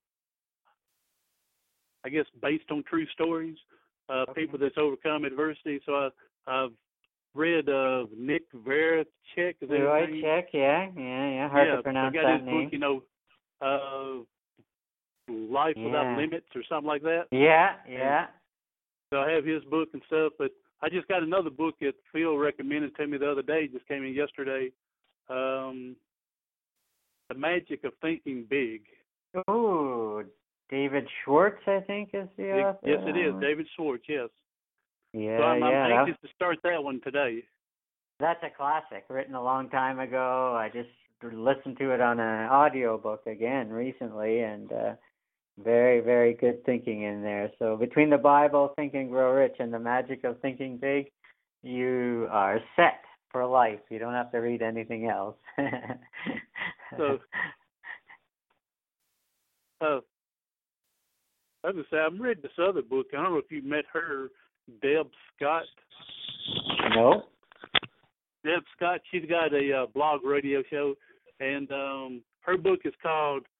I 2.06 2.10
guess, 2.10 2.26
based 2.42 2.72
on 2.72 2.84
true 2.90 3.06
stories, 3.08 3.58
uh, 4.10 4.26
okay. 4.30 4.42
people 4.42 4.60
that's 4.60 4.78
overcome 4.78 5.26
adversity. 5.26 5.82
So 5.86 5.94
I, 5.94 6.10
I've 6.48 6.72
read 7.36 7.68
uh, 7.68 8.06
Nick. 8.18 8.44
Is 8.54 8.60
Vujicic, 8.60 9.06
yeah, 10.54 10.88
yeah, 10.96 11.30
yeah. 11.30 11.50
Hard 11.50 11.68
yeah, 11.68 11.76
to 11.76 11.84
pronounce 11.84 12.16
I 12.18 12.22
got 12.22 12.28
that 12.28 12.40
his 12.40 12.46
name. 12.46 12.64
Book, 12.64 12.74
you 12.74 12.80
know, 12.80 13.04
uh, 13.62 14.24
Life 15.30 15.74
yeah. 15.76 15.86
Without 15.86 16.18
Limits 16.18 16.48
or 16.56 16.62
something 16.70 16.88
like 16.88 17.02
that. 17.02 17.24
Yeah, 17.32 17.72
yeah. 17.90 18.20
And 18.20 18.28
so 19.14 19.20
I 19.20 19.32
have 19.32 19.46
his 19.46 19.64
book 19.66 19.90
and 19.94 20.02
stuff, 20.08 20.34
but 20.40 20.50
I 20.82 20.90
just 20.90 21.08
got 21.08 21.22
another 21.22 21.52
book 21.52 21.76
that 21.82 21.94
Phil 22.12 22.36
recommended 22.36 22.96
to 22.96 23.06
me 23.06 23.20
the 23.20 23.32
other 23.32 23.44
day. 23.44 23.68
Just 23.68 23.88
came 23.88 24.04
in 24.04 24.14
yesterday. 24.14 24.72
Um, 25.30 25.96
the 27.30 27.36
Magic 27.36 27.84
of 27.84 27.94
Thinking 28.02 28.46
Big. 28.50 28.82
Oh, 29.48 30.24
David 30.72 31.08
Schwartz, 31.24 31.62
I 31.68 31.82
think, 31.86 32.10
is 32.14 32.28
the 32.38 32.54
author. 32.54 32.80
Yes, 32.84 33.02
it 33.04 33.16
is. 33.16 33.40
David 33.40 33.68
Schwartz, 33.76 34.04
yes. 34.10 34.30
Yeah, 35.14 35.38
so 35.38 35.44
I'm, 35.44 35.62
yeah. 35.62 35.68
I'm 35.68 36.08
anxious 36.08 36.20
to 36.24 36.30
start 36.36 36.58
that 36.64 36.84
one 36.84 37.00
today. 37.04 37.44
That's 38.20 38.44
a 38.44 38.50
classic, 38.50 39.06
written 39.10 39.36
a 39.36 39.44
long 39.44 39.70
time 39.70 40.00
ago. 40.00 40.58
I 40.58 40.70
just 40.74 40.90
listened 41.22 41.78
to 41.78 41.92
it 41.92 42.02
on 42.02 42.20
an 42.20 42.50
audio 42.50 42.98
book 42.98 43.28
again 43.28 43.70
recently, 43.70 44.40
and 44.40 44.72
uh, 44.72 44.94
very, 45.62 46.00
very 46.00 46.34
good 46.34 46.64
thinking 46.66 47.04
in 47.04 47.22
there. 47.22 47.52
So 47.60 47.78
between 47.78 48.10
the 48.10 48.18
Bible, 48.18 48.74
Think 48.76 48.94
and 48.94 49.10
Grow 49.10 49.34
Rich, 49.34 49.56
and 49.60 49.74
the 49.74 49.80
magic 49.80 50.24
of 50.24 50.40
thinking 50.42 50.78
big, 50.78 51.08
you 51.62 52.28
are 52.32 52.60
set 52.76 53.02
for 53.32 53.46
life. 53.46 53.80
You 53.90 54.00
don't 54.00 54.14
have 54.14 54.32
to 54.32 54.40
read 54.40 54.62
anything 54.62 55.08
else. 55.08 55.36
so, 56.98 57.20
uh, 59.82 60.00
I 61.66 61.72
was 61.72 61.86
say 61.92 61.98
I'm 61.98 62.22
reading 62.22 62.44
this 62.44 62.52
other 62.62 62.82
book. 62.82 63.08
I 63.14 63.18
don't 63.18 63.32
know 63.32 63.38
if 63.38 63.52
you 63.52 63.62
met 63.64 63.86
her, 63.94 64.30
Deb 64.82 65.08
Scott. 65.36 65.64
No. 66.96 67.24
Deb 68.46 68.64
Scott. 68.76 69.00
She's 69.12 69.30
got 69.30 69.54
a 69.54 69.84
uh, 69.84 69.86
blog 69.94 70.24
radio 70.26 70.62
show. 70.70 70.96
and 71.40 71.72
um, 71.72 72.22
her 72.42 72.58
book 72.58 72.82
is 72.86 72.94
called 73.02 73.44
"The 73.44 73.53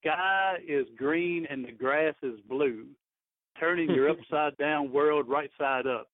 Sky 0.00 0.56
Is 0.66 0.86
Green 0.96 1.46
and 1.50 1.64
the 1.64 1.72
Grass 1.72 2.14
Is 2.22 2.40
Blue: 2.48 2.86
Turning 3.58 3.90
Your 3.90 4.10
Upside 4.10 4.56
Down 4.56 4.92
World 4.92 5.28
Right 5.28 5.50
Side 5.58 5.86
Up." 5.86 6.08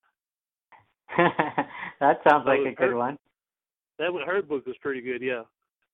that 1.17 2.19
sounds 2.27 2.45
So 2.45 2.49
like 2.51 2.59
a 2.73 2.75
good 2.75 2.89
her- 2.89 2.95
one. 2.97 3.17
That 3.99 4.13
was 4.13 4.23
her 4.27 4.41
book 4.43 4.65
was 4.67 4.75
pretty 4.81 5.01
good, 5.01 5.21
yeah. 5.21 5.43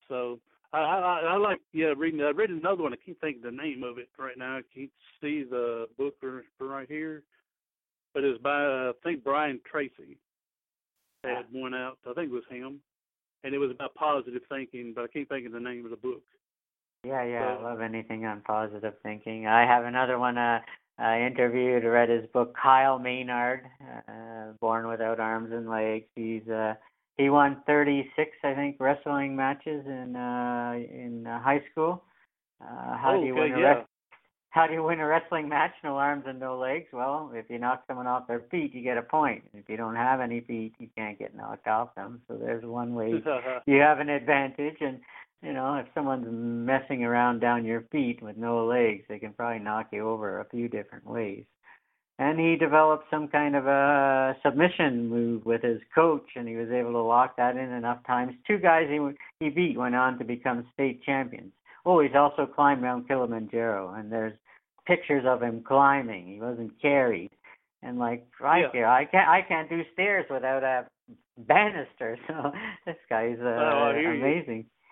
So 0.09 0.39
I 0.73 0.79
I, 0.79 1.19
I 1.33 1.37
like 1.37 1.59
yeah 1.71 1.93
reading. 1.95 2.21
I 2.21 2.31
read 2.31 2.49
another 2.49 2.83
one. 2.83 2.93
I 2.93 2.97
can't 2.97 3.19
think 3.21 3.37
of 3.37 3.43
the 3.43 3.51
name 3.51 3.83
of 3.83 3.97
it 3.97 4.09
right 4.19 4.37
now. 4.37 4.57
I 4.57 4.61
can't 4.75 4.91
see 5.21 5.43
the 5.49 5.87
book 5.97 6.15
for, 6.19 6.43
for 6.57 6.67
right 6.67 6.87
here, 6.89 7.23
but 8.13 8.23
it's 8.23 8.41
by 8.41 8.63
uh, 8.65 8.89
I 8.89 8.91
think 9.03 9.23
Brian 9.23 9.59
Tracy. 9.69 10.17
Had 11.23 11.45
one 11.53 11.73
out. 11.73 11.99
I 12.05 12.11
think 12.11 12.31
it 12.31 12.33
was 12.33 12.43
him, 12.49 12.81
and 13.45 13.55
it 13.55 13.57
was 13.57 13.71
about 13.71 13.95
positive 13.95 14.41
thinking, 14.49 14.91
but 14.93 15.05
I 15.05 15.07
can't 15.07 15.29
think 15.29 15.45
of 15.45 15.53
the 15.53 15.59
name 15.61 15.85
of 15.85 15.91
the 15.91 15.95
book. 15.95 16.21
Yeah, 17.03 17.23
yeah, 17.23 17.57
So- 17.57 17.65
I 17.65 17.69
love 17.69 17.81
anything 17.81 18.25
on 18.25 18.41
positive 18.41 18.93
thinking. 19.03 19.45
I 19.47 19.65
have 19.65 19.85
another 19.85 20.17
one. 20.17 20.37
Uh, 20.37 20.59
I 20.97 21.21
interviewed, 21.21 21.83
read 21.83 22.09
his 22.09 22.25
book. 22.27 22.55
Kyle 22.55 22.99
Maynard, 22.99 23.65
uh, 24.07 24.53
Born 24.61 24.87
Without 24.87 25.19
Arms 25.19 25.51
and 25.51 25.67
Legs. 25.69 26.05
He's 26.15 26.47
uh, 26.47 26.75
he 27.17 27.29
won 27.29 27.61
36, 27.65 28.31
I 28.43 28.53
think, 28.53 28.77
wrestling 28.79 29.35
matches 29.35 29.85
in 29.85 30.15
uh, 30.15 30.73
in 30.75 31.27
uh, 31.27 31.41
high 31.41 31.61
school. 31.71 32.03
Uh, 32.61 32.95
how 32.97 33.17
do 33.19 33.25
you 33.25 33.33
okay, 33.33 33.41
win 33.41 33.53
a 33.53 33.59
yeah. 33.59 33.73
wrest- 33.73 33.87
How 34.51 34.67
do 34.67 34.73
you 34.73 34.83
win 34.83 34.99
a 34.99 35.07
wrestling 35.07 35.49
match? 35.49 35.73
No 35.83 35.97
arms 35.97 36.25
and 36.27 36.39
no 36.39 36.57
legs. 36.57 36.87
Well, 36.93 37.31
if 37.33 37.49
you 37.49 37.57
knock 37.57 37.83
someone 37.87 38.07
off 38.07 38.27
their 38.27 38.41
feet, 38.51 38.73
you 38.73 38.81
get 38.83 38.97
a 38.97 39.01
point. 39.01 39.43
If 39.55 39.67
you 39.67 39.77
don't 39.77 39.95
have 39.95 40.21
any 40.21 40.41
feet, 40.41 40.75
you 40.79 40.87
can't 40.95 41.17
get 41.17 41.35
knocked 41.35 41.67
off 41.67 41.95
them. 41.95 42.21
So 42.27 42.35
there's 42.35 42.63
one 42.63 42.93
way 42.93 43.09
you 43.65 43.79
have 43.79 43.99
an 43.99 44.09
advantage 44.09 44.77
and 44.79 44.99
you 45.43 45.53
know 45.53 45.75
if 45.75 45.85
someone's 45.93 46.25
messing 46.29 47.03
around 47.03 47.39
down 47.39 47.65
your 47.65 47.81
feet 47.91 48.21
with 48.21 48.37
no 48.37 48.65
legs 48.65 49.03
they 49.09 49.19
can 49.19 49.33
probably 49.33 49.59
knock 49.59 49.87
you 49.91 50.07
over 50.09 50.39
a 50.39 50.45
few 50.49 50.67
different 50.67 51.05
ways 51.05 51.43
and 52.19 52.39
he 52.39 52.55
developed 52.55 53.05
some 53.09 53.27
kind 53.27 53.55
of 53.55 53.65
a 53.67 54.35
submission 54.43 55.07
move 55.09 55.45
with 55.45 55.61
his 55.61 55.81
coach 55.93 56.27
and 56.35 56.47
he 56.47 56.55
was 56.55 56.69
able 56.71 56.91
to 56.91 57.01
lock 57.01 57.35
that 57.37 57.57
in 57.57 57.71
enough 57.71 57.99
times 58.07 58.33
two 58.47 58.57
guys 58.57 58.87
he 58.89 58.99
he 59.39 59.49
beat 59.49 59.77
went 59.77 59.95
on 59.95 60.17
to 60.17 60.23
become 60.23 60.65
state 60.73 61.03
champions 61.03 61.51
oh 61.85 61.99
he's 61.99 62.15
also 62.15 62.45
climbed 62.45 62.81
mount 62.81 63.07
kilimanjaro 63.07 63.93
and 63.95 64.11
there's 64.11 64.33
pictures 64.85 65.23
of 65.27 65.41
him 65.41 65.61
climbing 65.65 66.27
he 66.27 66.39
wasn't 66.39 66.71
carried 66.81 67.29
and 67.81 67.97
like 67.99 68.25
right 68.39 68.61
Yeah. 68.63 68.71
here 68.71 68.87
i 68.87 69.05
can't 69.05 69.29
i 69.29 69.41
can't 69.41 69.69
do 69.69 69.81
stairs 69.93 70.25
without 70.29 70.63
a 70.63 70.85
banister. 71.37 72.17
So 72.27 72.51
this 72.85 72.95
guy's 73.09 73.37
uh, 73.39 73.43
Oh, 73.43 73.91
I 73.91 73.99
hear 73.99 74.13
you. 74.13 74.43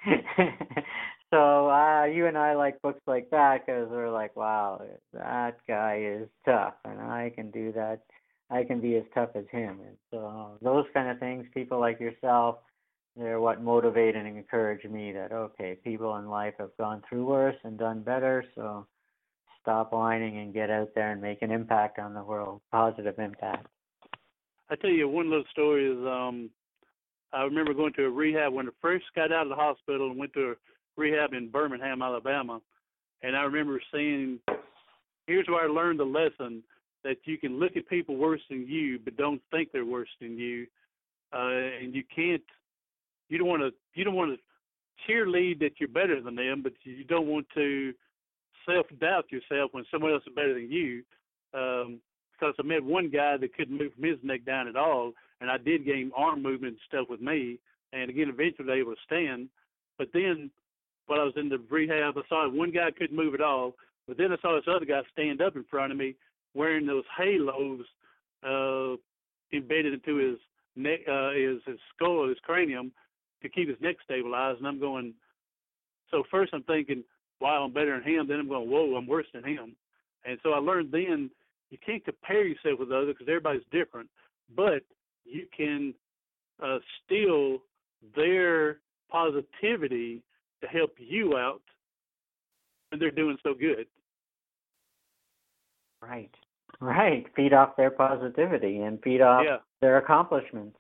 so 1.32 1.70
uh, 1.70 2.06
you 2.06 2.28
and 2.28 2.38
I 2.38 2.56
like 2.56 2.82
books 2.82 3.02
like 3.08 3.30
that 3.32 3.66
because 3.66 3.88
we're 3.89 4.12
like, 4.12 4.36
wow, 4.36 4.82
that 5.14 5.58
guy 5.68 6.02
is 6.04 6.28
tough, 6.45 6.74
and 6.86 6.99
I 6.99 7.32
can 7.36 7.52
do 7.52 7.72
that. 7.74 8.02
I 8.49 8.64
can 8.64 8.82
be 8.82 8.97
as 8.97 9.04
tough 9.14 9.30
as 9.36 9.45
him. 9.52 9.80
And 9.86 9.97
so 10.12 10.58
those 10.62 10.86
kind 10.93 11.10
of 11.10 11.20
things, 11.20 11.45
people 11.54 11.80
like 11.80 11.99
yourself, 11.99 12.58
they're 13.16 13.39
what 13.39 13.62
motivate 13.62 14.16
and 14.16 14.28
encourage 14.28 14.84
me. 14.86 15.12
That 15.12 15.32
okay, 15.32 15.78
people 15.84 16.16
in 16.18 16.30
life 16.30 16.56
have 16.60 16.76
gone 16.78 17.02
through 17.08 17.26
worse 17.26 17.56
and 17.64 17.78
done 17.78 18.02
better. 18.02 18.43
So 18.56 18.88
stop 19.62 19.93
whining 19.93 20.39
and 20.39 20.54
get 20.54 20.70
out 20.70 20.89
there 20.95 21.12
and 21.12 21.22
make 21.22 21.41
an 21.41 21.52
impact 21.52 21.99
on 21.99 22.14
the 22.14 22.24
world, 22.24 22.62
positive 22.72 23.20
impact. 23.20 23.68
I 24.70 24.76
tell 24.76 24.89
you 24.89 25.08
one 25.08 25.30
little 25.30 25.45
story 25.52 25.86
is 25.91 26.06
um 26.06 26.49
I 27.34 27.44
remember 27.44 27.74
going 27.74 27.94
to 27.94 28.06
a 28.06 28.10
rehab 28.10 28.54
when 28.54 28.68
I 28.68 28.72
first 28.82 29.06
got 29.16 29.32
out 29.32 29.44
of 29.44 29.50
the 29.50 29.56
hospital 29.56 30.10
and 30.10 30.20
went 30.20 30.34
to 30.34 30.52
a 30.52 30.56
rehab 30.98 31.34
in 31.34 31.50
Birmingham, 31.50 32.02
Alabama. 32.02 32.60
And 33.24 33.36
I 33.36 33.44
remember 33.44 33.82
seeing 33.94 34.40
here's 35.28 35.48
where 35.48 35.64
I 35.64 35.68
learned 35.68 36.00
the 36.00 36.04
lesson 36.04 36.64
that 37.04 37.18
you 37.26 37.38
can 37.38 37.60
look 37.60 37.76
at 37.78 37.88
people 37.88 38.16
worse 38.16 38.42
than 38.50 38.68
you 38.68 39.00
but 39.04 39.18
don't 39.18 39.42
think 39.52 39.70
they're 39.72 39.86
worse 39.86 40.10
than 40.20 40.38
you. 40.38 40.68
Uh 41.34 41.80
and 41.82 41.96
you 41.96 42.04
can't 42.14 42.44
you 43.30 43.38
don't 43.38 43.48
want 43.48 43.62
to 43.62 43.72
you 43.94 44.04
don't 44.04 44.16
want 44.16 44.38
to 44.38 45.12
cheerlead 45.12 45.60
that 45.60 45.80
you're 45.80 45.90
better 45.90 46.22
than 46.22 46.36
them, 46.36 46.62
but 46.62 46.74
you 46.84 47.04
don't 47.06 47.28
want 47.28 47.48
to 47.56 47.94
self 48.66 48.86
doubt 49.00 49.32
yourself 49.32 49.72
when 49.74 49.86
someone 49.90 50.12
else 50.12 50.24
is 50.28 50.36
better 50.36 50.54
than 50.54 50.70
you. 50.70 51.04
Um 51.54 52.00
because 52.34 52.56
I 52.60 52.64
met 52.64 52.84
one 52.84 53.10
guy 53.10 53.38
that 53.38 53.56
couldn't 53.56 53.78
move 53.78 53.94
from 53.94 54.04
his 54.04 54.18
neck 54.24 54.44
down 54.46 54.68
at 54.68 54.76
all, 54.76 55.14
and 55.42 55.50
I 55.50 55.58
did 55.58 55.86
gain 55.86 56.12
arm 56.16 56.42
movement 56.42 56.74
and 56.74 56.82
stuff 56.88 57.10
with 57.10 57.20
me, 57.20 57.60
and 57.92 58.10
again 58.10 58.30
eventually 58.30 58.80
able 58.80 58.94
to 58.94 59.02
stand. 59.06 59.50
But 59.98 60.10
then, 60.14 60.50
while 61.08 61.20
I 61.20 61.24
was 61.24 61.34
in 61.36 61.50
the 61.50 61.62
rehab, 61.70 62.18
I 62.18 62.22
saw 62.30 62.50
one 62.50 62.72
guy 62.72 62.89
couldn't 62.92 63.16
move 63.16 63.34
at 63.34 63.42
all, 63.42 63.76
but 64.08 64.18
then 64.18 64.32
I 64.32 64.38
saw 64.42 64.56
this 64.56 64.74
other 64.74 64.86
guy 64.86 65.02
stand 65.12 65.42
up 65.42 65.56
in 65.56 65.66
front 65.70 65.92
of 65.92 65.98
me 65.98 66.16
wearing 66.54 66.86
those 66.86 67.04
halos 67.18 67.82
uh, 68.44 68.96
embedded 69.56 69.94
into 69.94 70.16
his 70.16 70.38
neck, 70.76 71.00
uh, 71.12 71.32
his 71.32 71.58
his 71.66 71.80
skull, 71.94 72.30
his 72.30 72.39
cranium, 72.44 72.92
to 73.42 73.50
keep 73.50 73.68
his 73.68 73.82
neck 73.82 73.98
stabilized. 74.04 74.60
And 74.60 74.68
I'm 74.68 74.80
going. 74.80 75.14
So 76.12 76.24
first 76.30 76.54
I'm 76.54 76.64
thinking, 76.64 77.04
wow, 77.39 77.64
I'm 77.64 77.74
better 77.74 77.98
than 77.98 78.14
him. 78.14 78.28
Then 78.28 78.39
I'm 78.39 78.50
going, 78.50 78.70
whoa, 78.70 78.96
I'm 78.96 79.08
worse 79.08 79.28
than 79.34 79.46
him. 79.46 79.76
And 80.26 80.38
so 80.44 80.52
I 80.52 80.58
learned 80.58 80.92
then 80.92 81.30
you 81.70 81.78
can't 81.84 82.04
compare 82.04 82.46
yourself 82.46 82.80
with 82.80 82.92
others 82.92 83.16
because 83.18 83.30
everybody's 83.30 83.64
different, 83.72 84.10
but 84.56 84.84
you 85.26 85.46
can 85.56 85.94
uh, 86.62 86.80
steal 87.06 87.60
their 88.16 88.80
positivity 89.10 90.24
to 90.62 90.68
help 90.68 90.96
you 90.98 91.38
out 91.38 91.62
when 92.90 93.00
they're 93.00 93.12
doing 93.12 93.38
so 93.44 93.54
good. 93.54 93.88
Right. 96.02 96.34
Right. 96.80 97.26
Feed 97.36 97.54
off 97.54 97.76
their 97.76 97.92
positivity 97.92 98.80
and 98.80 99.02
feed 99.04 99.22
off 99.22 99.46
Yeah. 99.46 99.58
their 99.82 99.98
accomplishments. 99.98 100.78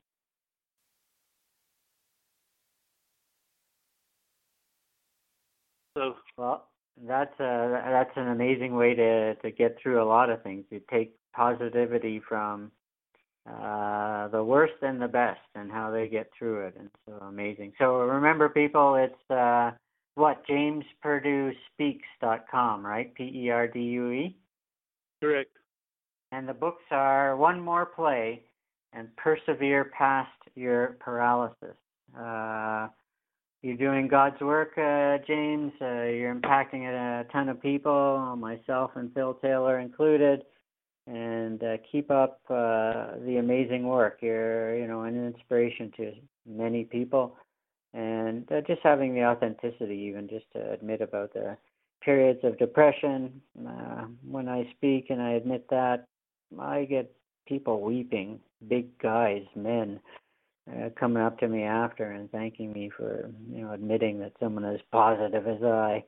So 5.97 6.15
Well, 6.37 6.69
that's 6.97 7.37
a 7.39 7.81
that's 7.85 8.15
an 8.15 8.29
amazing 8.29 8.75
way 8.75 8.95
to 8.95 9.35
to 9.35 9.51
get 9.51 9.77
through 9.81 10.01
a 10.01 10.05
lot 10.05 10.29
of 10.29 10.41
things. 10.41 10.65
You 10.69 10.81
take 10.89 11.15
positivity 11.33 12.19
from 12.19 12.71
uh 13.47 14.27
the 14.27 14.43
worst 14.43 14.73
and 14.81 15.01
the 15.01 15.07
best 15.07 15.39
and 15.55 15.71
how 15.71 15.89
they 15.91 16.07
get 16.07 16.29
through 16.37 16.67
it 16.67 16.75
and 16.77 16.89
so 17.05 17.13
amazing. 17.25 17.73
So 17.79 18.01
remember 18.01 18.49
people 18.49 18.95
it's 18.95 19.31
uh 19.31 19.71
what 20.15 20.45
jamesperduespeaks.com, 20.47 22.85
right? 22.85 23.13
P 23.15 23.23
E 23.23 23.49
R 23.49 23.67
D 23.67 23.79
U 23.79 24.11
E. 24.11 24.35
correct. 25.21 25.49
And 26.31 26.47
the 26.47 26.53
books 26.53 26.83
are 26.91 27.35
One 27.35 27.59
More 27.59 27.85
Play 27.85 28.43
and 28.93 29.13
Persevere 29.17 29.91
Past 29.97 30.29
Your 30.55 30.95
Paralysis. 30.99 31.75
Uh, 32.17 32.87
you're 33.61 33.77
doing 33.77 34.07
God's 34.07 34.39
work, 34.41 34.77
uh, 34.77 35.17
James. 35.27 35.73
Uh, 35.81 36.03
you're 36.03 36.33
impacting 36.33 36.87
a 36.87 37.25
ton 37.31 37.49
of 37.49 37.61
people, 37.61 38.35
myself 38.37 38.91
and 38.95 39.13
Phil 39.13 39.33
Taylor 39.35 39.79
included. 39.79 40.43
And 41.07 41.63
uh, 41.63 41.77
keep 41.91 42.11
up 42.11 42.39
uh, 42.49 43.17
the 43.25 43.37
amazing 43.39 43.87
work. 43.87 44.19
You're, 44.21 44.77
you 44.77 44.87
know, 44.87 45.03
an 45.03 45.25
inspiration 45.25 45.91
to 45.97 46.11
many 46.47 46.83
people. 46.83 47.35
And 47.93 48.49
uh, 48.51 48.61
just 48.61 48.81
having 48.83 49.13
the 49.13 49.25
authenticity, 49.25 49.95
even 49.95 50.29
just 50.29 50.45
to 50.53 50.71
admit 50.71 51.01
about 51.01 51.33
the 51.33 51.57
periods 52.01 52.39
of 52.43 52.57
depression. 52.57 53.41
Uh, 53.67 54.05
when 54.23 54.47
I 54.47 54.69
speak 54.77 55.07
and 55.09 55.21
I 55.21 55.31
admit 55.31 55.65
that, 55.69 56.05
I 56.59 56.85
get 56.85 57.11
people 57.47 57.81
weeping, 57.81 58.39
big 58.67 58.97
guys, 58.99 59.43
men, 59.55 59.99
uh, 60.71 60.89
coming 60.99 61.23
up 61.23 61.39
to 61.39 61.47
me 61.47 61.63
after 61.63 62.11
and 62.11 62.31
thanking 62.31 62.71
me 62.71 62.89
for, 62.95 63.29
you 63.51 63.63
know, 63.63 63.73
admitting 63.73 64.19
that 64.19 64.33
someone 64.39 64.65
as 64.65 64.79
positive 64.91 65.47
as 65.47 65.63
I 65.63 66.03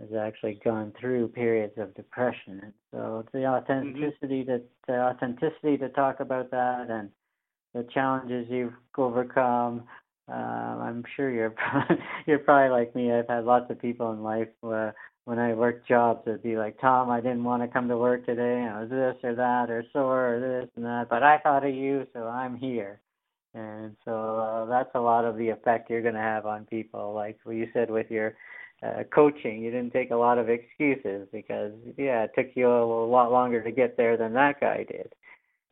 has 0.00 0.08
actually 0.18 0.60
gone 0.64 0.92
through 0.98 1.28
periods 1.28 1.74
of 1.76 1.94
depression. 1.94 2.60
And 2.62 2.72
so 2.92 3.24
the 3.32 3.46
authenticity 3.46 4.44
to 4.44 4.60
the 4.86 5.00
authenticity 5.00 5.76
to 5.78 5.88
talk 5.90 6.20
about 6.20 6.50
that 6.50 6.88
and 6.90 7.10
the 7.74 7.86
challenges 7.92 8.46
you've 8.48 8.72
overcome. 8.96 9.84
Um, 10.28 10.36
I'm 10.36 11.04
sure 11.16 11.30
you're 11.30 11.54
you're 12.26 12.38
probably 12.38 12.70
like 12.70 12.94
me. 12.94 13.12
I've 13.12 13.28
had 13.28 13.44
lots 13.44 13.70
of 13.70 13.80
people 13.80 14.12
in 14.12 14.22
life 14.22 14.48
where 14.60 14.94
when 15.24 15.38
I 15.38 15.52
worked 15.52 15.86
jobs, 15.86 16.22
it'd 16.26 16.42
be 16.42 16.56
like, 16.56 16.80
Tom, 16.80 17.10
I 17.10 17.20
didn't 17.20 17.44
want 17.44 17.62
to 17.62 17.68
come 17.68 17.88
to 17.88 17.98
work 17.98 18.24
today. 18.24 18.66
I 18.70 18.80
was 18.80 18.90
this 18.90 19.16
or 19.22 19.34
that 19.34 19.70
or 19.70 19.84
sore 19.92 20.36
or 20.36 20.40
this 20.40 20.70
and 20.76 20.84
that, 20.84 21.08
but 21.10 21.22
I 21.22 21.38
thought 21.38 21.66
of 21.66 21.74
you, 21.74 22.06
so 22.14 22.20
I'm 22.26 22.56
here. 22.56 23.00
And 23.54 23.96
so 24.04 24.38
uh, 24.38 24.64
that's 24.66 24.90
a 24.94 25.00
lot 25.00 25.24
of 25.24 25.36
the 25.36 25.48
effect 25.48 25.90
you're 25.90 26.02
going 26.02 26.14
to 26.14 26.20
have 26.20 26.46
on 26.46 26.64
people. 26.66 27.12
Like 27.14 27.38
what 27.44 27.56
you 27.56 27.68
said 27.74 27.90
with 27.90 28.10
your 28.10 28.36
uh, 28.82 29.02
coaching, 29.12 29.62
you 29.62 29.70
didn't 29.70 29.92
take 29.92 30.10
a 30.10 30.16
lot 30.16 30.38
of 30.38 30.48
excuses 30.48 31.26
because, 31.32 31.72
yeah, 31.96 32.24
it 32.24 32.30
took 32.36 32.48
you 32.54 32.68
a, 32.68 33.06
a 33.06 33.08
lot 33.08 33.32
longer 33.32 33.62
to 33.62 33.72
get 33.72 33.96
there 33.96 34.16
than 34.16 34.32
that 34.34 34.60
guy 34.60 34.84
did. 34.84 35.12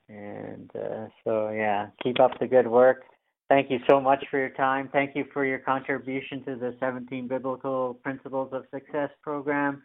And 0.08 0.70
uh, 0.74 1.06
so, 1.24 1.50
yeah, 1.50 1.88
keep 2.02 2.20
up 2.20 2.32
the 2.40 2.46
good 2.46 2.66
work. 2.66 3.02
Thank 3.48 3.70
you 3.70 3.78
so 3.88 4.00
much 4.00 4.24
for 4.30 4.38
your 4.38 4.50
time. 4.50 4.88
Thank 4.92 5.14
you 5.14 5.24
for 5.32 5.44
your 5.44 5.60
contribution 5.60 6.44
to 6.44 6.56
the 6.56 6.74
17 6.80 7.28
Biblical 7.28 7.94
Principles 8.02 8.50
of 8.52 8.64
Success 8.72 9.10
program. 9.22 9.82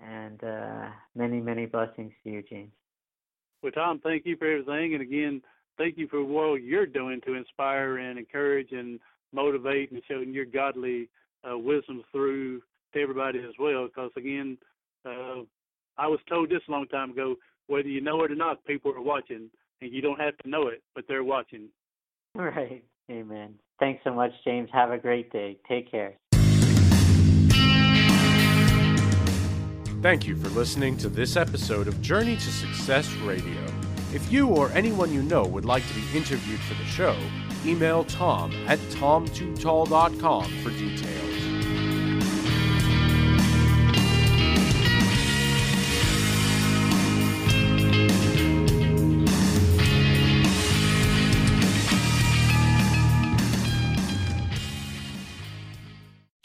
And 0.00 0.42
uh, 0.42 0.88
many, 1.14 1.40
many 1.40 1.66
blessings 1.66 2.12
to 2.24 2.30
you, 2.30 2.42
James. 2.42 2.72
Well, 3.62 3.72
Tom, 3.72 4.00
thank 4.02 4.26
you 4.26 4.36
for 4.36 4.50
everything. 4.50 4.94
And 4.94 5.02
again, 5.02 5.40
thank 5.78 5.96
you 5.96 6.08
for 6.08 6.24
what 6.24 6.62
you're 6.62 6.86
doing 6.86 7.20
to 7.26 7.34
inspire 7.34 7.98
and 7.98 8.18
encourage 8.18 8.72
and 8.72 8.98
motivate 9.32 9.92
and 9.92 10.02
showing 10.08 10.32
your 10.32 10.44
godly 10.44 11.08
uh, 11.48 11.56
wisdom 11.56 12.02
through 12.12 12.60
to 12.92 13.00
everybody 13.00 13.38
as 13.40 13.54
well. 13.58 13.86
Because 13.86 14.10
again, 14.16 14.58
uh, 15.04 15.42
I 15.98 16.06
was 16.06 16.20
told 16.28 16.50
this 16.50 16.60
a 16.68 16.70
long 16.70 16.86
time 16.88 17.10
ago 17.10 17.36
whether 17.68 17.88
you 17.88 18.00
know 18.00 18.22
it 18.24 18.30
or 18.30 18.36
not, 18.36 18.64
people 18.64 18.92
are 18.92 19.02
watching. 19.02 19.50
And 19.82 19.92
you 19.92 20.00
don't 20.00 20.20
have 20.20 20.36
to 20.38 20.48
know 20.48 20.68
it, 20.68 20.82
but 20.94 21.04
they're 21.08 21.24
watching. 21.24 21.68
Right. 22.34 22.84
Amen. 23.10 23.54
Thanks 23.80 24.04
so 24.04 24.12
much, 24.12 24.30
James. 24.44 24.68
Have 24.70 24.90
a 24.90 24.98
great 24.98 25.32
day. 25.32 25.56
Take 25.66 25.90
care. 25.90 26.18
Thank 30.02 30.26
you 30.26 30.36
for 30.36 30.50
listening 30.50 30.98
to 30.98 31.08
this 31.08 31.36
episode 31.36 31.88
of 31.88 32.00
Journey 32.02 32.36
to 32.36 32.52
Success 32.52 33.10
Radio. 33.24 33.64
If 34.12 34.30
you 34.30 34.48
or 34.48 34.70
anyone 34.72 35.12
you 35.12 35.22
know 35.22 35.44
would 35.46 35.64
like 35.64 35.86
to 35.88 35.94
be 35.94 36.04
interviewed 36.14 36.60
for 36.60 36.74
the 36.74 36.84
show, 36.84 37.16
email 37.64 38.04
tom 38.04 38.52
at 38.68 38.78
tom2tall.com 38.78 40.44
for 40.62 40.70
details. 40.70 41.35